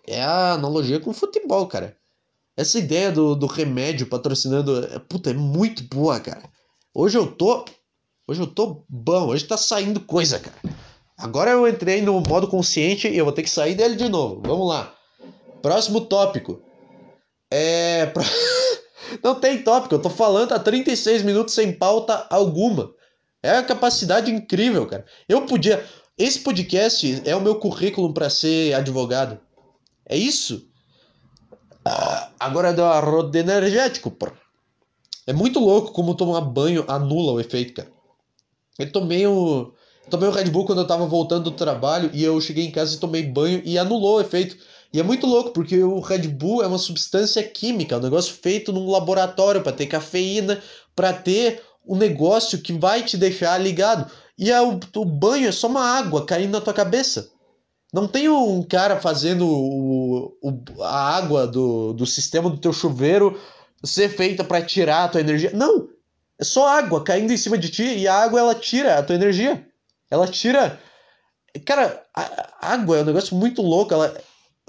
É 0.06 0.22
a 0.22 0.52
analogia 0.52 1.00
com 1.00 1.10
o 1.10 1.14
futebol, 1.14 1.66
cara. 1.66 1.96
Essa 2.56 2.78
ideia 2.78 3.10
do, 3.10 3.34
do 3.34 3.46
remédio 3.46 4.06
patrocinando. 4.06 4.84
É, 4.84 4.98
puta, 4.98 5.30
é 5.30 5.34
muito 5.34 5.82
boa, 5.84 6.20
cara. 6.20 6.42
Hoje 6.94 7.18
eu 7.18 7.26
tô. 7.26 7.64
Hoje 8.28 8.40
eu 8.40 8.46
tô 8.46 8.84
bom. 8.88 9.28
Hoje 9.28 9.44
tá 9.44 9.56
saindo 9.56 10.00
coisa, 10.00 10.38
cara. 10.38 10.56
Agora 11.16 11.50
eu 11.50 11.66
entrei 11.68 12.00
no 12.00 12.20
modo 12.20 12.48
consciente 12.48 13.08
e 13.08 13.16
eu 13.16 13.24
vou 13.24 13.34
ter 13.34 13.42
que 13.42 13.50
sair 13.50 13.74
dele 13.74 13.96
de 13.96 14.08
novo. 14.08 14.40
Vamos 14.44 14.68
lá. 14.68 14.94
Próximo 15.60 16.00
tópico. 16.02 16.62
É. 17.50 18.12
Não 19.22 19.34
tem 19.34 19.62
tópico, 19.62 19.94
eu 19.94 20.02
tô 20.02 20.10
falando 20.10 20.52
há 20.52 20.58
36 20.58 21.22
minutos 21.22 21.54
sem 21.54 21.72
pauta 21.72 22.26
alguma. 22.30 22.92
É 23.42 23.52
a 23.52 23.62
capacidade 23.62 24.30
incrível, 24.30 24.86
cara. 24.86 25.04
Eu 25.28 25.46
podia. 25.46 25.84
Esse 26.18 26.40
podcast 26.40 27.22
é 27.24 27.34
o 27.34 27.40
meu 27.40 27.56
currículo 27.58 28.12
para 28.12 28.28
ser 28.28 28.74
advogado. 28.74 29.40
É 30.06 30.16
isso? 30.16 30.68
Ah, 31.84 32.30
agora 32.38 32.74
deu 32.74 32.84
a 32.84 33.00
roda 33.00 33.38
energético, 33.38 34.10
pô. 34.10 34.28
É 35.26 35.32
muito 35.32 35.60
louco 35.60 35.92
como 35.92 36.14
tomar 36.14 36.40
banho 36.42 36.84
anula 36.88 37.32
o 37.32 37.40
efeito, 37.40 37.74
cara. 37.74 37.90
Eu 38.78 38.90
tomei 38.90 39.26
o. 39.26 39.72
Tomei 40.10 40.28
o 40.28 40.32
Red 40.32 40.50
Bull 40.50 40.66
quando 40.66 40.80
eu 40.80 40.86
tava 40.86 41.06
voltando 41.06 41.44
do 41.44 41.56
trabalho 41.56 42.10
e 42.12 42.24
eu 42.24 42.40
cheguei 42.40 42.64
em 42.66 42.70
casa 42.70 42.96
e 42.96 42.98
tomei 42.98 43.22
banho 43.22 43.62
e 43.64 43.78
anulou 43.78 44.16
o 44.16 44.20
efeito. 44.20 44.56
E 44.92 44.98
é 44.98 45.02
muito 45.02 45.26
louco, 45.26 45.50
porque 45.50 45.82
o 45.82 46.00
Red 46.00 46.28
Bull 46.28 46.62
é 46.62 46.66
uma 46.66 46.78
substância 46.78 47.42
química, 47.42 47.96
um 47.96 48.00
negócio 48.00 48.34
feito 48.34 48.72
num 48.72 48.90
laboratório 48.90 49.62
para 49.62 49.72
ter 49.72 49.86
cafeína, 49.86 50.60
para 50.96 51.12
ter 51.12 51.62
um 51.86 51.96
negócio 51.96 52.60
que 52.60 52.72
vai 52.72 53.02
te 53.02 53.16
deixar 53.16 53.58
ligado. 53.58 54.10
E 54.36 54.50
é 54.50 54.60
o, 54.60 54.80
o 54.96 55.04
banho 55.04 55.48
é 55.48 55.52
só 55.52 55.68
uma 55.68 55.84
água 55.84 56.26
caindo 56.26 56.52
na 56.52 56.60
tua 56.60 56.74
cabeça. 56.74 57.30
Não 57.92 58.06
tem 58.06 58.28
um 58.28 58.62
cara 58.62 59.00
fazendo 59.00 59.46
o, 59.46 60.36
o, 60.42 60.82
a 60.82 61.16
água 61.16 61.46
do, 61.46 61.92
do 61.92 62.06
sistema 62.06 62.48
do 62.48 62.58
teu 62.58 62.72
chuveiro 62.72 63.38
ser 63.84 64.08
feita 64.08 64.44
para 64.44 64.64
tirar 64.64 65.04
a 65.04 65.08
tua 65.08 65.20
energia. 65.20 65.50
Não! 65.54 65.88
É 66.38 66.44
só 66.44 66.68
água 66.68 67.02
caindo 67.04 67.32
em 67.32 67.36
cima 67.36 67.58
de 67.58 67.68
ti 67.68 67.82
e 67.82 68.08
a 68.08 68.14
água 68.14 68.40
ela 68.40 68.54
tira 68.54 68.98
a 68.98 69.02
tua 69.02 69.14
energia. 69.14 69.66
Ela 70.10 70.26
tira. 70.26 70.80
Cara, 71.66 72.02
a 72.14 72.72
água 72.72 72.98
é 72.98 73.02
um 73.02 73.06
negócio 73.06 73.36
muito 73.36 73.60
louco. 73.60 73.92
Ela, 73.92 74.16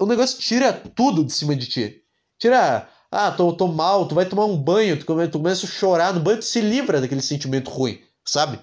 o 0.02 0.06
negócio 0.06 0.38
tira 0.38 0.72
tudo 0.72 1.24
de 1.24 1.32
cima 1.32 1.54
de 1.54 1.66
ti. 1.66 2.02
Tira. 2.38 2.88
Ah, 3.10 3.30
tô, 3.30 3.52
tô 3.52 3.68
mal, 3.68 4.08
tu 4.08 4.14
vai 4.14 4.24
tomar 4.24 4.46
um 4.46 4.56
banho, 4.56 4.98
tu 4.98 5.04
começa, 5.04 5.30
tu 5.30 5.38
começa 5.38 5.66
a 5.66 5.68
chorar 5.68 6.14
no 6.14 6.20
banho, 6.20 6.38
tu 6.38 6.44
se 6.46 6.62
livra 6.62 6.98
daquele 7.00 7.20
sentimento 7.20 7.70
ruim, 7.70 8.00
sabe? 8.24 8.58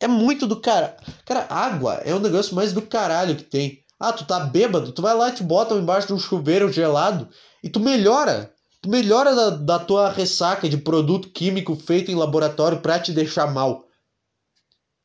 É 0.00 0.08
muito 0.08 0.46
do 0.46 0.60
cara. 0.60 0.96
Cara, 1.24 1.46
água 1.48 1.94
é 2.04 2.12
o 2.12 2.18
negócio 2.18 2.54
mais 2.54 2.72
do 2.72 2.82
caralho 2.82 3.36
que 3.36 3.44
tem. 3.44 3.84
Ah, 3.98 4.12
tu 4.12 4.26
tá 4.26 4.40
bêbado, 4.40 4.92
tu 4.92 5.00
vai 5.00 5.14
lá 5.14 5.28
e 5.28 5.32
te 5.32 5.42
bota 5.42 5.74
embaixo 5.74 6.08
de 6.08 6.14
um 6.14 6.18
chuveiro 6.18 6.70
gelado 6.70 7.28
e 7.62 7.68
tu 7.68 7.80
melhora. 7.80 8.52
Tu 8.82 8.90
melhora 8.90 9.34
da, 9.34 9.50
da 9.50 9.78
tua 9.78 10.10
ressaca 10.10 10.68
de 10.68 10.76
produto 10.76 11.30
químico 11.30 11.76
feito 11.76 12.10
em 12.10 12.14
laboratório 12.14 12.80
pra 12.80 12.98
te 12.98 13.12
deixar 13.12 13.52
mal. 13.52 13.86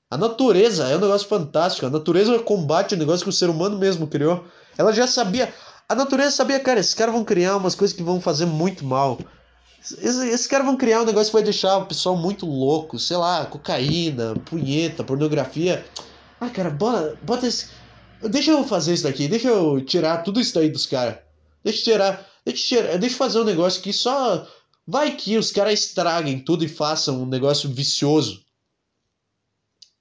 A 0.09 0.17
natureza 0.17 0.89
é 0.89 0.97
um 0.97 0.99
negócio 0.99 1.27
fantástico. 1.27 1.85
A 1.85 1.89
natureza 1.89 2.37
combate 2.39 2.95
o 2.95 2.97
negócio 2.97 3.23
que 3.23 3.29
o 3.29 3.33
ser 3.33 3.49
humano 3.49 3.77
mesmo 3.77 4.07
criou. 4.07 4.43
Ela 4.77 4.93
já 4.93 5.07
sabia. 5.07 5.53
A 5.87 5.95
natureza 5.95 6.31
sabia, 6.31 6.59
cara, 6.59 6.79
esses 6.79 6.93
caras 6.93 7.13
vão 7.13 7.23
criar 7.23 7.57
umas 7.57 7.75
coisas 7.75 7.95
que 7.95 8.03
vão 8.03 8.21
fazer 8.21 8.45
muito 8.45 8.85
mal. 8.85 9.19
Esses, 9.81 10.19
esses 10.21 10.47
caras 10.47 10.65
vão 10.65 10.77
criar 10.77 11.01
um 11.01 11.05
negócio 11.05 11.31
que 11.31 11.37
vai 11.37 11.43
deixar 11.43 11.77
o 11.77 11.85
pessoal 11.85 12.15
muito 12.15 12.45
louco. 12.45 12.97
Sei 12.99 13.17
lá, 13.17 13.45
cocaína, 13.45 14.35
punheta, 14.45 15.03
pornografia. 15.03 15.85
Ah, 16.39 16.49
cara, 16.49 16.69
bota, 16.69 17.17
bota 17.21 17.47
esse. 17.47 17.67
Deixa 18.29 18.51
eu 18.51 18.63
fazer 18.63 18.93
isso 18.93 19.03
daqui. 19.03 19.27
Deixa 19.27 19.47
eu 19.47 19.83
tirar 19.83 20.23
tudo 20.23 20.39
isso 20.39 20.53
daí 20.53 20.69
dos 20.69 20.85
caras. 20.85 21.17
Deixa 21.63 21.79
eu 21.79 21.83
tirar. 21.83 22.27
Deixa 22.45 22.75
eu, 22.75 22.81
tirar, 22.81 22.97
deixa 22.97 23.15
eu 23.15 23.17
fazer 23.17 23.39
um 23.39 23.43
negócio 23.43 23.81
que 23.81 23.91
só. 23.91 24.47
Vai 24.87 25.15
que 25.15 25.37
os 25.37 25.51
caras 25.51 25.79
estraguem 25.79 26.39
tudo 26.39 26.63
e 26.63 26.69
façam 26.69 27.21
um 27.21 27.25
negócio 27.25 27.69
vicioso. 27.69 28.43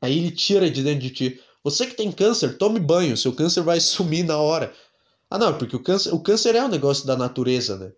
Aí 0.00 0.18
ele 0.18 0.30
tira 0.30 0.70
de 0.70 0.82
dentro 0.82 1.00
de 1.00 1.10
ti. 1.10 1.40
Você 1.62 1.86
que 1.86 1.94
tem 1.94 2.10
câncer, 2.10 2.56
tome 2.56 2.80
banho, 2.80 3.16
seu 3.16 3.32
câncer 3.32 3.62
vai 3.62 3.78
sumir 3.80 4.24
na 4.24 4.38
hora. 4.38 4.72
Ah, 5.30 5.38
não, 5.38 5.56
porque 5.56 5.76
o 5.76 5.82
câncer, 5.82 6.12
o 6.12 6.20
câncer 6.20 6.54
é 6.54 6.64
um 6.64 6.68
negócio 6.68 7.06
da 7.06 7.16
natureza, 7.16 7.76
né? 7.76 7.92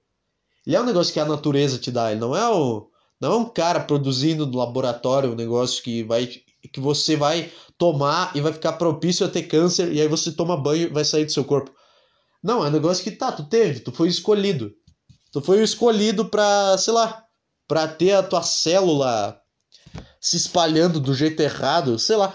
Ele 0.66 0.76
é 0.76 0.80
um 0.80 0.86
negócio 0.86 1.12
que 1.12 1.20
a 1.20 1.24
natureza 1.24 1.78
te 1.78 1.90
dá, 1.90 2.10
ele 2.10 2.20
não 2.20 2.36
é 2.36 2.48
o 2.48 2.88
não 3.20 3.32
é 3.32 3.36
um 3.36 3.44
cara 3.44 3.78
produzindo 3.78 4.46
no 4.46 4.58
laboratório 4.58 5.30
um 5.30 5.36
negócio 5.36 5.82
que 5.82 6.02
vai 6.02 6.26
que 6.26 6.80
você 6.80 7.16
vai 7.16 7.52
tomar 7.78 8.36
e 8.36 8.40
vai 8.40 8.52
ficar 8.52 8.72
propício 8.74 9.26
a 9.26 9.28
ter 9.28 9.44
câncer 9.44 9.92
e 9.92 10.00
aí 10.00 10.08
você 10.08 10.32
toma 10.32 10.56
banho 10.56 10.84
e 10.84 10.92
vai 10.92 11.04
sair 11.04 11.24
do 11.24 11.32
seu 11.32 11.44
corpo. 11.44 11.72
Não, 12.42 12.64
é 12.64 12.68
um 12.68 12.72
negócio 12.72 13.02
que 13.02 13.10
tá, 13.10 13.30
tu 13.30 13.44
teve, 13.44 13.80
tu 13.80 13.92
foi 13.92 14.08
escolhido. 14.08 14.72
Tu 15.32 15.40
foi 15.40 15.62
escolhido 15.62 16.24
pra, 16.26 16.76
sei 16.76 16.92
lá, 16.92 17.24
pra 17.66 17.88
ter 17.88 18.12
a 18.12 18.22
tua 18.22 18.42
célula 18.42 19.40
se 20.20 20.36
espalhando 20.36 21.00
do 21.00 21.14
jeito 21.14 21.40
errado, 21.40 21.98
sei 21.98 22.16
lá. 22.16 22.34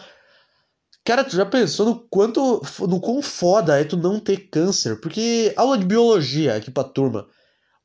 Cara, 1.08 1.24
tu 1.24 1.38
já 1.38 1.45
pensou 1.45 1.86
no 1.86 1.95
quanto. 2.10 2.62
no 2.82 2.99
quão 2.99 3.22
foda 3.22 3.80
é 3.80 3.86
tu 3.86 3.95
não 3.95 4.20
ter 4.20 4.49
câncer? 4.49 4.99
Porque 4.99 5.53
aula 5.55 5.78
de 5.78 5.86
biologia 5.86 6.58
aqui 6.58 6.70
pra 6.70 6.84
turma. 6.84 7.26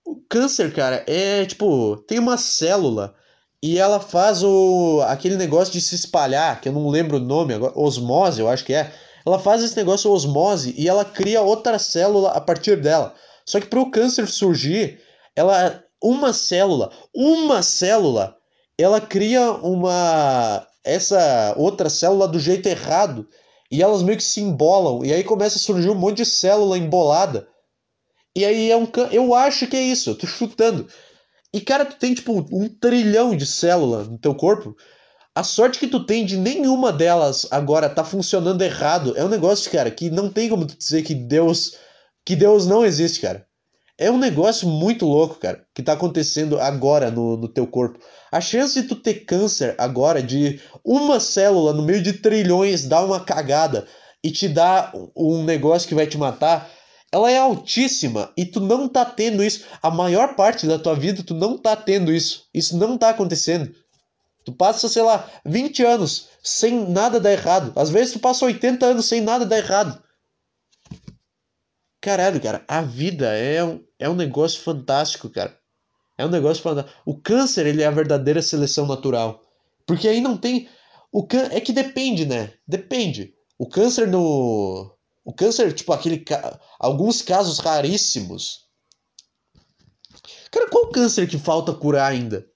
O 0.05 0.17
câncer, 0.29 0.75
cara, 0.75 1.05
é 1.07 1.47
tipo. 1.47 1.99
Tem 1.99 2.19
uma 2.19 2.37
célula 2.37 3.15
e 3.63 3.79
ela 3.79 4.01
faz 4.01 4.43
o 4.43 5.01
aquele 5.07 5.37
negócio 5.37 5.73
de 5.73 5.81
se 5.81 5.95
espalhar, 5.95 6.61
que 6.61 6.69
eu 6.69 6.73
não 6.73 6.89
lembro 6.89 7.19
o 7.19 7.21
nome 7.21 7.55
agora, 7.55 7.79
osmose, 7.79 8.41
eu 8.41 8.49
acho 8.49 8.65
que 8.65 8.75
é. 8.75 8.93
Ela 9.25 9.39
faz 9.39 9.63
esse 9.63 9.77
negócio 9.77 10.11
osmose 10.11 10.75
e 10.77 10.89
ela 10.89 11.05
cria 11.05 11.43
outra 11.43 11.79
célula 11.79 12.33
a 12.33 12.41
partir 12.41 12.81
dela. 12.81 13.15
Só 13.47 13.61
que 13.61 13.69
para 13.69 13.79
o 13.81 13.89
câncer 13.93 14.27
surgir, 14.27 15.01
ela 15.37 15.81
uma 16.03 16.33
célula, 16.33 16.91
uma 17.15 17.63
célula, 17.63 18.37
ela 18.77 19.01
cria 19.01 19.53
uma 19.53 20.67
essa 20.85 21.55
outra 21.57 21.89
célula 21.89 22.27
do 22.27 22.39
jeito 22.39 22.67
errado 22.67 23.29
e 23.71 23.83
elas 23.83 24.03
meio 24.03 24.19
que 24.19 24.25
se 24.25 24.41
embolam 24.41 25.05
e 25.05 25.13
aí 25.13 25.25
começa 25.25 25.57
a 25.57 25.61
surgir 25.61 25.89
um 25.89 25.95
monte 25.95 26.19
de 26.19 26.27
célula 26.27 26.77
embolada. 26.77 27.49
E 28.37 28.45
aí 28.45 28.71
é 28.71 28.77
um 28.77 28.89
eu 29.11 29.35
acho 29.35 29.67
que 29.67 29.77
é 29.77 29.83
isso, 29.83 30.11
eu 30.11 30.15
tô 30.19 30.27
chutando. 30.27 30.89
E 31.53 31.61
cara, 31.61 31.85
tu 31.85 31.97
tem 31.97 32.15
tipo 32.15 32.33
um 32.33 32.69
trilhão 32.69 33.37
de 33.37 33.47
células 33.47 34.09
no 34.09 34.19
teu 34.19 34.35
corpo. 34.35 34.75
A 35.35 35.43
sorte 35.43 35.79
que 35.79 35.87
tu 35.87 36.05
tem 36.05 36.27
de 36.27 36.37
nenhuma 36.37 36.93
delas 36.93 37.47
agora 37.51 37.89
tá 37.89 38.05
funcionando 38.05 38.63
errado 38.63 39.17
é 39.17 39.25
um 39.25 39.29
negócio, 39.29 39.71
cara, 39.71 39.91
que 39.91 40.11
não 40.11 40.31
tem 40.31 40.49
como 40.49 40.67
tu 40.67 40.77
dizer 40.77 41.03
que 41.03 41.15
Deus 41.15 41.77
que 42.25 42.37
Deus 42.37 42.67
não 42.67 42.85
existe, 42.85 43.21
cara. 43.21 43.47
É 44.03 44.11
um 44.11 44.19
negócio 44.19 44.67
muito 44.67 45.07
louco, 45.07 45.37
cara, 45.37 45.65
que 45.73 45.81
tá 45.81 45.93
acontecendo 45.93 46.59
agora 46.59 47.09
no, 47.09 47.37
no 47.37 47.47
teu 47.47 47.69
corpo. 47.69 48.01
A 48.33 48.41
chance 48.41 48.83
de 48.83 48.89
tu 48.89 48.97
ter 48.97 49.25
câncer 49.25 49.77
agora, 49.79 50.21
de 50.21 50.61
uma 50.85 51.21
célula 51.21 51.73
no 51.73 51.85
meio 51.85 52.03
de 52.03 52.15
trilhões 52.15 52.85
dar 52.85 53.05
uma 53.05 53.21
cagada 53.21 53.87
e 54.21 54.33
te 54.33 54.49
dar 54.49 54.93
um 55.17 55.45
negócio 55.45 55.89
que 55.89 55.95
vai 55.95 56.05
te 56.05 56.19
matar, 56.19 56.69
ela 57.13 57.31
é 57.31 57.39
altíssima 57.39 58.33
e 58.37 58.45
tu 58.45 58.59
não 58.59 58.89
tá 58.89 59.05
tendo 59.05 59.45
isso. 59.45 59.67
A 59.81 59.89
maior 59.89 60.35
parte 60.35 60.67
da 60.67 60.81
tua 60.81 60.97
vida 60.97 61.23
tu 61.23 61.33
não 61.33 61.57
tá 61.57 61.77
tendo 61.77 62.13
isso. 62.13 62.47
Isso 62.53 62.77
não 62.77 62.99
tá 62.99 63.11
acontecendo. 63.11 63.73
Tu 64.45 64.51
passa, 64.51 64.89
sei 64.89 65.03
lá, 65.03 65.31
20 65.47 65.85
anos 65.85 66.27
sem 66.43 66.89
nada 66.89 67.21
dar 67.21 67.31
errado. 67.31 67.73
Às 67.77 67.89
vezes 67.89 68.15
tu 68.15 68.19
passa 68.19 68.47
80 68.47 68.85
anos 68.85 69.07
sem 69.07 69.21
nada 69.21 69.47
dar 69.47 69.59
errado. 69.59 70.03
Caralho, 72.03 72.41
cara, 72.43 72.65
a 72.69 72.83
vida 72.83 73.29
é 73.33 73.65
um, 73.65 73.83
é 73.99 74.09
um 74.11 74.15
negócio 74.15 74.61
fantástico, 74.61 75.31
cara. 75.31 75.59
É 76.19 76.27
um 76.27 76.29
negócio 76.29 76.63
fantástico. 76.63 77.01
O 77.07 77.19
câncer, 77.19 77.65
ele 77.65 77.83
é 77.83 77.87
a 77.87 77.91
verdadeira 77.91 78.43
seleção 78.43 78.87
natural. 78.87 79.41
Porque 79.87 80.09
aí 80.09 80.21
não 80.21 80.37
tem. 80.37 80.69
O 81.11 81.27
can... 81.27 81.49
É 81.53 81.61
que 81.61 81.73
depende, 81.73 82.27
né? 82.27 82.53
Depende. 82.67 83.33
O 83.57 83.69
câncer 83.69 84.09
no 84.09 84.95
o 85.25 85.33
câncer, 85.33 85.73
tipo, 85.73 85.93
aquele. 85.93 86.25
Alguns 86.79 87.23
casos 87.23 87.59
raríssimos. 87.59 88.67
Cara, 90.51 90.69
qual 90.69 90.91
câncer 90.91 91.29
que 91.29 91.39
falta 91.39 91.73
curar 91.73 92.11
ainda? 92.11 92.47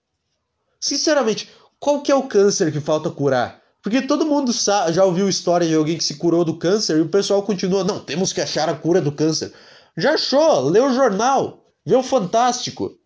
Sinceramente, 0.80 1.48
qual 1.78 2.02
que 2.02 2.10
é 2.10 2.14
o 2.14 2.26
câncer 2.26 2.72
que 2.72 2.80
falta 2.80 3.10
curar? 3.10 3.62
Porque 3.86 4.02
todo 4.02 4.26
mundo 4.26 4.50
já 4.90 5.04
ouviu 5.04 5.28
história 5.28 5.64
de 5.64 5.72
alguém 5.72 5.96
que 5.96 6.02
se 6.02 6.16
curou 6.16 6.44
do 6.44 6.58
câncer 6.58 6.96
e 6.96 7.02
o 7.02 7.08
pessoal 7.08 7.40
continua, 7.44 7.84
não, 7.84 8.00
temos 8.00 8.32
que 8.32 8.40
achar 8.40 8.68
a 8.68 8.74
cura 8.74 9.00
do 9.00 9.12
câncer. 9.12 9.52
Já 9.96 10.14
achou? 10.14 10.62
Lê 10.62 10.80
o 10.80 10.92
jornal, 10.92 11.62
vê 11.86 11.94
o 11.94 12.02
Fantástico. 12.02 12.98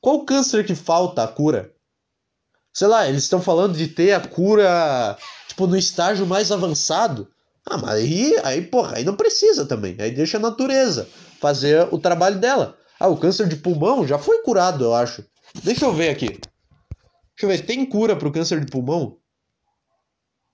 Qual 0.00 0.24
câncer 0.24 0.66
que 0.66 0.74
falta 0.74 1.22
a 1.22 1.28
cura? 1.28 1.72
Sei 2.74 2.88
lá, 2.88 3.08
eles 3.08 3.22
estão 3.22 3.40
falando 3.40 3.76
de 3.76 3.86
ter 3.86 4.14
a 4.14 4.20
cura, 4.20 5.16
tipo, 5.46 5.64
no 5.68 5.76
estágio 5.76 6.26
mais 6.26 6.50
avançado. 6.50 7.28
Ah, 7.64 7.78
mas 7.78 7.90
aí, 7.90 8.36
aí, 8.42 8.62
porra, 8.62 8.96
aí 8.96 9.04
não 9.04 9.14
precisa 9.14 9.64
também. 9.64 9.94
Aí 10.00 10.10
deixa 10.10 10.38
a 10.38 10.40
natureza 10.40 11.08
fazer 11.40 11.86
o 11.92 12.00
trabalho 12.00 12.40
dela. 12.40 12.76
Ah, 12.98 13.06
o 13.06 13.16
câncer 13.16 13.46
de 13.46 13.54
pulmão 13.54 14.04
já 14.04 14.18
foi 14.18 14.42
curado, 14.42 14.86
eu 14.86 14.92
acho. 14.92 15.24
Deixa 15.62 15.84
eu 15.84 15.92
ver 15.92 16.08
aqui. 16.08 16.30
Deixa 16.30 17.42
eu 17.42 17.48
ver, 17.48 17.64
tem 17.64 17.86
cura 17.86 18.16
pro 18.16 18.32
câncer 18.32 18.58
de 18.58 18.66
pulmão? 18.66 19.18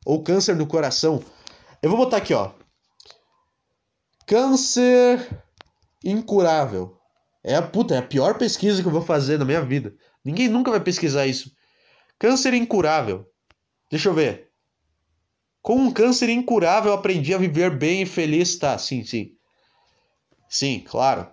Ou 0.05 0.23
câncer 0.23 0.57
do 0.57 0.67
coração? 0.67 1.23
Eu 1.83 1.91
vou 1.91 1.99
botar 1.99 2.19
aqui, 2.19 2.35
ó. 2.35 2.53
Câncer 4.27 5.45
incurável. 6.05 6.99
É 7.45 7.55
a 7.55 7.63
puta, 7.63 7.95
é 7.95 7.99
a 7.99 8.03
pior 8.03 8.39
pesquisa 8.39 8.81
que 8.83 8.89
eu 8.89 8.93
vou 8.93 9.03
fazer 9.03 9.39
na 9.39 9.45
minha 9.45 9.63
vida. 9.63 9.95
Ninguém 10.25 10.49
nunca 10.49 10.71
vai 10.71 10.81
pesquisar 10.81 11.27
isso. 11.27 11.53
Câncer 12.19 12.55
incurável. 12.55 13.27
Deixa 13.91 14.09
eu 14.09 14.15
ver. 14.15 14.51
Com 15.61 15.77
um 15.77 15.93
câncer 15.93 16.29
incurável, 16.29 16.93
aprendi 16.93 17.35
a 17.35 17.39
viver 17.39 17.77
bem 17.77 18.03
e 18.03 18.07
feliz. 18.07 18.57
Tá, 18.57 18.79
sim, 18.79 19.05
sim. 19.05 19.33
Sim, 20.49 20.85
claro. 20.87 21.29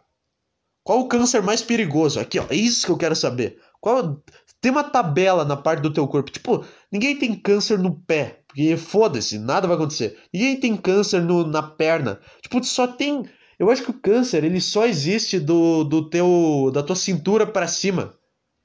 Qual 0.84 0.99
o 0.99 1.07
câncer 1.07 1.41
mais 1.41 1.61
perigoso? 1.61 2.20
Aqui, 2.20 2.39
ó, 2.39 2.45
é 2.49 2.55
isso 2.55 2.86
que 2.86 2.91
eu 2.91 2.97
quero 2.97 3.15
saber. 3.15 3.61
Qual 3.80 4.22
tem 4.61 4.72
uma 4.72 4.84
tabela 4.84 5.45
na 5.45 5.55
parte 5.55 5.82
do 5.82 5.93
teu 5.93 6.07
corpo. 6.07 6.32
Tipo, 6.32 6.65
ninguém 6.91 7.17
tem 7.17 7.34
câncer 7.36 7.80
no 7.80 7.95
pé, 8.01 8.38
porque 8.50 8.76
foda-se, 8.76 9.38
nada 9.38 9.68
vai 9.68 9.76
acontecer. 9.78 10.18
Ninguém 10.34 10.60
tem 10.60 10.76
câncer 10.76 11.22
no, 11.22 11.45
na 11.45 11.62
perna. 11.62 12.20
Tipo, 12.41 12.64
só 12.64 12.88
tem, 12.88 13.24
eu 13.60 13.70
acho 13.70 13.84
que 13.84 13.91
o 13.91 14.02
câncer, 14.02 14.43
ele 14.43 14.60
só 14.60 14.88
existe 14.88 15.39
do, 15.39 15.84
do 15.84 16.10
teu 16.10 16.72
da 16.74 16.82
tua 16.82 16.95
cintura 16.95 17.45
para 17.45 17.68
cima. 17.68 18.16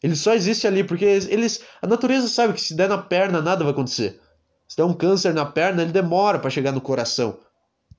Ele 0.03 0.16
só 0.16 0.32
existe 0.35 0.66
ali 0.66 0.82
porque 0.82 1.05
eles 1.05 1.62
a 1.82 1.87
natureza 1.87 2.28
sabe 2.28 2.55
que 2.55 2.62
se 2.62 2.74
der 2.74 2.89
na 2.89 2.97
perna 2.97 3.43
nada 3.43 3.62
vai 3.62 3.74
acontecer. 3.74 4.20
Se 4.66 4.76
der 4.76 4.85
um 4.85 4.95
câncer 4.95 5.35
na 5.35 5.45
perna, 5.45 5.82
ele 5.82 5.93
demora 5.93 6.39
para 6.39 6.51
chegar 6.51 6.72
no 6.72 6.80
coração. 6.80 7.39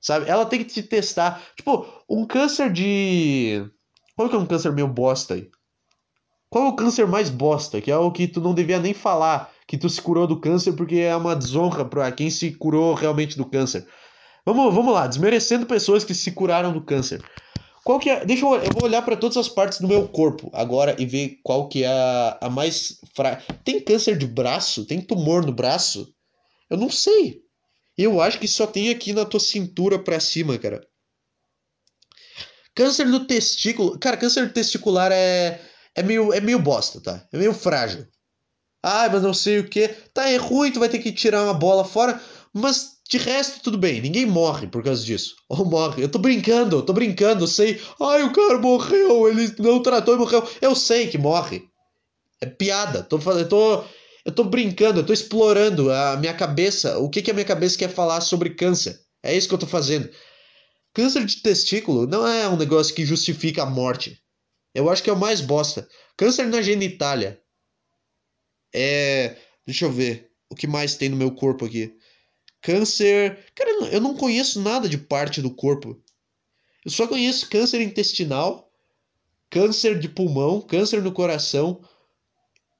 Sabe? 0.00 0.28
Ela 0.28 0.44
tem 0.44 0.58
que 0.58 0.64
te 0.64 0.82
testar. 0.82 1.40
Tipo, 1.56 1.86
um 2.10 2.26
câncer 2.26 2.70
de. 2.70 3.64
Qual 4.16 4.28
que 4.28 4.34
é 4.34 4.38
um 4.38 4.46
câncer 4.46 4.72
meio 4.72 4.88
bosta 4.88 5.34
aí? 5.34 5.48
Qual 6.50 6.64
é 6.64 6.68
o 6.68 6.76
câncer 6.76 7.06
mais 7.06 7.30
bosta? 7.30 7.80
Que 7.80 7.92
é 7.92 7.96
o 7.96 8.10
que 8.10 8.26
tu 8.26 8.40
não 8.40 8.54
devia 8.54 8.80
nem 8.80 8.92
falar 8.92 9.52
que 9.66 9.76
tu 9.76 9.88
se 9.88 10.00
curou 10.00 10.26
do 10.26 10.40
câncer 10.40 10.72
porque 10.72 10.96
é 10.96 11.16
uma 11.16 11.34
desonra 11.34 11.84
para 11.84 12.10
quem 12.12 12.30
se 12.30 12.52
curou 12.52 12.94
realmente 12.94 13.36
do 13.36 13.44
câncer. 13.44 13.86
Vamos, 14.44 14.72
vamos 14.72 14.94
lá, 14.94 15.06
desmerecendo 15.06 15.66
pessoas 15.66 16.04
que 16.04 16.14
se 16.14 16.30
curaram 16.30 16.72
do 16.72 16.80
câncer. 16.80 17.22
Qual 17.84 17.98
que 17.98 18.10
é? 18.10 18.24
Deixa 18.24 18.44
eu, 18.44 18.54
eu 18.56 18.70
vou 18.72 18.84
olhar 18.84 19.02
para 19.02 19.16
todas 19.16 19.36
as 19.36 19.48
partes 19.48 19.80
do 19.80 19.88
meu 19.88 20.08
corpo 20.08 20.50
agora 20.52 20.94
e 20.98 21.06
ver 21.06 21.38
qual 21.42 21.68
que 21.68 21.84
é 21.84 21.88
a, 21.88 22.38
a 22.42 22.50
mais 22.50 22.98
fraca. 23.14 23.42
Tem 23.64 23.80
câncer 23.80 24.16
de 24.16 24.26
braço? 24.26 24.84
Tem 24.84 25.00
tumor 25.00 25.44
no 25.44 25.52
braço? 25.52 26.12
Eu 26.68 26.76
não 26.76 26.90
sei. 26.90 27.42
Eu 27.96 28.20
acho 28.20 28.38
que 28.38 28.48
só 28.48 28.66
tem 28.66 28.90
aqui 28.90 29.12
na 29.12 29.24
tua 29.24 29.40
cintura 29.40 29.98
pra 29.98 30.20
cima, 30.20 30.58
cara. 30.58 30.86
Câncer 32.74 33.10
do 33.10 33.26
testículo. 33.26 33.98
Cara, 33.98 34.16
câncer 34.16 34.52
testicular 34.52 35.10
é, 35.10 35.60
é, 35.94 36.02
meio, 36.02 36.32
é 36.32 36.40
meio 36.40 36.58
bosta, 36.58 37.00
tá? 37.00 37.26
É 37.32 37.38
meio 37.38 37.54
frágil. 37.54 38.06
Ah, 38.88 39.08
mas 39.10 39.20
não 39.20 39.34
sei 39.34 39.58
o 39.58 39.68
que. 39.68 39.88
Tá, 40.14 40.30
é 40.30 40.36
ruim, 40.36 40.70
tu 40.70 40.78
vai 40.78 40.88
ter 40.88 41.00
que 41.00 41.10
tirar 41.10 41.42
uma 41.42 41.52
bola 41.52 41.84
fora. 41.84 42.20
Mas 42.52 42.98
de 43.10 43.18
resto, 43.18 43.60
tudo 43.60 43.76
bem. 43.76 44.00
Ninguém 44.00 44.24
morre 44.24 44.68
por 44.68 44.80
causa 44.84 45.04
disso. 45.04 45.34
Ou 45.50 45.64
morre. 45.64 46.04
Eu 46.04 46.08
tô 46.08 46.20
brincando, 46.20 46.76
eu 46.76 46.82
tô 46.82 46.92
brincando. 46.92 47.42
Eu 47.42 47.48
sei. 47.48 47.80
Ai, 48.00 48.22
o 48.22 48.32
cara 48.32 48.58
morreu. 48.58 49.28
Ele 49.28 49.52
não 49.58 49.82
tratou 49.82 50.14
e 50.14 50.18
morreu. 50.18 50.48
Eu 50.60 50.76
sei 50.76 51.08
que 51.08 51.18
morre. 51.18 51.64
É 52.40 52.46
piada. 52.46 53.02
Tô, 53.02 53.18
eu 53.32 53.48
tô 53.48 53.84
eu 54.24 54.32
tô 54.32 54.42
brincando, 54.42 54.98
eu 55.00 55.06
tô 55.06 55.12
explorando 55.12 55.90
a 55.92 56.16
minha 56.16 56.34
cabeça, 56.34 56.98
o 56.98 57.08
que, 57.08 57.22
que 57.22 57.30
a 57.30 57.34
minha 57.34 57.46
cabeça 57.46 57.78
quer 57.78 57.88
falar 57.88 58.20
sobre 58.20 58.50
câncer. 58.50 59.00
É 59.22 59.36
isso 59.36 59.48
que 59.48 59.54
eu 59.54 59.58
tô 59.58 59.68
fazendo. 59.68 60.10
Câncer 60.92 61.24
de 61.24 61.42
testículo 61.42 62.08
não 62.08 62.26
é 62.26 62.48
um 62.48 62.56
negócio 62.56 62.92
que 62.92 63.06
justifica 63.06 63.62
a 63.62 63.66
morte. 63.66 64.20
Eu 64.74 64.90
acho 64.90 65.02
que 65.02 65.10
é 65.10 65.12
o 65.12 65.18
mais 65.18 65.40
bosta. 65.40 65.88
Câncer 66.16 66.46
na 66.46 66.60
genitália. 66.60 67.40
É. 68.76 69.36
Deixa 69.66 69.84
eu 69.84 69.92
ver. 69.92 70.30
O 70.48 70.54
que 70.54 70.66
mais 70.66 70.96
tem 70.96 71.08
no 71.08 71.16
meu 71.16 71.32
corpo 71.32 71.64
aqui? 71.64 71.96
Câncer. 72.60 73.44
Cara, 73.54 73.70
eu 73.92 74.00
não 74.00 74.14
conheço 74.14 74.60
nada 74.60 74.88
de 74.88 74.98
parte 74.98 75.40
do 75.42 75.50
corpo. 75.50 76.00
Eu 76.84 76.90
só 76.90 77.06
conheço 77.06 77.48
câncer 77.48 77.80
intestinal, 77.80 78.70
câncer 79.50 79.98
de 79.98 80.08
pulmão, 80.08 80.60
câncer 80.60 81.02
no 81.02 81.10
coração, 81.10 81.82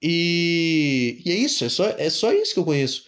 e, 0.01 1.23
e 1.25 1.31
é 1.31 1.35
isso, 1.35 1.65
é 1.65 1.69
só, 1.69 1.85
é 1.85 2.11
só 2.11 2.33
isso 2.33 2.55
que 2.55 2.61
eu 2.61 2.65
conheço. 2.65 3.07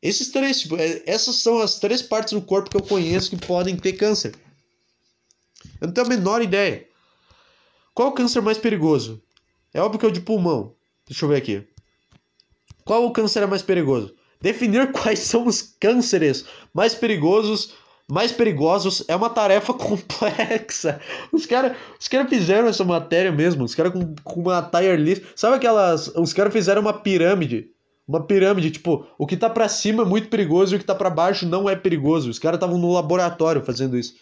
Esses 0.00 0.30
três, 0.30 0.60
tipo, 0.60 0.76
é, 0.76 1.02
essas 1.06 1.36
são 1.36 1.58
as 1.58 1.78
três 1.78 2.00
partes 2.00 2.32
do 2.32 2.40
corpo 2.40 2.70
que 2.70 2.76
eu 2.76 2.82
conheço 2.82 3.30
que 3.30 3.46
podem 3.46 3.76
ter 3.76 3.94
câncer. 3.94 4.34
Eu 5.80 5.88
não 5.88 5.92
tenho 5.92 6.06
a 6.06 6.10
menor 6.10 6.40
ideia. 6.40 6.86
Qual 7.92 8.08
o 8.08 8.12
câncer 8.12 8.40
mais 8.40 8.58
perigoso? 8.58 9.22
É 9.74 9.80
óbvio 9.82 9.98
que 9.98 10.06
é 10.06 10.08
o 10.08 10.12
de 10.12 10.20
pulmão. 10.20 10.74
Deixa 11.06 11.24
eu 11.24 11.28
ver 11.28 11.36
aqui. 11.36 11.66
Qual 12.88 13.04
o 13.04 13.10
câncer 13.10 13.42
é 13.42 13.46
mais 13.46 13.60
perigoso? 13.60 14.14
Definir 14.40 14.90
quais 14.96 15.18
são 15.18 15.46
os 15.46 15.60
cânceres 15.78 16.46
mais 16.72 16.94
perigosos 16.94 17.74
mais 18.10 18.32
perigosos 18.32 19.04
é 19.06 19.14
uma 19.14 19.28
tarefa 19.28 19.74
complexa. 19.76 20.98
Os 21.30 21.44
caras 21.44 21.76
os 22.00 22.08
cara 22.08 22.26
fizeram 22.26 22.66
essa 22.66 22.82
matéria 22.82 23.30
mesmo, 23.30 23.64
os 23.64 23.74
caras 23.74 23.92
com, 23.92 24.14
com 24.24 24.40
uma 24.40 24.62
tire 24.62 24.96
list. 24.96 25.22
Sabe 25.36 25.56
aquelas. 25.56 26.08
Os 26.16 26.32
caras 26.32 26.50
fizeram 26.50 26.80
uma 26.80 26.94
pirâmide. 26.94 27.68
Uma 28.06 28.24
pirâmide, 28.24 28.70
tipo, 28.70 29.06
o 29.18 29.26
que 29.26 29.36
tá 29.36 29.50
para 29.50 29.68
cima 29.68 30.02
é 30.02 30.06
muito 30.06 30.30
perigoso 30.30 30.74
e 30.74 30.76
o 30.76 30.78
que 30.78 30.86
tá 30.86 30.94
para 30.94 31.10
baixo 31.10 31.46
não 31.46 31.68
é 31.68 31.76
perigoso. 31.76 32.30
Os 32.30 32.38
caras 32.38 32.56
estavam 32.56 32.78
no 32.78 32.90
laboratório 32.90 33.62
fazendo 33.62 33.98
isso. 33.98 34.14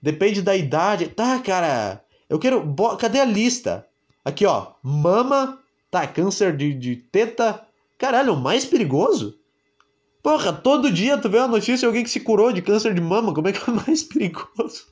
Depende 0.00 0.40
da 0.40 0.56
idade. 0.56 1.08
Tá, 1.08 1.38
cara. 1.40 2.02
Eu 2.30 2.38
quero. 2.38 2.74
Cadê 2.98 3.20
a 3.20 3.26
lista? 3.26 3.84
Aqui, 4.24 4.46
ó. 4.46 4.68
Mama, 4.82 5.58
Tá, 5.90 6.06
câncer 6.06 6.56
de, 6.56 6.74
de 6.74 6.96
teta. 6.96 7.66
Caralho, 7.96 8.30
é 8.30 8.32
o 8.32 8.36
mais 8.36 8.64
perigoso? 8.64 9.38
Porra, 10.22 10.52
todo 10.52 10.92
dia 10.92 11.16
tu 11.16 11.28
vê 11.28 11.38
uma 11.38 11.48
notícia 11.48 11.78
de 11.78 11.86
alguém 11.86 12.04
que 12.04 12.10
se 12.10 12.20
curou 12.20 12.52
de 12.52 12.60
câncer 12.60 12.92
de 12.92 13.00
mama. 13.00 13.32
Como 13.32 13.48
é 13.48 13.52
que 13.52 13.58
é 13.58 13.72
o 13.72 13.76
mais 13.76 14.02
perigoso? 14.04 14.86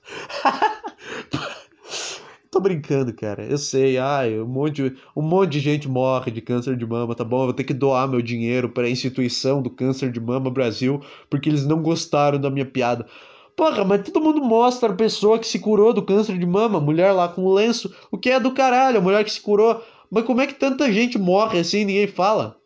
Tô 2.50 2.60
brincando, 2.60 3.12
cara. 3.12 3.44
Eu 3.44 3.58
sei, 3.58 3.98
ai, 3.98 4.40
um 4.40 4.46
monte, 4.46 4.96
um 5.14 5.20
monte 5.20 5.52
de 5.52 5.60
gente 5.60 5.88
morre 5.88 6.32
de 6.32 6.40
câncer 6.40 6.74
de 6.74 6.86
mama, 6.86 7.14
tá 7.14 7.22
bom? 7.22 7.40
Eu 7.40 7.44
vou 7.46 7.52
ter 7.52 7.64
que 7.64 7.74
doar 7.74 8.08
meu 8.08 8.22
dinheiro 8.22 8.70
para 8.70 8.88
instituição 8.88 9.60
do 9.60 9.68
câncer 9.68 10.10
de 10.10 10.18
mama 10.18 10.50
Brasil, 10.50 11.02
porque 11.28 11.50
eles 11.50 11.66
não 11.66 11.82
gostaram 11.82 12.40
da 12.40 12.48
minha 12.48 12.64
piada. 12.64 13.06
Porra, 13.54 13.84
mas 13.84 14.02
todo 14.02 14.22
mundo 14.22 14.42
mostra 14.42 14.90
a 14.90 14.94
pessoa 14.94 15.38
que 15.38 15.46
se 15.46 15.58
curou 15.58 15.92
do 15.92 16.02
câncer 16.02 16.38
de 16.38 16.46
mama, 16.46 16.80
mulher 16.80 17.12
lá 17.12 17.28
com 17.28 17.52
lenço, 17.52 17.94
o 18.10 18.16
que 18.16 18.30
é 18.30 18.40
do 18.40 18.52
caralho, 18.52 18.98
a 18.98 19.02
mulher 19.02 19.22
que 19.24 19.32
se 19.32 19.40
curou. 19.40 19.82
Mas 20.10 20.24
como 20.24 20.40
é 20.40 20.46
que 20.46 20.54
tanta 20.54 20.92
gente 20.92 21.18
morre 21.18 21.58
assim 21.58 21.80
e 21.80 21.84
ninguém 21.84 22.06
fala? 22.06 22.56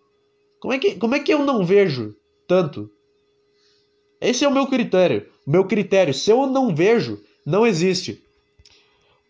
Como 0.60 0.74
é 0.74 0.78
que, 0.78 0.94
como 0.96 1.14
é 1.14 1.20
que 1.20 1.32
eu 1.32 1.44
não 1.44 1.64
vejo 1.64 2.14
tanto? 2.46 2.90
Esse 4.20 4.44
é 4.44 4.48
o 4.48 4.52
meu 4.52 4.66
critério. 4.66 5.26
Meu 5.46 5.64
critério, 5.64 6.12
se 6.12 6.30
eu 6.30 6.46
não 6.46 6.74
vejo, 6.74 7.20
não 7.44 7.66
existe. 7.66 8.22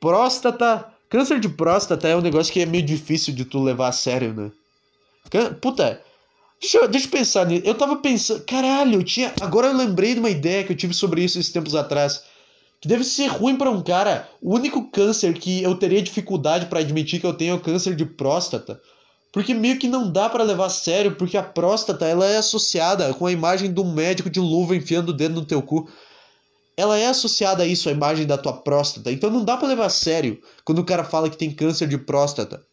Próstata. 0.01 0.93
Câncer 1.09 1.41
de 1.41 1.49
próstata 1.49 2.07
é 2.07 2.17
um 2.17 2.21
negócio 2.21 2.53
que 2.53 2.61
é 2.61 2.67
meio 2.67 2.85
difícil 2.85 3.35
de 3.35 3.45
tu 3.45 3.63
levar 3.63 3.89
a 3.89 3.93
sério, 3.93 4.33
né? 4.33 4.53
Puta, 5.61 6.01
deixa 6.61 6.79
eu, 6.79 6.89
deixa 6.89 7.07
eu 7.07 7.11
pensar 7.11 7.47
nisso. 7.47 7.67
Eu 7.67 7.75
tava 7.75 7.97
pensando. 7.97 8.45
Caralho, 8.45 8.95
eu 8.95 9.03
tinha. 9.03 9.33
Agora 9.41 9.69
eu 9.69 9.77
lembrei 9.77 10.15
de 10.15 10.21
uma 10.21 10.31
ideia 10.31 10.63
que 10.63 10.73
eu 10.73 10.77
tive 10.77 10.95
sobre 10.95 11.23
isso 11.23 11.39
esses 11.39 11.53
tempos 11.53 11.75
atrás. 11.75 12.23
Que 12.81 12.89
deve 12.89 13.05
ser 13.05 13.27
ruim 13.27 13.57
para 13.57 13.71
um 13.71 13.83
cara. 13.83 14.29
O 14.41 14.55
único 14.55 14.91
câncer 14.91 15.35
que 15.35 15.63
eu 15.63 15.75
teria 15.75 16.01
dificuldade 16.01 16.67
para 16.67 16.81
admitir 16.81 17.21
que 17.21 17.27
eu 17.27 17.35
tenho 17.35 17.53
é 17.53 17.55
o 17.55 17.61
câncer 17.61 17.95
de 17.95 18.07
próstata. 18.07 18.81
Porque 19.33 19.55
meio 19.55 19.79
que 19.79 19.87
não 19.87 20.11
dá 20.11 20.29
para 20.29 20.43
levar 20.43 20.67
a 20.67 20.71
sério, 20.71 21.15
porque 21.15 21.37
a 21.37 21.43
próstata 21.43 22.07
ela 22.07 22.27
é 22.27 22.39
associada 22.39 23.13
com 23.15 23.27
a 23.27 23.33
imagem 23.33 23.73
do 23.73 23.85
médico 23.85 24.31
de 24.31 24.41
luva 24.41 24.75
enfiando 24.75 25.11
o 25.11 25.13
dedo 25.13 25.35
no 25.35 25.45
teu 25.45 25.63
cu 25.63 25.89
ela 26.81 26.99
é 26.99 27.09
associada 27.09 27.63
a 27.63 27.67
isso, 27.67 27.89
a 27.89 27.93
imagem 27.93 28.27
da 28.27 28.39
tua 28.39 28.55
próstata. 28.55 29.13
Então 29.13 29.31
não 29.31 29.45
dá 29.45 29.57
para 29.57 29.69
levar 29.69 29.87
a 29.87 29.91
sério 29.91 30.41
quando 30.65 30.79
o 30.79 30.85
cara 30.85 31.05
fala 31.05 31.29
que 31.29 31.37
tem 31.37 31.51
câncer 31.51 31.87
de 31.87 31.99
próstata. 31.99 32.65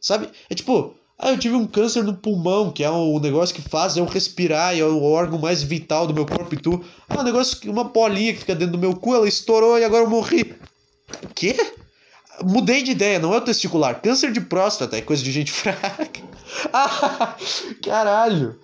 Sabe? 0.00 0.30
É 0.48 0.54
tipo, 0.54 0.94
ah, 1.18 1.30
eu 1.30 1.38
tive 1.38 1.54
um 1.54 1.66
câncer 1.66 2.04
no 2.04 2.14
pulmão, 2.14 2.70
que 2.70 2.84
é 2.84 2.90
o 2.90 3.18
negócio 3.18 3.54
que 3.54 3.62
faz 3.62 3.96
eu 3.96 4.04
respirar, 4.04 4.76
e 4.76 4.80
é 4.80 4.84
o 4.84 5.02
órgão 5.02 5.38
mais 5.38 5.62
vital 5.62 6.06
do 6.06 6.12
meu 6.12 6.26
corpo 6.26 6.54
e 6.54 6.58
tu. 6.58 6.84
Ah, 7.08 7.20
um 7.20 7.22
negócio, 7.22 7.70
uma 7.70 7.84
bolinha 7.84 8.34
que 8.34 8.40
fica 8.40 8.54
dentro 8.54 8.72
do 8.72 8.78
meu 8.78 8.94
cu, 8.94 9.14
ela 9.14 9.26
estourou 9.26 9.78
e 9.78 9.84
agora 9.84 10.04
eu 10.04 10.10
morri. 10.10 10.54
Quê? 11.34 11.56
Mudei 12.42 12.82
de 12.82 12.90
ideia, 12.90 13.18
não 13.18 13.32
é 13.32 13.38
o 13.38 13.40
testicular. 13.40 14.02
Câncer 14.02 14.30
de 14.30 14.42
próstata 14.42 14.98
é 14.98 15.00
coisa 15.00 15.22
de 15.22 15.32
gente 15.32 15.50
fraca. 15.52 16.20
Ah, 16.70 17.34
caralho. 17.82 18.60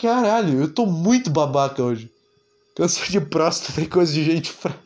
Caralho, 0.00 0.60
eu 0.60 0.72
tô 0.72 0.86
muito 0.86 1.28
babaca 1.28 1.82
hoje. 1.82 2.08
Câncer 2.76 3.10
de 3.10 3.20
próstata 3.20 3.80
é 3.80 3.86
coisa 3.86 4.12
de 4.12 4.24
gente 4.24 4.52
fraca. 4.52 4.78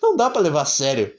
Não 0.00 0.16
dá 0.16 0.30
para 0.30 0.40
levar 0.40 0.62
a 0.62 0.66
sério. 0.66 1.12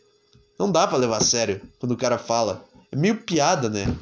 Não 0.57 0.71
dá 0.71 0.87
para 0.87 0.97
levar 0.97 1.17
a 1.17 1.23
sério 1.23 1.61
quando 1.77 1.91
o 1.91 1.97
cara 1.97 2.17
fala. 2.17 2.63
É 2.89 2.95
meio 2.95 3.17
piada, 3.17 3.69
né? 3.69 3.93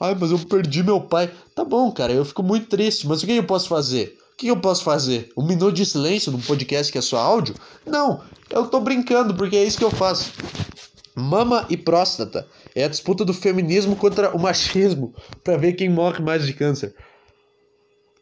Ai, 0.00 0.16
mas 0.18 0.30
eu 0.30 0.38
perdi 0.38 0.82
meu 0.82 1.00
pai. 1.00 1.30
Tá 1.54 1.62
bom, 1.62 1.92
cara, 1.92 2.12
eu 2.12 2.24
fico 2.24 2.42
muito 2.42 2.68
triste, 2.68 3.06
mas 3.06 3.22
o 3.22 3.26
que 3.26 3.36
eu 3.36 3.44
posso 3.44 3.68
fazer? 3.68 4.18
O 4.32 4.36
que 4.36 4.46
eu 4.46 4.56
posso 4.56 4.82
fazer? 4.82 5.30
Um 5.36 5.44
minuto 5.44 5.74
de 5.74 5.84
silêncio 5.84 6.32
num 6.32 6.40
podcast 6.40 6.90
que 6.90 6.96
é 6.96 7.02
só 7.02 7.18
áudio? 7.18 7.54
Não, 7.84 8.22
eu 8.48 8.66
tô 8.66 8.80
brincando 8.80 9.34
porque 9.34 9.56
é 9.56 9.64
isso 9.64 9.76
que 9.76 9.84
eu 9.84 9.90
faço. 9.90 10.32
Mama 11.14 11.66
e 11.68 11.76
próstata 11.76 12.48
é 12.74 12.84
a 12.84 12.88
disputa 12.88 13.24
do 13.24 13.34
feminismo 13.34 13.94
contra 13.94 14.34
o 14.34 14.40
machismo 14.40 15.14
para 15.44 15.58
ver 15.58 15.74
quem 15.74 15.90
morre 15.90 16.22
mais 16.22 16.46
de 16.46 16.54
câncer. 16.54 16.94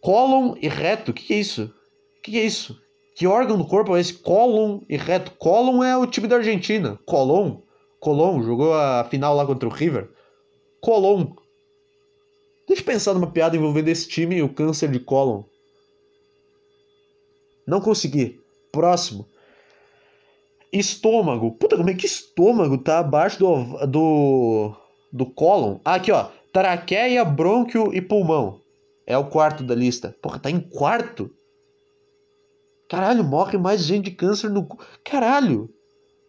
Cólon 0.00 0.56
e 0.60 0.68
reto, 0.68 1.12
o 1.12 1.14
que, 1.14 1.24
que, 1.24 1.34
é 1.34 1.38
isso? 1.38 1.64
O 1.64 2.22
que, 2.22 2.32
que, 2.32 2.38
é 2.38 2.44
isso? 2.44 2.76
Que 3.14 3.26
órgão 3.26 3.56
do 3.56 3.66
corpo 3.66 3.96
é 3.96 4.00
esse? 4.00 4.14
Cólon 4.14 4.80
e 4.88 4.96
reto. 4.96 5.32
Cólon 5.38 5.82
é 5.82 5.96
o 5.96 6.06
time 6.06 6.26
da 6.26 6.36
Argentina. 6.36 6.98
Colón. 7.04 7.58
Colón 8.00 8.42
jogou 8.42 8.74
a 8.74 9.04
final 9.04 9.36
lá 9.36 9.44
contra 9.44 9.68
o 9.68 9.72
River. 9.72 10.08
Colón. 10.80 11.34
Deixa 12.68 12.82
eu 12.82 12.86
pensar 12.86 13.14
numa 13.14 13.30
piada 13.30 13.56
envolvendo 13.56 13.88
esse 13.88 14.06
time 14.06 14.36
e 14.36 14.42
o 14.42 14.52
câncer 14.52 14.90
de 14.90 15.00
cólon. 15.00 15.42
Não 17.66 17.80
consegui. 17.80 18.38
Próximo. 18.70 19.26
Estômago. 20.70 21.52
Puta, 21.52 21.76
como 21.78 21.88
é 21.88 21.94
que 21.94 22.04
estômago 22.04 22.76
tá 22.76 22.98
abaixo 22.98 23.38
do, 23.38 23.86
do, 23.86 24.76
do 25.10 25.26
cólon? 25.26 25.78
Ah, 25.82 25.94
aqui, 25.94 26.12
ó. 26.12 26.28
Traqueia, 26.52 27.24
brônquio 27.24 27.94
e 27.94 28.02
pulmão. 28.02 28.60
É 29.06 29.16
o 29.16 29.24
quarto 29.24 29.64
da 29.64 29.74
lista. 29.74 30.14
Porra, 30.20 30.38
tá 30.38 30.50
em 30.50 30.60
quarto? 30.60 31.30
Caralho, 32.88 33.24
morre 33.24 33.56
mais 33.56 33.82
gente 33.82 34.06
de 34.06 34.10
câncer 34.12 34.50
no. 34.50 34.66
Caralho! 35.04 35.70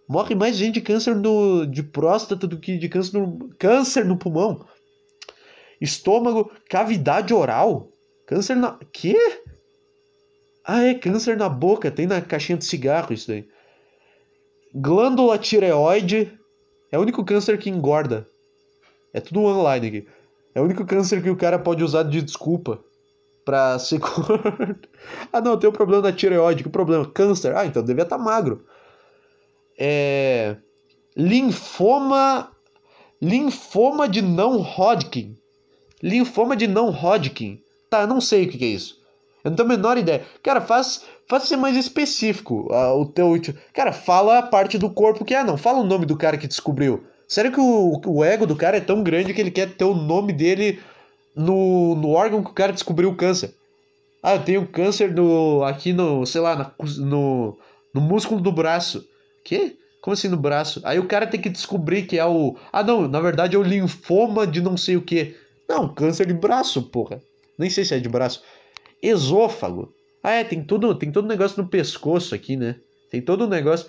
Morre 0.08 0.36
mais 0.36 0.56
gente 0.56 0.76
de 0.76 0.82
câncer 0.82 1.16
no, 1.16 1.66
de 1.66 1.84
próstata 1.84 2.48
do 2.48 2.58
que 2.58 2.78
de 2.78 2.90
câncer 2.90 3.18
no, 3.18 3.50
câncer 3.58 4.06
no 4.06 4.18
pulmão. 4.18 4.66
Estômago, 5.80 6.52
cavidade 6.70 7.34
oral. 7.34 7.90
Câncer 8.26 8.56
na. 8.56 8.78
Quê? 8.92 9.16
Ah, 10.64 10.84
é 10.84 10.94
câncer 10.94 11.38
na 11.38 11.50
boca. 11.50 11.90
Tem 11.90 12.06
na 12.06 12.22
caixinha 12.22 12.58
de 12.58 12.66
cigarro 12.66 13.14
isso 13.14 13.28
daí. 13.28 13.48
Glândula 14.74 15.38
tireoide. 15.38 16.38
É 16.92 16.98
o 16.98 17.02
único 17.02 17.24
câncer 17.24 17.58
que 17.58 17.70
engorda. 17.70 18.28
É 19.14 19.20
tudo 19.20 19.44
online 19.44 19.88
aqui. 19.88 20.08
É 20.54 20.62
o 20.62 20.66
único 20.66 20.86
câncer 20.86 21.24
que 21.24 21.30
o 21.30 21.38
cara 21.38 21.58
pode 21.58 21.84
usar 21.84 22.04
de 22.04 22.22
desculpa 22.22 22.84
pra 23.46 23.80
ser 23.80 24.00
ah, 25.34 25.42
não, 25.42 25.58
tem 25.58 25.70
o 25.70 25.74
problema 25.74 26.04
da 26.04 26.14
tireoide. 26.14 26.64
Que 26.64 26.70
problema? 26.70 27.10
Câncer. 27.10 27.56
Ah, 27.56 27.66
então 27.66 27.82
devia 27.82 28.04
estar 28.04 28.18
tá 28.18 28.24
magro. 28.24 28.64
É... 29.80 30.58
Linfoma. 31.16 32.52
Linfoma 33.20 34.08
de 34.08 34.22
não 34.22 34.62
Hodgkin. 34.62 35.39
Linfoma 36.02 36.56
de 36.56 36.68
não 36.68 36.90
Hodgkin. 36.90 37.60
Tá, 37.90 38.06
não 38.06 38.22
sei 38.22 38.46
o 38.46 38.50
que, 38.50 38.64
é 38.64 38.68
isso. 38.68 39.00
Eu 39.44 39.52
não 39.52 39.56
tenho 39.56 39.68
a 39.68 39.76
menor 39.76 39.98
ideia. 39.98 40.24
Cara, 40.44 40.62
faz, 40.62 41.06
faz 41.28 41.44
ser 41.44 41.58
mais 41.58 41.76
específico 41.76 42.68
uh, 42.72 43.00
o 43.00 43.06
teu. 43.06 43.34
Cara, 43.74 43.92
fala 43.92 44.40
a 44.40 44.44
parte 44.44 44.78
do 44.78 44.90
corpo 44.90 45.26
que 45.26 45.34
é, 45.34 45.44
não. 45.44 45.58
Fala 45.58 45.80
o 45.80 45.86
nome 45.86 46.06
do 46.06 46.18
cara 46.18 46.38
que 46.38 46.48
descobriu. 46.48 47.04
Sério 47.28 47.52
que 47.52 47.60
o, 47.60 48.02
o 48.06 48.24
ego 48.24 48.46
do 48.46 48.56
cara 48.56 48.78
é 48.78 48.82
tão 48.82 49.04
grande 49.04 49.34
que 49.34 49.40
ele 49.40 49.52
quer 49.52 49.76
ter 49.76 49.86
o 49.86 49.94
nome 49.94 50.34
dele 50.34 50.80
no, 51.36 51.96
no 51.96 52.10
órgão 52.10 52.44
que 52.44 52.52
o 52.52 52.54
cara 52.54 52.74
descobriu 52.74 53.10
o 53.10 53.16
câncer? 53.16 53.54
Ah, 54.22 54.36
eu 54.36 54.44
tenho 54.44 54.68
câncer 54.68 55.14
no, 55.14 55.64
aqui 55.64 55.94
no, 55.94 56.26
sei 56.26 56.42
lá, 56.42 56.56
na, 56.56 56.72
no, 56.98 57.58
no 57.94 58.02
músculo 58.02 58.42
do 58.42 58.52
braço. 58.52 59.06
Que? 59.46 59.78
Como 60.02 60.14
assim 60.14 60.28
no 60.28 60.38
braço? 60.38 60.82
Aí 60.84 61.00
o 61.00 61.08
cara 61.08 61.28
tem 61.28 61.40
que 61.40 61.50
descobrir 61.50 62.04
que 62.04 62.18
é 62.18 62.26
o. 62.26 62.56
Ah, 62.72 62.84
não, 62.84 63.08
na 63.08 63.20
verdade 63.20 63.56
é 63.56 63.60
o 63.60 63.64
linfoma 63.64 64.46
de 64.46 64.62
não 64.62 64.76
sei 64.76 64.98
o 64.98 65.02
que. 65.02 65.36
Não, 65.70 65.94
câncer 65.94 66.26
de 66.26 66.34
braço, 66.34 66.82
porra. 66.82 67.22
Nem 67.58 67.70
sei 67.70 67.86
se 67.86 67.94
é 67.94 68.00
de 68.00 68.10
braço. 68.10 68.42
Esôfago. 69.02 69.94
Ah, 70.24 70.32
é, 70.32 70.44
tem 70.44 70.64
tudo, 70.64 70.96
tem 70.96 71.12
todo 71.12 71.26
um 71.26 71.30
negócio 71.30 71.62
no 71.62 71.70
pescoço 71.70 72.34
aqui, 72.34 72.58
né? 72.58 72.78
Tem 73.12 73.22
todo 73.22 73.46
um 73.46 73.48
negócio. 73.48 73.88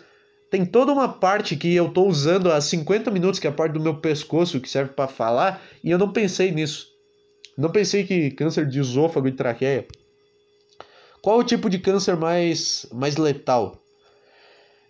Tem 0.50 0.66
toda 0.66 0.92
uma 0.92 1.08
parte 1.08 1.56
que 1.56 1.74
eu 1.74 1.90
tô 1.92 2.06
usando 2.06 2.50
há 2.52 2.60
50 2.60 3.10
minutos, 3.10 3.40
que 3.40 3.46
é 3.46 3.50
a 3.50 3.52
parte 3.52 3.72
do 3.72 3.80
meu 3.80 4.00
pescoço 4.00 4.60
que 4.60 4.68
serve 4.68 4.92
para 4.92 5.08
falar, 5.08 5.62
e 5.82 5.90
eu 5.90 5.98
não 5.98 6.12
pensei 6.12 6.50
nisso. 6.50 6.88
Não 7.56 7.70
pensei 7.70 8.04
que 8.04 8.30
câncer 8.32 8.66
de 8.66 8.80
esôfago 8.80 9.28
e 9.28 9.32
traqueia. 9.32 9.86
Qual 11.22 11.38
o 11.38 11.44
tipo 11.44 11.70
de 11.70 11.78
câncer 11.78 12.16
mais, 12.16 12.86
mais 12.92 13.16
letal? 13.16 13.76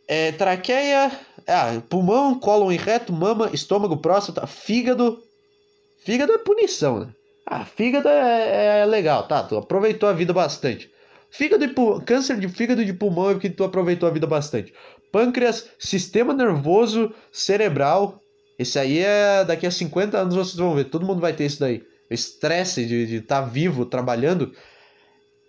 É, 0.08 0.32
traqueia, 0.32 1.10
ah, 1.46 1.82
pulmão, 1.88 2.38
cólon 2.38 2.72
e 2.72 2.76
reto, 2.76 3.12
mama, 3.12 3.50
estômago, 3.52 3.96
próstata, 3.96 4.46
fígado. 4.46 5.22
Fígado 6.00 6.32
é 6.32 6.38
punição, 6.38 7.00
né? 7.00 7.14
Ah, 7.46 7.64
fígado 7.64 8.08
é, 8.08 8.80
é 8.80 8.86
legal, 8.86 9.26
tá? 9.26 9.42
Tu 9.42 9.56
aproveitou 9.56 10.08
a 10.08 10.12
vida 10.12 10.32
bastante. 10.32 10.90
Fígado 11.30 11.64
e 11.64 11.74
câncer 12.04 12.38
de 12.38 12.48
fígado 12.48 12.82
e 12.82 12.84
de 12.84 12.92
pulmão 12.92 13.30
é 13.30 13.34
porque 13.34 13.50
tu 13.50 13.62
aproveitou 13.62 14.08
a 14.08 14.12
vida 14.12 14.26
bastante. 14.26 14.72
Pâncreas, 15.12 15.68
sistema 15.78 16.32
nervoso 16.32 17.12
cerebral. 17.32 18.20
Esse 18.58 18.78
aí 18.78 18.98
é 18.98 19.44
daqui 19.44 19.66
a 19.66 19.70
50 19.70 20.18
anos 20.18 20.34
vocês 20.34 20.56
vão 20.56 20.74
ver, 20.74 20.84
todo 20.84 21.06
mundo 21.06 21.20
vai 21.20 21.32
ter 21.32 21.46
isso 21.46 21.60
daí. 21.60 21.82
Estresse 22.10 22.84
de 22.84 23.16
estar 23.16 23.42
tá 23.42 23.48
vivo, 23.48 23.86
trabalhando. 23.86 24.52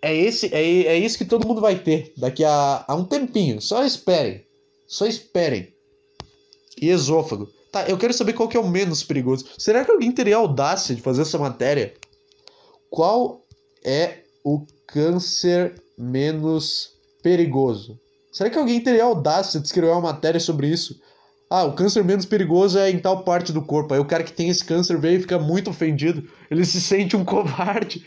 É, 0.00 0.14
esse, 0.14 0.52
é, 0.54 0.62
é 0.86 0.98
isso 0.98 1.18
que 1.18 1.24
todo 1.24 1.46
mundo 1.46 1.60
vai 1.60 1.76
ter 1.76 2.12
daqui 2.16 2.44
a, 2.44 2.84
a 2.86 2.94
um 2.94 3.04
tempinho. 3.04 3.60
Só 3.60 3.84
esperem. 3.84 4.44
Só 4.86 5.06
esperem. 5.06 5.72
E 6.80 6.88
esôfago. 6.88 7.48
Tá, 7.72 7.88
eu 7.88 7.96
quero 7.96 8.12
saber 8.12 8.34
qual 8.34 8.50
que 8.50 8.56
é 8.56 8.60
o 8.60 8.68
menos 8.68 9.02
perigoso. 9.02 9.46
Será 9.56 9.82
que 9.82 9.90
alguém 9.90 10.12
teria 10.12 10.36
audácia 10.36 10.94
de 10.94 11.00
fazer 11.00 11.22
essa 11.22 11.38
matéria? 11.38 11.94
Qual 12.90 13.46
é 13.82 14.18
o 14.44 14.66
câncer 14.86 15.82
menos 15.96 16.90
perigoso? 17.22 17.98
Será 18.30 18.50
que 18.50 18.58
alguém 18.58 18.78
teria 18.78 19.04
audácia 19.04 19.58
de 19.58 19.66
escrever 19.66 19.90
uma 19.90 20.02
matéria 20.02 20.38
sobre 20.38 20.68
isso? 20.68 21.00
Ah, 21.48 21.64
o 21.64 21.72
câncer 21.72 22.04
menos 22.04 22.26
perigoso 22.26 22.78
é 22.78 22.90
em 22.90 22.98
tal 22.98 23.24
parte 23.24 23.52
do 23.52 23.62
corpo. 23.62 23.94
Aí 23.94 24.00
o 24.00 24.04
cara 24.04 24.22
que 24.22 24.32
tem 24.32 24.50
esse 24.50 24.64
câncer 24.64 24.98
vem 24.98 25.16
e 25.16 25.20
fica 25.20 25.38
muito 25.38 25.70
ofendido. 25.70 26.28
Ele 26.50 26.64
se 26.66 26.80
sente 26.80 27.16
um 27.16 27.24
covarde. 27.24 28.06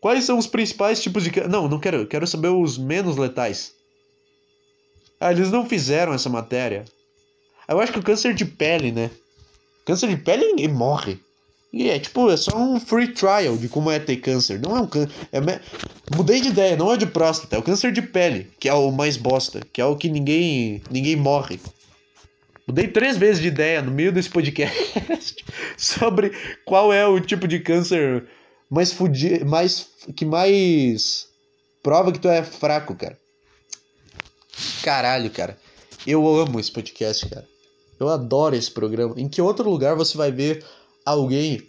Quais 0.00 0.24
são 0.24 0.38
os 0.38 0.46
principais 0.46 1.02
tipos 1.02 1.22
de 1.22 1.30
câncer? 1.30 1.48
Não, 1.48 1.68
não 1.68 1.78
quero. 1.78 2.06
Quero 2.06 2.26
saber 2.26 2.48
os 2.48 2.78
menos 2.78 3.18
letais. 3.18 3.74
Ah, 5.20 5.32
eles 5.32 5.50
não 5.50 5.66
fizeram 5.66 6.14
essa 6.14 6.30
matéria. 6.30 6.86
Eu 7.68 7.80
acho 7.80 7.92
que 7.92 7.98
o 7.98 8.02
câncer 8.02 8.34
de 8.34 8.44
pele, 8.44 8.92
né? 8.92 9.10
Câncer 9.84 10.08
de 10.08 10.16
pele 10.16 10.46
ninguém 10.46 10.68
morre. 10.68 11.18
E 11.72 11.90
é 11.90 11.98
tipo, 11.98 12.30
é 12.30 12.36
só 12.36 12.56
um 12.56 12.80
free 12.80 13.08
trial 13.08 13.56
de 13.56 13.68
como 13.68 13.90
é 13.90 13.98
ter 13.98 14.16
câncer. 14.16 14.60
Não 14.60 14.76
é 14.76 14.80
um 14.80 14.86
câncer. 14.86 15.10
É 15.32 15.40
me... 15.40 15.60
Mudei 16.14 16.40
de 16.40 16.48
ideia, 16.48 16.76
não 16.76 16.92
é 16.92 16.96
de 16.96 17.06
próstata, 17.06 17.56
é 17.56 17.58
o 17.58 17.62
câncer 17.62 17.92
de 17.92 18.00
pele, 18.00 18.50
que 18.58 18.68
é 18.68 18.72
o 18.72 18.90
mais 18.90 19.16
bosta, 19.16 19.60
que 19.72 19.80
é 19.80 19.84
o 19.84 19.96
que 19.96 20.08
ninguém, 20.08 20.82
ninguém 20.90 21.16
morre. 21.16 21.60
Mudei 22.66 22.88
três 22.88 23.16
vezes 23.16 23.42
de 23.42 23.48
ideia 23.48 23.82
no 23.82 23.90
meio 23.90 24.12
desse 24.12 24.30
podcast 24.30 25.36
sobre 25.76 26.32
qual 26.64 26.92
é 26.92 27.06
o 27.06 27.20
tipo 27.20 27.46
de 27.46 27.60
câncer 27.60 28.26
mais 28.70 28.92
fudido, 28.92 29.44
mais 29.46 29.88
que 30.16 30.24
mais 30.24 31.28
prova 31.82 32.10
que 32.10 32.18
tu 32.18 32.28
é 32.28 32.42
fraco, 32.42 32.94
cara. 32.94 33.18
Caralho, 34.82 35.30
cara. 35.30 35.58
Eu 36.06 36.26
amo 36.26 36.58
esse 36.58 36.72
podcast, 36.72 37.28
cara. 37.28 37.46
Eu 37.98 38.08
adoro 38.08 38.54
esse 38.54 38.70
programa. 38.70 39.14
Em 39.16 39.28
que 39.28 39.40
outro 39.40 39.68
lugar 39.68 39.96
você 39.96 40.16
vai 40.16 40.30
ver 40.30 40.64
alguém 41.04 41.62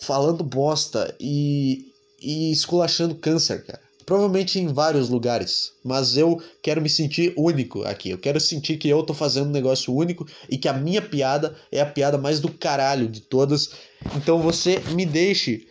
falando 0.00 0.42
bosta 0.42 1.14
e, 1.20 1.92
e 2.20 2.50
esculachando 2.50 3.14
câncer, 3.14 3.64
cara? 3.64 3.80
Provavelmente 4.04 4.58
em 4.58 4.66
vários 4.66 5.08
lugares, 5.08 5.72
mas 5.84 6.16
eu 6.16 6.42
quero 6.60 6.82
me 6.82 6.88
sentir 6.88 7.32
único 7.36 7.84
aqui. 7.84 8.10
Eu 8.10 8.18
quero 8.18 8.40
sentir 8.40 8.76
que 8.76 8.88
eu 8.88 9.04
tô 9.04 9.14
fazendo 9.14 9.48
um 9.48 9.52
negócio 9.52 9.94
único 9.94 10.26
e 10.48 10.58
que 10.58 10.66
a 10.66 10.72
minha 10.72 11.00
piada 11.00 11.54
é 11.70 11.80
a 11.80 11.86
piada 11.86 12.18
mais 12.18 12.40
do 12.40 12.50
caralho 12.50 13.06
de 13.06 13.20
todas. 13.20 13.70
Então 14.16 14.42
você 14.42 14.80
me 14.94 15.06
deixe 15.06 15.68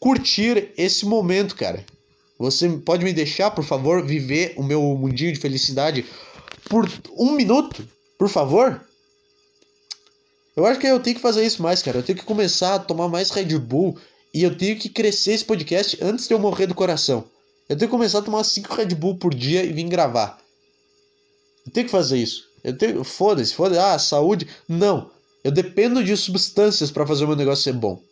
curtir 0.00 0.72
esse 0.76 1.06
momento, 1.06 1.54
cara. 1.54 1.84
Você 2.36 2.68
pode 2.68 3.04
me 3.04 3.12
deixar, 3.12 3.50
por 3.52 3.64
favor, 3.64 4.04
viver 4.04 4.54
o 4.56 4.62
meu 4.62 4.82
mundinho 4.96 5.32
de 5.32 5.38
felicidade 5.38 6.04
por 6.68 6.88
um 7.16 7.32
minuto, 7.32 7.86
por 8.18 8.28
favor? 8.28 8.87
Eu 10.58 10.66
acho 10.66 10.80
que 10.80 10.88
eu 10.88 10.98
tenho 10.98 11.14
que 11.14 11.22
fazer 11.22 11.46
isso 11.46 11.62
mais, 11.62 11.84
cara. 11.84 11.98
Eu 11.98 12.02
tenho 12.02 12.18
que 12.18 12.24
começar 12.24 12.74
a 12.74 12.78
tomar 12.80 13.06
mais 13.06 13.30
Red 13.30 13.56
Bull 13.60 13.96
e 14.34 14.42
eu 14.42 14.58
tenho 14.58 14.76
que 14.76 14.88
crescer 14.88 15.30
esse 15.30 15.44
podcast 15.44 15.96
antes 16.02 16.26
de 16.26 16.34
eu 16.34 16.38
morrer 16.40 16.66
do 16.66 16.74
coração. 16.74 17.26
Eu 17.68 17.76
tenho 17.76 17.88
que 17.88 17.96
começar 17.96 18.18
a 18.18 18.22
tomar 18.22 18.42
5 18.42 18.74
Red 18.74 18.92
Bull 18.96 19.18
por 19.18 19.32
dia 19.32 19.62
e 19.62 19.72
vir 19.72 19.84
gravar. 19.84 20.36
Eu 21.64 21.72
tenho 21.72 21.86
que 21.86 21.92
fazer 21.92 22.18
isso. 22.18 22.42
Eu 22.64 22.76
tenho. 22.76 23.04
Foda-se, 23.04 23.54
foda-se. 23.54 23.80
Ah, 23.80 23.96
saúde. 24.00 24.48
Não. 24.68 25.12
Eu 25.44 25.52
dependo 25.52 26.02
de 26.02 26.16
substâncias 26.16 26.90
para 26.90 27.06
fazer 27.06 27.22
o 27.22 27.28
meu 27.28 27.36
negócio 27.36 27.62
ser 27.62 27.74
bom. 27.74 28.02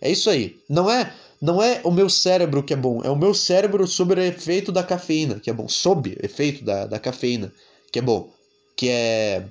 É 0.00 0.10
isso 0.10 0.30
aí. 0.30 0.56
Não 0.70 0.90
é. 0.90 1.12
Não 1.42 1.62
é 1.62 1.82
o 1.84 1.90
meu 1.90 2.08
cérebro 2.08 2.62
que 2.62 2.72
é 2.72 2.76
bom, 2.76 3.02
é 3.04 3.10
o 3.10 3.16
meu 3.16 3.34
cérebro 3.34 3.86
sob 3.86 4.14
o 4.14 4.18
efeito 4.18 4.72
da 4.72 4.82
cafeína, 4.82 5.38
que 5.38 5.50
é 5.50 5.52
bom. 5.52 5.68
Sob 5.68 6.16
efeito 6.22 6.64
da, 6.64 6.86
da 6.86 6.98
cafeína, 6.98 7.52
que 7.92 7.98
é 7.98 8.02
bom. 8.02 8.30
Que 8.74 8.88
é 8.88 9.46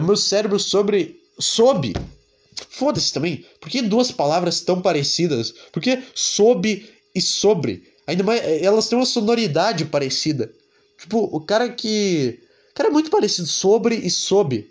o 0.00 0.02
meu 0.02 0.16
cérebro 0.16 0.58
sobre. 0.58 1.20
Sob. 1.38 1.92
Foda-se 2.68 3.12
também. 3.12 3.44
Por 3.60 3.70
que 3.70 3.82
duas 3.82 4.12
palavras 4.12 4.60
tão 4.60 4.80
parecidas? 4.80 5.52
Por 5.72 5.82
que 5.82 6.02
e 7.14 7.20
sobre? 7.20 7.92
Ainda 8.06 8.22
mais. 8.22 8.42
Elas 8.62 8.88
têm 8.88 8.98
uma 8.98 9.06
sonoridade 9.06 9.84
parecida. 9.84 10.52
Tipo, 10.98 11.18
o 11.24 11.40
cara 11.40 11.68
que. 11.70 12.40
O 12.70 12.74
cara 12.74 12.88
é 12.88 12.92
muito 12.92 13.10
parecido. 13.10 13.48
Sobre 13.48 13.96
e 13.96 14.10
sob. 14.10 14.68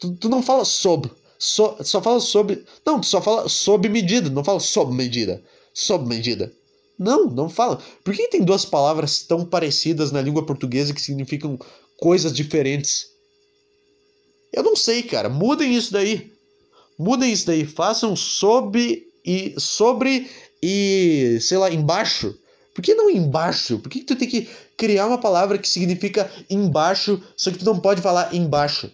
Tu, 0.00 0.14
tu 0.16 0.28
não 0.28 0.42
fala 0.42 0.64
sob. 0.64 1.10
So, 1.38 1.76
só 1.82 2.00
fala 2.02 2.20
sobre. 2.20 2.64
Não, 2.84 3.00
tu 3.00 3.06
só 3.06 3.20
fala 3.20 3.48
sob 3.48 3.88
medida. 3.88 4.30
Não 4.30 4.44
fala 4.44 4.60
sob 4.60 4.94
medida. 4.94 5.42
Sob 5.72 6.06
medida. 6.06 6.52
Não, 6.98 7.26
não 7.26 7.48
fala. 7.48 7.82
Por 8.02 8.14
que 8.14 8.28
tem 8.28 8.42
duas 8.42 8.64
palavras 8.64 9.22
tão 9.22 9.44
parecidas 9.44 10.10
na 10.10 10.22
língua 10.22 10.46
portuguesa 10.46 10.94
que 10.94 11.00
significam 11.00 11.58
coisas 11.98 12.32
diferentes? 12.32 13.15
Eu 14.56 14.64
não 14.64 14.74
sei, 14.74 15.02
cara. 15.02 15.28
Mudem 15.28 15.76
isso 15.76 15.92
daí. 15.92 16.32
Mudem 16.98 17.30
isso 17.30 17.46
daí. 17.46 17.64
Façam 17.64 18.16
sob 18.16 19.06
e 19.24 19.54
sobre 19.58 20.28
e 20.62 21.38
sei 21.40 21.58
lá, 21.58 21.70
embaixo. 21.70 22.34
Por 22.74 22.82
que 22.82 22.94
não 22.94 23.10
embaixo? 23.10 23.78
Por 23.78 23.88
que, 23.88 24.00
que 24.00 24.06
tu 24.06 24.16
tem 24.16 24.28
que 24.28 24.48
criar 24.76 25.06
uma 25.06 25.18
palavra 25.18 25.58
que 25.58 25.68
significa 25.68 26.30
embaixo, 26.50 27.22
só 27.36 27.50
que 27.50 27.58
tu 27.58 27.64
não 27.64 27.78
pode 27.78 28.02
falar 28.02 28.34
embaixo? 28.34 28.90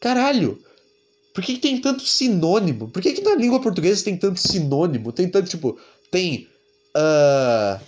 Caralho! 0.00 0.58
Por 1.34 1.42
que, 1.42 1.54
que 1.54 1.60
tem 1.60 1.80
tanto 1.80 2.02
sinônimo? 2.02 2.88
Por 2.88 3.00
que, 3.00 3.14
que 3.14 3.22
na 3.22 3.34
língua 3.34 3.60
portuguesa 3.60 4.04
tem 4.04 4.16
tanto 4.16 4.38
sinônimo? 4.38 5.12
Tem 5.12 5.28
tanto, 5.28 5.48
tipo, 5.48 5.78
tem. 6.10 6.46
Uh... 6.94 7.80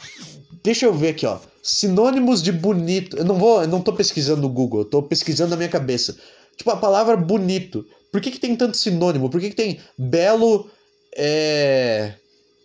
Deixa 0.62 0.86
eu 0.86 0.94
ver 0.94 1.10
aqui, 1.10 1.26
ó. 1.26 1.38
Sinônimos 1.62 2.42
de 2.42 2.50
bonito. 2.50 3.16
Eu 3.16 3.24
não 3.24 3.36
vou, 3.36 3.62
eu 3.62 3.68
não 3.68 3.82
tô 3.82 3.92
pesquisando 3.92 4.42
no 4.42 4.48
Google, 4.48 4.80
eu 4.80 4.84
tô 4.86 5.02
pesquisando 5.02 5.50
na 5.50 5.56
minha 5.56 5.68
cabeça. 5.68 6.16
Tipo, 6.56 6.70
a 6.70 6.76
palavra 6.76 7.16
bonito. 7.16 7.86
Por 8.10 8.20
que, 8.20 8.30
que 8.30 8.38
tem 8.38 8.54
tanto 8.54 8.76
sinônimo? 8.76 9.28
Por 9.28 9.40
que, 9.40 9.50
que 9.50 9.56
tem 9.56 9.80
belo. 9.98 10.70
É. 11.16 12.14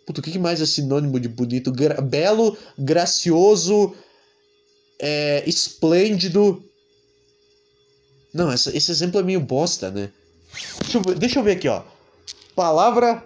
Puta, 0.05 0.21
o 0.21 0.23
que, 0.23 0.31
que 0.31 0.39
mais 0.39 0.61
é 0.61 0.65
sinônimo 0.65 1.19
de 1.19 1.27
bonito? 1.27 1.71
Gra 1.71 2.01
belo, 2.01 2.57
gracioso, 2.77 3.93
é, 4.99 5.43
esplêndido. 5.45 6.63
Não, 8.33 8.51
essa, 8.51 8.75
esse 8.75 8.91
exemplo 8.91 9.19
é 9.19 9.23
meio 9.23 9.39
bosta, 9.39 9.89
né? 9.89 10.11
Deixa 10.81 10.97
eu, 10.97 11.01
deixa 11.15 11.39
eu 11.39 11.43
ver 11.43 11.53
aqui, 11.53 11.67
ó. 11.67 11.83
Palavra 12.55 13.23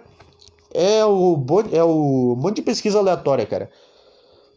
é 0.72 1.04
o, 1.04 1.44
é 1.72 1.82
o 1.82 2.36
monte 2.36 2.56
de 2.56 2.62
pesquisa 2.62 2.98
aleatória, 2.98 3.46
cara. 3.46 3.70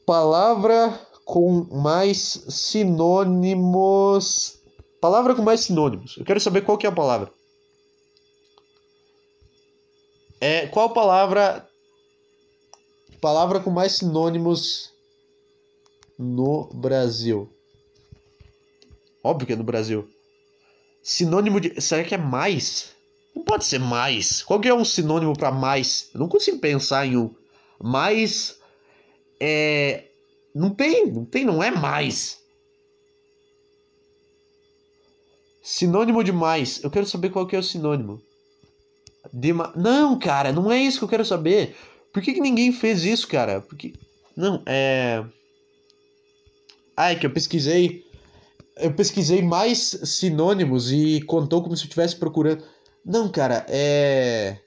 Palavra 0.06 1.00
com 1.26 1.66
mais 1.72 2.44
sinônimos 2.48 4.57
Palavra 5.00 5.36
com 5.36 5.42
mais 5.42 5.62
sinônimos. 5.62 6.18
Eu 6.18 6.26
quero 6.26 6.40
saber 6.40 6.62
qual 6.62 6.78
que 6.78 6.86
é 6.86 6.90
a 6.90 6.94
palavra. 6.94 7.32
É, 10.40 10.68
qual 10.68 10.94
palavra 10.94 11.68
palavra 13.20 13.60
com 13.60 13.72
mais 13.72 13.94
sinônimos 13.94 14.94
no 16.18 16.70
Brasil? 16.74 17.52
Óbvio 19.24 19.48
que 19.48 19.54
é 19.54 19.56
no 19.56 19.64
Brasil. 19.64 20.08
Sinônimo 21.02 21.60
de. 21.60 21.80
Será 21.82 22.04
que 22.04 22.16
é 22.16 22.18
mais? 22.18 22.96
Não 23.36 23.44
pode 23.44 23.66
ser 23.66 23.80
mais. 23.80 24.42
Qual 24.44 24.60
que 24.60 24.68
é 24.68 24.74
um 24.74 24.86
sinônimo 24.86 25.38
para 25.38 25.52
mais? 25.52 26.10
Eu 26.14 26.20
não 26.20 26.28
consigo 26.28 26.60
pensar 26.60 27.06
em 27.06 27.18
um. 27.18 27.34
Mais 27.80 28.60
é. 29.40 30.06
Não 30.54 30.70
tem, 30.70 31.12
não 31.12 31.26
tem, 31.26 31.46
não 31.46 31.62
é 31.62 31.70
mais. 31.70 32.40
Sinônimo 35.70 36.24
de 36.24 36.32
mais. 36.32 36.82
Eu 36.82 36.90
quero 36.90 37.06
saber 37.06 37.30
qual 37.30 37.46
que 37.46 37.54
é 37.54 37.60
o 37.60 37.64
sinônimo. 37.64 38.22
De 39.34 39.52
ma... 39.52 39.74
Não, 39.76 40.18
cara, 40.18 40.54
não 40.54 40.72
é 40.72 40.82
isso 40.82 40.98
que 40.98 41.04
eu 41.04 41.10
quero 41.10 41.26
saber. 41.26 41.76
Por 42.14 42.22
que, 42.22 42.34
que 42.34 42.40
ninguém 42.40 42.72
fez 42.72 43.04
isso, 43.04 43.28
cara? 43.28 43.60
Porque. 43.60 43.92
Não, 44.34 44.64
é. 44.66 45.26
Ah, 46.96 47.12
é 47.12 47.16
que 47.16 47.26
eu 47.26 47.34
pesquisei. 47.34 48.06
Eu 48.78 48.94
pesquisei 48.94 49.42
mais 49.42 50.00
sinônimos 50.06 50.90
e 50.90 51.20
contou 51.24 51.62
como 51.62 51.76
se 51.76 51.84
eu 51.84 51.88
estivesse 51.88 52.16
procurando. 52.16 52.64
Não, 53.04 53.28
cara, 53.28 53.66
é. 53.68 54.58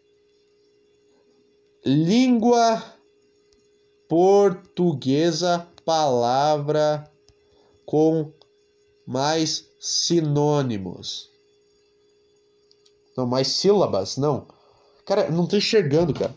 Língua 1.82 2.84
portuguesa, 4.06 5.66
palavra 5.82 7.10
com 7.86 8.30
mais 9.06 9.69
sinônimos. 9.80 11.30
Não, 13.16 13.26
mais 13.26 13.48
sílabas, 13.48 14.18
não. 14.18 14.46
Cara, 15.06 15.30
não 15.30 15.46
tô 15.46 15.56
enxergando, 15.56 16.12
cara. 16.12 16.34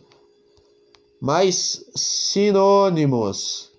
Mais 1.22 1.86
sinônimos. 1.96 3.70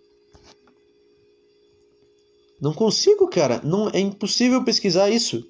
Não 2.60 2.72
consigo, 2.72 3.26
cara. 3.28 3.60
Não 3.64 3.88
é 3.88 3.98
impossível 3.98 4.62
pesquisar 4.62 5.10
isso. 5.10 5.44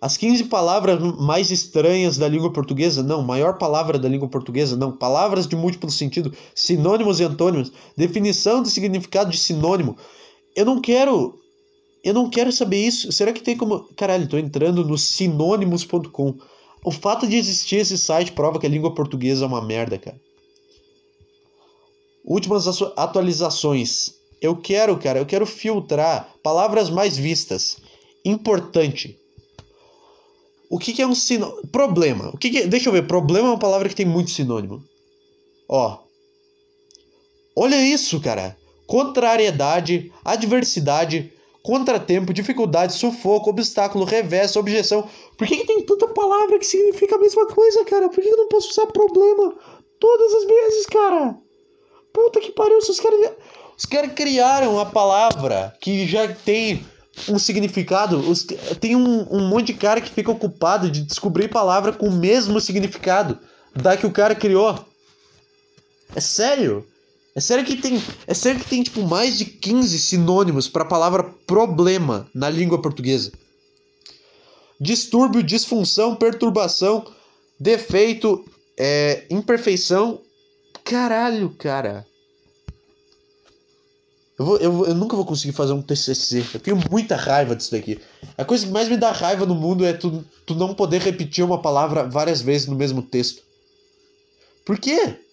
As 0.00 0.16
15 0.16 0.44
palavras 0.44 1.00
mais 1.18 1.50
estranhas 1.50 2.18
da 2.18 2.28
língua 2.28 2.52
portuguesa, 2.52 3.02
não. 3.02 3.22
Maior 3.22 3.58
palavra 3.58 3.98
da 3.98 4.08
língua 4.08 4.28
portuguesa, 4.28 4.76
não. 4.76 4.92
Palavras 4.92 5.46
de 5.46 5.56
múltiplo 5.56 5.90
sentido, 5.90 6.32
sinônimos 6.54 7.18
e 7.18 7.24
antônimos, 7.24 7.72
definição 7.96 8.62
de 8.62 8.70
significado 8.70 9.30
de 9.30 9.38
sinônimo. 9.38 9.96
Eu 10.54 10.66
não 10.66 10.80
quero 10.80 11.38
eu 12.06 12.14
não 12.14 12.30
quero 12.30 12.52
saber 12.52 12.86
isso. 12.86 13.10
Será 13.10 13.32
que 13.32 13.42
tem 13.42 13.56
como. 13.56 13.80
Caralho, 13.96 14.28
tô 14.28 14.38
entrando 14.38 14.84
no 14.84 14.96
sinônimos.com. 14.96 16.38
O 16.84 16.92
fato 16.92 17.26
de 17.26 17.36
existir 17.36 17.76
esse 17.76 17.98
site 17.98 18.30
prova 18.30 18.60
que 18.60 18.66
a 18.66 18.68
língua 18.68 18.94
portuguesa 18.94 19.44
é 19.44 19.48
uma 19.48 19.60
merda, 19.60 19.98
cara. 19.98 20.16
Últimas 22.24 22.64
atualizações. 22.96 24.14
Eu 24.40 24.54
quero, 24.54 24.96
cara, 24.98 25.18
eu 25.18 25.26
quero 25.26 25.44
filtrar 25.44 26.32
palavras 26.44 26.90
mais 26.90 27.16
vistas 27.16 27.78
importante. 28.24 29.18
O 30.70 30.78
que, 30.78 30.92
que 30.92 31.02
é 31.02 31.06
um 31.06 31.14
sinônimo? 31.14 31.66
Problema. 31.72 32.30
O 32.32 32.38
que, 32.38 32.50
que 32.50 32.58
é... 32.58 32.66
Deixa 32.68 32.88
eu 32.88 32.92
ver. 32.92 33.08
Problema 33.08 33.48
é 33.48 33.50
uma 33.50 33.58
palavra 33.58 33.88
que 33.88 33.96
tem 33.96 34.06
muito 34.06 34.30
sinônimo. 34.30 34.80
Ó. 35.68 35.98
Olha 37.56 37.84
isso, 37.84 38.20
cara. 38.20 38.56
Contrariedade, 38.86 40.12
adversidade, 40.24 41.32
contratempo, 41.66 42.32
dificuldade, 42.32 42.92
sufoco, 42.92 43.50
obstáculo, 43.50 44.04
revés, 44.04 44.54
objeção. 44.54 45.08
Por 45.36 45.48
que, 45.48 45.56
que 45.56 45.66
tem 45.66 45.84
tanta 45.84 46.06
palavra 46.06 46.60
que 46.60 46.64
significa 46.64 47.16
a 47.16 47.18
mesma 47.18 47.44
coisa, 47.48 47.84
cara? 47.84 48.08
Por 48.08 48.22
que, 48.22 48.28
eu 48.28 48.36
não 48.36 48.48
posso 48.48 48.70
usar 48.70 48.86
problema 48.86 49.52
todas 49.98 50.32
as 50.32 50.44
vezes, 50.44 50.86
cara? 50.86 51.36
Puta 52.12 52.38
que 52.38 52.52
pariu, 52.52 52.78
os 52.78 53.00
caras. 53.00 53.32
Os 53.76 53.84
caras 53.84 54.12
criaram 54.14 54.78
a 54.78 54.86
palavra 54.86 55.76
que 55.80 56.06
já 56.06 56.28
tem 56.28 56.86
um 57.28 57.36
significado. 57.36 58.16
Os, 58.30 58.46
tem 58.80 58.94
um, 58.94 59.26
um 59.28 59.48
monte 59.48 59.66
de 59.66 59.74
cara 59.74 60.00
que 60.00 60.10
fica 60.10 60.30
ocupado 60.30 60.88
de 60.88 61.02
descobrir 61.02 61.48
palavra 61.48 61.92
com 61.92 62.06
o 62.06 62.12
mesmo 62.12 62.60
significado 62.60 63.40
da 63.74 63.96
que 63.96 64.06
o 64.06 64.12
cara 64.12 64.36
criou. 64.36 64.78
É 66.14 66.20
sério? 66.20 66.86
É 67.36 67.40
sério 67.40 67.66
que 67.66 67.76
tem, 67.76 68.02
é 68.26 68.32
sério 68.32 68.58
que 68.58 68.66
tem 68.66 68.82
tipo 68.82 69.02
mais 69.02 69.36
de 69.36 69.44
15 69.44 69.98
sinônimos 69.98 70.68
para 70.68 70.84
a 70.84 70.88
palavra 70.88 71.22
problema 71.46 72.26
na 72.34 72.48
língua 72.48 72.80
portuguesa. 72.80 73.30
Distúrbio, 74.80 75.42
disfunção, 75.42 76.16
perturbação, 76.16 77.06
defeito, 77.60 78.42
é, 78.78 79.26
imperfeição. 79.28 80.22
Caralho, 80.82 81.50
cara. 81.50 82.06
Eu, 84.38 84.44
vou, 84.46 84.56
eu, 84.56 84.86
eu, 84.86 84.94
nunca 84.94 85.14
vou 85.14 85.26
conseguir 85.26 85.52
fazer 85.52 85.74
um 85.74 85.82
TCC. 85.82 86.42
Eu 86.54 86.60
tenho 86.60 86.80
muita 86.90 87.16
raiva 87.16 87.54
disso 87.54 87.70
daqui. 87.70 88.00
A 88.38 88.46
coisa 88.46 88.64
que 88.64 88.72
mais 88.72 88.88
me 88.88 88.96
dá 88.96 89.12
raiva 89.12 89.44
no 89.44 89.54
mundo 89.54 89.84
é 89.84 89.92
tu, 89.92 90.24
tu 90.46 90.54
não 90.54 90.74
poder 90.74 91.02
repetir 91.02 91.44
uma 91.44 91.60
palavra 91.60 92.08
várias 92.08 92.40
vezes 92.40 92.66
no 92.66 92.76
mesmo 92.76 93.02
texto. 93.02 93.42
Por 94.64 94.78
quê? 94.78 95.25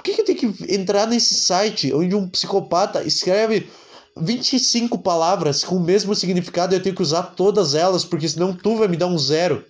Por 0.00 0.04
que, 0.04 0.14
que 0.14 0.20
eu 0.22 0.24
tenho 0.24 0.38
que 0.38 0.74
entrar 0.74 1.06
nesse 1.06 1.34
site 1.34 1.92
onde 1.92 2.16
um 2.16 2.26
psicopata 2.26 3.02
escreve 3.02 3.68
25 4.16 4.96
palavras 4.96 5.62
com 5.62 5.76
o 5.76 5.84
mesmo 5.84 6.14
significado 6.14 6.72
e 6.72 6.78
eu 6.78 6.82
tenho 6.82 6.94
que 6.94 7.02
usar 7.02 7.22
todas 7.22 7.74
elas, 7.74 8.02
porque 8.02 8.26
senão 8.26 8.54
tu 8.54 8.76
vai 8.76 8.88
me 8.88 8.96
dar 8.96 9.08
um 9.08 9.18
zero? 9.18 9.62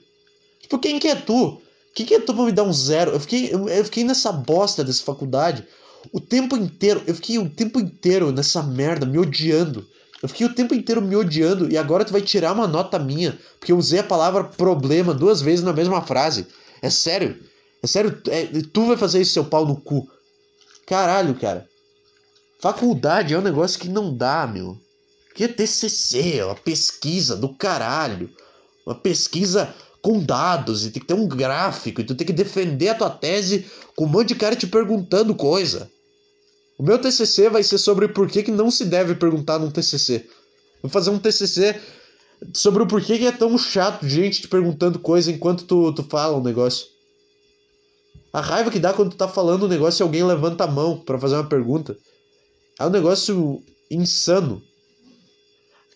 Tipo, 0.63 0.79
quem 0.79 1.01
que 1.01 1.09
é 1.09 1.17
tu? 1.17 1.61
Quem 1.97 2.07
que 2.07 2.15
é 2.15 2.21
tu 2.21 2.33
pra 2.33 2.45
me 2.45 2.53
dar 2.53 2.63
um 2.63 2.73
zero? 2.73 3.11
Eu 3.11 3.19
fiquei, 3.19 3.53
eu, 3.53 3.69
eu 3.69 3.85
fiquei 3.85 4.05
nessa 4.05 4.31
bosta 4.31 4.85
dessa 4.85 5.03
faculdade 5.03 5.67
o 6.13 6.21
tempo 6.21 6.57
inteiro. 6.57 7.03
Eu 7.09 7.15
fiquei 7.17 7.37
o 7.37 7.51
tempo 7.51 7.81
inteiro 7.81 8.31
nessa 8.31 8.63
merda, 8.63 9.05
me 9.05 9.19
odiando. 9.19 9.85
Eu 10.23 10.29
fiquei 10.29 10.47
o 10.47 10.55
tempo 10.55 10.73
inteiro 10.73 11.03
me 11.03 11.17
odiando 11.17 11.69
e 11.69 11.77
agora 11.77 12.05
tu 12.05 12.13
vai 12.13 12.23
tirar 12.23 12.53
uma 12.53 12.69
nota 12.69 13.01
minha, 13.01 13.37
porque 13.59 13.73
eu 13.73 13.77
usei 13.77 13.99
a 13.99 14.05
palavra 14.05 14.45
problema 14.45 15.13
duas 15.13 15.43
vezes 15.43 15.65
na 15.65 15.73
mesma 15.73 16.01
frase. 16.03 16.47
É 16.81 16.89
sério? 16.89 17.37
É 17.83 17.87
sério? 17.89 18.17
É, 18.29 18.47
tu 18.73 18.87
vai 18.87 18.97
fazer 18.97 19.21
isso, 19.21 19.33
seu 19.33 19.45
pau 19.45 19.67
no 19.67 19.75
cu. 19.75 20.09
Caralho, 20.91 21.37
cara. 21.37 21.69
Faculdade 22.61 23.33
é 23.33 23.39
um 23.39 23.43
negócio 23.43 23.79
que 23.79 23.89
não 23.89 24.13
dá, 24.13 24.45
meu. 24.45 24.77
Que 25.37 25.45
é 25.45 25.49
TCC, 25.49 26.39
é 26.39 26.45
uma 26.45 26.57
pesquisa 26.57 27.37
do 27.37 27.55
caralho. 27.55 28.29
Uma 28.85 28.97
pesquisa 28.97 29.73
com 30.03 30.19
dados 30.19 30.85
e 30.85 30.91
tem 30.91 31.01
que 31.01 31.07
ter 31.07 31.15
um 31.15 31.29
gráfico 31.29 32.01
e 32.01 32.05
tu 32.05 32.17
tem 32.17 32.27
que 32.27 32.33
defender 32.33 32.89
a 32.89 32.95
tua 32.97 33.09
tese 33.09 33.67
com 33.95 34.05
um 34.05 34.09
monte 34.09 34.29
de 34.29 34.35
cara 34.35 34.57
te 34.57 34.67
perguntando 34.67 35.33
coisa. 35.33 35.89
O 36.77 36.83
meu 36.83 36.99
TCC 36.99 37.49
vai 37.49 37.63
ser 37.63 37.79
sobre 37.79 38.09
por 38.09 38.29
que, 38.29 38.43
que 38.43 38.51
não 38.51 38.69
se 38.69 38.85
deve 38.85 39.15
perguntar 39.15 39.61
num 39.61 39.71
TCC. 39.71 40.27
Vou 40.83 40.91
fazer 40.91 41.11
um 41.11 41.21
TCC 41.21 41.81
sobre 42.53 42.83
o 42.83 42.89
porquê 42.89 43.17
que 43.17 43.27
é 43.27 43.33
tão 43.33 43.57
chato 43.57 44.09
gente 44.09 44.43
te 44.43 44.49
perguntando 44.49 44.99
coisa 44.99 45.31
enquanto 45.31 45.65
tu, 45.67 45.93
tu 45.93 46.03
fala 46.03 46.37
um 46.37 46.43
negócio. 46.43 46.89
A 48.33 48.41
raiva 48.41 48.71
que 48.71 48.79
dá 48.79 48.93
quando 48.93 49.11
tu 49.11 49.17
tá 49.17 49.27
falando 49.27 49.67
um 49.67 49.69
negócio 49.69 50.03
e 50.03 50.05
alguém 50.05 50.23
levanta 50.23 50.65
a 50.65 50.67
mão 50.67 50.99
para 50.99 51.19
fazer 51.19 51.35
uma 51.35 51.49
pergunta. 51.49 51.97
É 52.79 52.87
um 52.87 52.91
negócio 52.91 53.63
insano. 53.91 54.63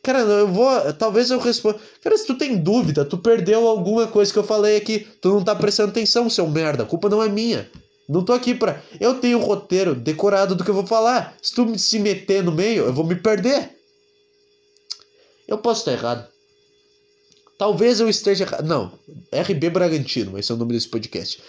Cara, 0.02 0.18
eu 0.18 0.48
vou. 0.48 0.92
Talvez 0.94 1.30
eu 1.30 1.38
responda. 1.38 1.78
Cara, 2.02 2.16
se 2.18 2.26
tu 2.26 2.36
tem 2.36 2.58
dúvida, 2.58 3.04
tu 3.04 3.16
perdeu 3.16 3.66
alguma 3.66 4.06
coisa 4.06 4.30
que 4.32 4.38
eu 4.38 4.44
falei 4.44 4.76
aqui. 4.76 5.06
Tu 5.20 5.28
não 5.28 5.42
tá 5.42 5.54
prestando 5.54 5.90
atenção, 5.90 6.28
seu 6.28 6.46
merda. 6.46 6.82
A 6.82 6.86
culpa 6.86 7.08
não 7.08 7.22
é 7.22 7.28
minha. 7.28 7.70
Não 8.06 8.22
tô 8.22 8.34
aqui 8.34 8.54
pra. 8.54 8.82
Eu 9.00 9.14
tenho 9.14 9.38
o 9.38 9.44
roteiro 9.44 9.94
decorado 9.94 10.54
do 10.54 10.62
que 10.62 10.70
eu 10.70 10.74
vou 10.74 10.86
falar. 10.86 11.34
Se 11.40 11.54
tu 11.54 11.78
se 11.78 11.98
meter 11.98 12.42
no 12.42 12.52
meio, 12.52 12.84
eu 12.84 12.92
vou 12.92 13.06
me 13.06 13.14
perder. 13.14 13.70
Eu 15.48 15.56
posso 15.58 15.80
estar 15.80 15.92
errado. 15.92 16.33
Talvez 17.58 18.00
eu 18.00 18.08
esteja. 18.08 18.46
Não, 18.64 18.92
RB 19.32 19.70
Bragantino 19.70 20.32
vai 20.32 20.42
ser 20.42 20.52
o 20.54 20.56
nome 20.56 20.72
desse 20.72 20.88
podcast. 20.88 21.40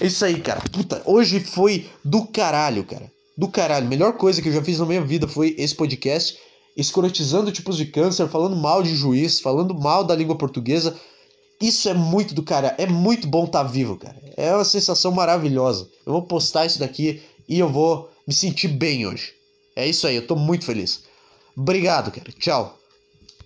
É 0.00 0.06
isso 0.06 0.24
aí, 0.24 0.40
cara. 0.40 0.60
Puta, 0.72 1.02
hoje 1.04 1.40
foi 1.40 1.88
do 2.04 2.26
caralho, 2.26 2.84
cara. 2.84 3.10
Do 3.36 3.48
caralho. 3.48 3.88
Melhor 3.88 4.14
coisa 4.14 4.40
que 4.40 4.48
eu 4.48 4.52
já 4.52 4.62
fiz 4.62 4.78
na 4.78 4.86
minha 4.86 5.02
vida 5.02 5.28
foi 5.28 5.54
esse 5.58 5.74
podcast. 5.74 6.38
Escrotizando 6.76 7.52
tipos 7.52 7.76
de 7.76 7.86
câncer, 7.86 8.26
falando 8.28 8.56
mal 8.56 8.82
de 8.82 8.94
juiz, 8.94 9.40
falando 9.40 9.74
mal 9.74 10.02
da 10.02 10.14
língua 10.14 10.36
portuguesa. 10.36 10.96
Isso 11.60 11.88
é 11.90 11.94
muito 11.94 12.34
do 12.34 12.42
cara. 12.42 12.74
É 12.78 12.86
muito 12.86 13.28
bom 13.28 13.44
estar 13.44 13.64
tá 13.64 13.70
vivo, 13.70 13.96
cara. 13.96 14.16
É 14.36 14.54
uma 14.54 14.64
sensação 14.64 15.12
maravilhosa. 15.12 15.88
Eu 16.06 16.12
vou 16.12 16.22
postar 16.22 16.64
isso 16.64 16.78
daqui 16.78 17.22
e 17.46 17.58
eu 17.58 17.68
vou 17.68 18.10
me 18.26 18.32
sentir 18.32 18.68
bem 18.68 19.06
hoje. 19.06 19.34
É 19.76 19.86
isso 19.86 20.06
aí, 20.06 20.16
eu 20.16 20.26
tô 20.26 20.36
muito 20.36 20.64
feliz. 20.64 21.02
Obrigado, 21.56 22.10
cara. 22.10 22.32
Tchau. 22.38 22.79